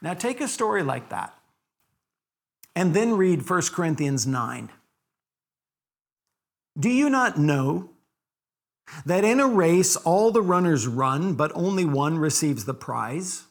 Now 0.01 0.13
take 0.13 0.39
a 0.39 0.47
story 0.47 0.83
like 0.83 1.09
that 1.09 1.33
and 2.75 2.93
then 2.93 3.17
read 3.17 3.47
1 3.49 3.61
Corinthians 3.73 4.25
9. 4.25 4.69
Do 6.79 6.89
you 6.89 7.09
not 7.09 7.37
know? 7.37 7.89
That 9.05 9.23
in 9.23 9.39
a 9.39 9.47
race 9.47 9.95
all 9.95 10.31
the 10.31 10.41
runners 10.41 10.87
run, 10.87 11.33
but 11.33 11.51
only 11.55 11.85
one 11.85 12.17
receives 12.17 12.65
the 12.65 12.73
prize. 12.73 13.43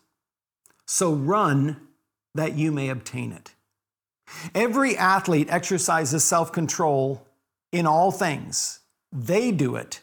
So 0.86 1.12
run 1.12 1.88
that 2.34 2.56
you 2.56 2.72
may 2.72 2.88
obtain 2.88 3.32
it. 3.32 3.54
Every 4.54 4.96
athlete 4.96 5.48
exercises 5.50 6.24
self 6.24 6.52
control 6.52 7.26
in 7.72 7.86
all 7.86 8.10
things. 8.10 8.80
They 9.12 9.50
do 9.50 9.76
it 9.76 10.00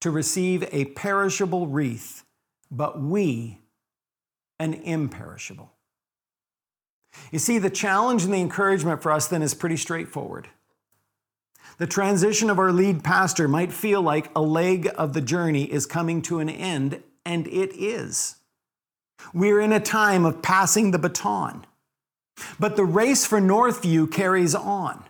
to 0.00 0.10
receive 0.10 0.68
a 0.72 0.86
perishable 0.86 1.66
wreath, 1.66 2.24
but 2.70 3.00
we 3.00 3.60
an 4.58 4.74
imperishable. 4.74 5.72
You 7.30 7.38
see, 7.38 7.58
the 7.58 7.70
challenge 7.70 8.24
and 8.24 8.32
the 8.32 8.40
encouragement 8.40 9.02
for 9.02 9.10
us 9.10 9.28
then 9.28 9.42
is 9.42 9.54
pretty 9.54 9.76
straightforward. 9.76 10.48
The 11.78 11.86
transition 11.86 12.48
of 12.48 12.58
our 12.58 12.72
lead 12.72 13.04
pastor 13.04 13.48
might 13.48 13.72
feel 13.72 14.00
like 14.00 14.30
a 14.34 14.40
leg 14.40 14.90
of 14.96 15.12
the 15.12 15.20
journey 15.20 15.64
is 15.64 15.84
coming 15.84 16.22
to 16.22 16.38
an 16.38 16.48
end, 16.48 17.02
and 17.24 17.46
it 17.48 17.76
is. 17.76 18.36
We're 19.34 19.60
in 19.60 19.72
a 19.72 19.80
time 19.80 20.24
of 20.24 20.40
passing 20.40 20.90
the 20.90 20.98
baton. 20.98 21.66
But 22.58 22.76
the 22.76 22.84
race 22.84 23.26
for 23.26 23.40
Northview 23.40 24.10
carries 24.10 24.54
on. 24.54 25.04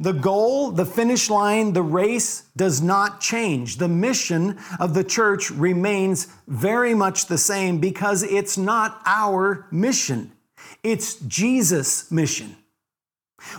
The 0.00 0.12
goal, 0.12 0.70
the 0.70 0.86
finish 0.86 1.28
line, 1.28 1.72
the 1.72 1.82
race 1.82 2.44
does 2.56 2.80
not 2.80 3.20
change. 3.20 3.76
The 3.76 3.88
mission 3.88 4.58
of 4.80 4.94
the 4.94 5.04
church 5.04 5.50
remains 5.50 6.28
very 6.48 6.94
much 6.94 7.26
the 7.26 7.38
same 7.38 7.78
because 7.78 8.22
it's 8.22 8.56
not 8.56 9.02
our 9.04 9.66
mission, 9.70 10.32
it's 10.82 11.16
Jesus' 11.20 12.10
mission. 12.10 12.56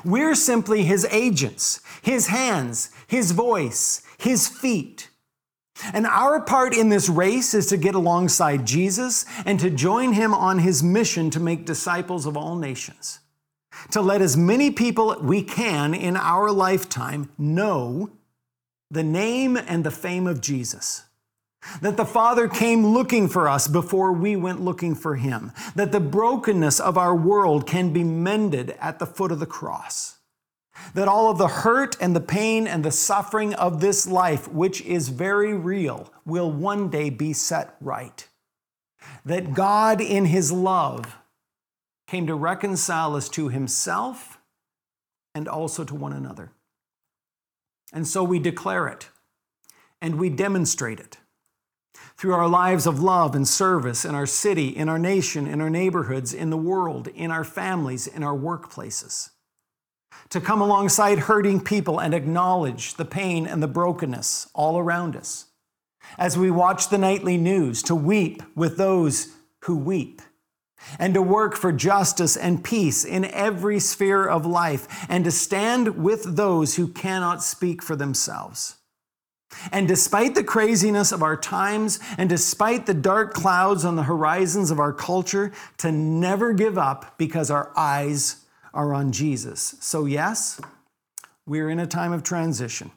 We're 0.03 0.35
simply 0.35 0.83
his 0.83 1.05
agents, 1.11 1.81
his 2.01 2.27
hands, 2.27 2.89
his 3.07 3.31
voice, 3.31 4.01
his 4.17 4.47
feet. 4.47 5.09
And 5.93 6.05
our 6.07 6.41
part 6.41 6.75
in 6.75 6.89
this 6.89 7.07
race 7.07 7.53
is 7.53 7.67
to 7.67 7.77
get 7.77 7.95
alongside 7.95 8.65
Jesus 8.65 9.25
and 9.45 9.59
to 9.59 9.69
join 9.69 10.13
him 10.13 10.33
on 10.33 10.59
his 10.59 10.81
mission 10.81 11.29
to 11.31 11.39
make 11.39 11.65
disciples 11.65 12.25
of 12.25 12.35
all 12.35 12.55
nations. 12.55 13.19
To 13.91 14.01
let 14.01 14.21
as 14.21 14.35
many 14.35 14.71
people 14.71 15.15
we 15.21 15.43
can 15.43 15.93
in 15.93 16.17
our 16.17 16.51
lifetime 16.51 17.29
know 17.37 18.09
the 18.89 19.03
name 19.03 19.55
and 19.55 19.83
the 19.83 19.91
fame 19.91 20.25
of 20.25 20.41
Jesus. 20.41 21.03
That 21.81 21.97
the 21.97 22.05
Father 22.05 22.47
came 22.47 22.85
looking 22.85 23.27
for 23.27 23.47
us 23.47 23.67
before 23.67 24.11
we 24.11 24.35
went 24.35 24.61
looking 24.61 24.95
for 24.95 25.15
Him. 25.15 25.51
That 25.75 25.91
the 25.91 25.99
brokenness 25.99 26.79
of 26.79 26.97
our 26.97 27.15
world 27.15 27.67
can 27.67 27.91
be 27.91 28.03
mended 28.03 28.75
at 28.79 28.99
the 28.99 29.05
foot 29.05 29.31
of 29.31 29.39
the 29.39 29.45
cross. 29.45 30.17
That 30.93 31.07
all 31.07 31.31
of 31.31 31.37
the 31.37 31.47
hurt 31.47 31.97
and 31.99 32.15
the 32.15 32.21
pain 32.21 32.67
and 32.67 32.85
the 32.85 32.91
suffering 32.91 33.53
of 33.55 33.81
this 33.81 34.07
life, 34.07 34.47
which 34.47 34.81
is 34.81 35.09
very 35.09 35.53
real, 35.53 36.13
will 36.25 36.51
one 36.51 36.89
day 36.89 37.09
be 37.09 37.33
set 37.33 37.75
right. 37.81 38.27
That 39.25 39.53
God, 39.53 39.99
in 39.99 40.25
His 40.25 40.51
love, 40.51 41.17
came 42.07 42.27
to 42.27 42.35
reconcile 42.35 43.15
us 43.15 43.27
to 43.29 43.49
Himself 43.49 44.39
and 45.33 45.47
also 45.47 45.83
to 45.83 45.95
one 45.95 46.13
another. 46.13 46.51
And 47.91 48.07
so 48.07 48.23
we 48.23 48.39
declare 48.39 48.87
it 48.87 49.09
and 50.01 50.15
we 50.15 50.29
demonstrate 50.29 50.99
it 50.99 51.17
through 52.17 52.33
our 52.33 52.47
lives 52.47 52.87
of 52.87 52.99
love 52.99 53.35
and 53.35 53.47
service 53.47 54.03
in 54.03 54.15
our 54.15 54.25
city, 54.25 54.69
in 54.69 54.89
our 54.89 54.97
nation, 54.97 55.45
in 55.45 55.61
our 55.61 55.69
neighborhoods, 55.69 56.33
in 56.33 56.49
the 56.49 56.57
world, 56.57 57.07
in 57.09 57.29
our 57.29 57.43
families, 57.43 58.07
in 58.07 58.23
our 58.23 58.35
workplaces. 58.35 59.29
To 60.29 60.41
come 60.41 60.61
alongside 60.61 61.19
hurting 61.19 61.61
people 61.61 61.99
and 61.99 62.13
acknowledge 62.13 62.95
the 62.95 63.05
pain 63.05 63.45
and 63.45 63.61
the 63.61 63.67
brokenness 63.67 64.49
all 64.55 64.79
around 64.79 65.15
us. 65.15 65.45
As 66.17 66.37
we 66.37 66.49
watch 66.49 66.89
the 66.89 66.97
nightly 66.97 67.37
news, 67.37 67.83
to 67.83 67.95
weep 67.95 68.41
with 68.55 68.77
those 68.77 69.35
who 69.63 69.77
weep 69.77 70.21
and 70.99 71.13
to 71.13 71.21
work 71.21 71.55
for 71.55 71.71
justice 71.71 72.37
and 72.37 72.63
peace 72.63 73.03
in 73.03 73.25
every 73.25 73.79
sphere 73.79 74.27
of 74.27 74.45
life, 74.45 75.05
and 75.09 75.25
to 75.25 75.31
stand 75.31 76.03
with 76.03 76.35
those 76.35 76.75
who 76.75 76.87
cannot 76.87 77.43
speak 77.43 77.81
for 77.81 77.95
themselves. 77.95 78.75
And 79.71 79.87
despite 79.87 80.35
the 80.35 80.43
craziness 80.43 81.11
of 81.11 81.23
our 81.23 81.37
times 81.37 81.99
and 82.17 82.29
despite 82.29 82.85
the 82.85 82.93
dark 82.93 83.33
clouds 83.33 83.85
on 83.85 83.95
the 83.95 84.03
horizons 84.03 84.71
of 84.71 84.79
our 84.79 84.93
culture, 84.93 85.51
to 85.77 85.91
never 85.91 86.53
give 86.53 86.77
up 86.77 87.17
because 87.17 87.49
our 87.49 87.71
eyes 87.75 88.45
are 88.73 88.93
on 88.93 89.11
Jesus. 89.11 89.75
So, 89.79 90.05
yes, 90.05 90.61
we're 91.45 91.69
in 91.69 91.79
a 91.79 91.87
time 91.87 92.13
of 92.13 92.23
transition. 92.23 92.91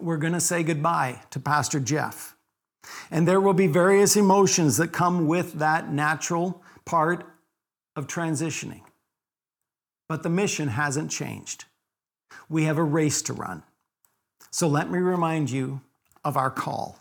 We're 0.00 0.18
going 0.18 0.32
to 0.34 0.40
say 0.40 0.62
goodbye 0.62 1.22
to 1.30 1.40
Pastor 1.40 1.80
Jeff. 1.80 2.36
And 3.10 3.26
there 3.26 3.40
will 3.40 3.54
be 3.54 3.66
various 3.66 4.16
emotions 4.16 4.76
that 4.76 4.88
come 4.88 5.26
with 5.26 5.54
that 5.54 5.92
natural 5.92 6.62
part 6.84 7.26
of 7.96 8.06
transitioning. 8.06 8.82
But 10.08 10.22
the 10.22 10.30
mission 10.30 10.68
hasn't 10.68 11.10
changed. 11.10 11.64
We 12.48 12.64
have 12.64 12.78
a 12.78 12.84
race 12.84 13.20
to 13.22 13.32
run. 13.32 13.62
So 14.58 14.66
let 14.66 14.90
me 14.90 14.98
remind 14.98 15.52
you 15.52 15.82
of 16.24 16.36
our 16.36 16.50
call 16.50 16.98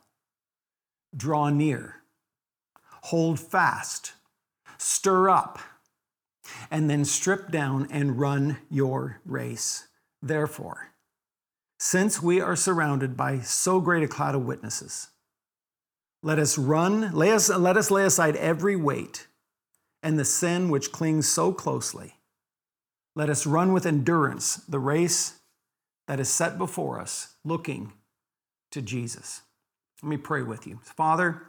draw 1.16 1.50
near, 1.50 1.96
hold 3.06 3.40
fast, 3.40 4.14
stir 4.78 5.28
up, 5.28 5.58
and 6.70 6.88
then 6.88 7.04
strip 7.04 7.50
down 7.50 7.88
and 7.90 8.20
run 8.20 8.58
your 8.70 9.22
race. 9.26 9.88
Therefore, 10.22 10.90
since 11.80 12.22
we 12.22 12.40
are 12.40 12.56
surrounded 12.56 13.18
by 13.18 13.40
so 13.40 13.82
great 13.82 14.04
a 14.04 14.08
cloud 14.08 14.36
of 14.36 14.46
witnesses, 14.46 15.08
let 16.22 16.38
us 16.38 16.60
run, 16.60 17.12
lay 17.12 17.32
us, 17.32 17.50
let 17.50 17.76
us 17.76 17.90
lay 17.90 18.04
aside 18.04 18.36
every 18.36 18.76
weight 18.76 19.26
and 20.04 20.20
the 20.20 20.26
sin 20.26 20.70
which 20.70 20.92
clings 20.92 21.28
so 21.28 21.52
closely. 21.52 22.18
Let 23.16 23.32
us 23.32 23.48
run 23.48 23.74
with 23.74 23.88
endurance 23.88 24.58
the 24.58 24.78
race 24.78 25.40
that 26.08 26.20
is 26.20 26.30
set 26.30 26.58
before 26.58 27.00
us, 27.00 27.36
looking 27.44 27.94
to 28.72 28.82
Jesus. 28.82 29.42
Let 30.02 30.10
me 30.10 30.18
pray 30.18 30.42
with 30.42 30.66
you. 30.68 30.80
Father, 30.84 31.44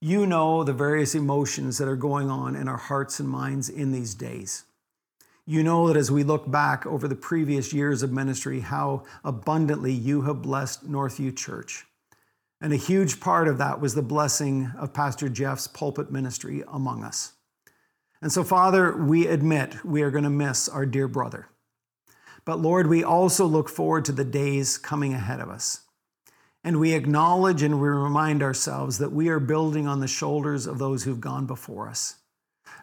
you 0.00 0.26
know 0.26 0.64
the 0.64 0.72
various 0.72 1.14
emotions 1.14 1.78
that 1.78 1.88
are 1.88 1.96
going 1.96 2.30
on 2.30 2.54
in 2.54 2.68
our 2.68 2.76
hearts 2.76 3.20
and 3.20 3.28
minds 3.28 3.68
in 3.68 3.92
these 3.92 4.14
days. 4.14 4.64
You 5.46 5.62
know 5.62 5.88
that 5.88 5.96
as 5.96 6.10
we 6.10 6.24
look 6.24 6.50
back 6.50 6.86
over 6.86 7.06
the 7.06 7.14
previous 7.14 7.72
years 7.72 8.02
of 8.02 8.12
ministry, 8.12 8.60
how 8.60 9.04
abundantly 9.22 9.92
you 9.92 10.22
have 10.22 10.42
blessed 10.42 10.90
Northview 10.90 11.36
Church. 11.36 11.84
And 12.60 12.72
a 12.72 12.76
huge 12.76 13.20
part 13.20 13.46
of 13.46 13.58
that 13.58 13.80
was 13.80 13.94
the 13.94 14.02
blessing 14.02 14.72
of 14.78 14.94
Pastor 14.94 15.28
Jeff's 15.28 15.66
pulpit 15.66 16.10
ministry 16.10 16.64
among 16.68 17.04
us. 17.04 17.34
And 18.22 18.32
so, 18.32 18.42
Father, 18.42 18.96
we 18.96 19.26
admit 19.26 19.84
we 19.84 20.00
are 20.00 20.10
going 20.10 20.24
to 20.24 20.30
miss 20.30 20.66
our 20.66 20.86
dear 20.86 21.08
brother. 21.08 21.48
But 22.44 22.60
Lord, 22.60 22.88
we 22.88 23.02
also 23.02 23.46
look 23.46 23.68
forward 23.68 24.04
to 24.06 24.12
the 24.12 24.24
days 24.24 24.76
coming 24.76 25.14
ahead 25.14 25.40
of 25.40 25.48
us. 25.48 25.80
And 26.62 26.80
we 26.80 26.92
acknowledge 26.92 27.62
and 27.62 27.80
we 27.80 27.88
remind 27.88 28.42
ourselves 28.42 28.98
that 28.98 29.12
we 29.12 29.28
are 29.28 29.40
building 29.40 29.86
on 29.86 30.00
the 30.00 30.08
shoulders 30.08 30.66
of 30.66 30.78
those 30.78 31.04
who've 31.04 31.20
gone 31.20 31.46
before 31.46 31.88
us. 31.88 32.16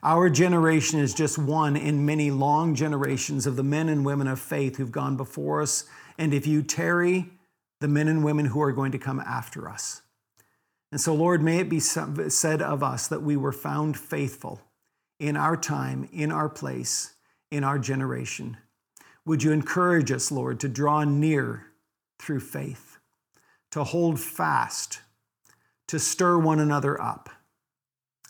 Our 0.03 0.29
generation 0.29 0.99
is 0.99 1.13
just 1.13 1.37
one 1.37 1.75
in 1.75 2.05
many 2.05 2.31
long 2.31 2.75
generations 2.75 3.45
of 3.45 3.55
the 3.55 3.63
men 3.63 3.89
and 3.89 4.05
women 4.05 4.27
of 4.27 4.39
faith 4.39 4.77
who've 4.77 4.91
gone 4.91 5.17
before 5.17 5.61
us. 5.61 5.85
And 6.17 6.33
if 6.33 6.47
you 6.47 6.63
tarry, 6.63 7.29
the 7.79 7.87
men 7.87 8.07
and 8.07 8.23
women 8.23 8.47
who 8.47 8.61
are 8.61 8.71
going 8.71 8.91
to 8.91 8.99
come 8.99 9.19
after 9.19 9.69
us. 9.69 10.01
And 10.91 10.99
so, 10.99 11.15
Lord, 11.15 11.41
may 11.41 11.59
it 11.59 11.69
be 11.69 11.79
said 11.79 12.61
of 12.61 12.83
us 12.83 13.07
that 13.07 13.23
we 13.23 13.37
were 13.37 13.51
found 13.51 13.97
faithful 13.97 14.61
in 15.19 15.37
our 15.37 15.55
time, 15.55 16.09
in 16.11 16.31
our 16.31 16.49
place, 16.49 17.13
in 17.49 17.63
our 17.63 17.79
generation. 17.79 18.57
Would 19.25 19.43
you 19.43 19.51
encourage 19.51 20.11
us, 20.11 20.31
Lord, 20.31 20.59
to 20.61 20.69
draw 20.69 21.03
near 21.03 21.67
through 22.19 22.39
faith, 22.39 22.97
to 23.71 23.83
hold 23.83 24.19
fast, 24.19 25.01
to 25.87 25.99
stir 25.99 26.37
one 26.37 26.59
another 26.59 26.99
up, 26.99 27.29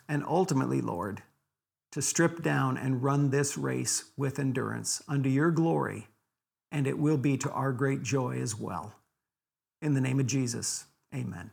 and 0.07 0.23
ultimately, 0.25 0.81
Lord, 0.81 1.23
to 1.91 2.01
strip 2.01 2.41
down 2.41 2.77
and 2.77 3.03
run 3.03 3.29
this 3.29 3.57
race 3.57 4.11
with 4.17 4.39
endurance 4.39 5.01
under 5.07 5.29
your 5.29 5.51
glory, 5.51 6.07
and 6.71 6.87
it 6.87 6.97
will 6.97 7.17
be 7.17 7.37
to 7.37 7.51
our 7.51 7.71
great 7.71 8.01
joy 8.03 8.39
as 8.41 8.57
well. 8.57 8.95
In 9.81 9.93
the 9.93 10.01
name 10.01 10.19
of 10.19 10.27
Jesus, 10.27 10.85
amen. 11.13 11.51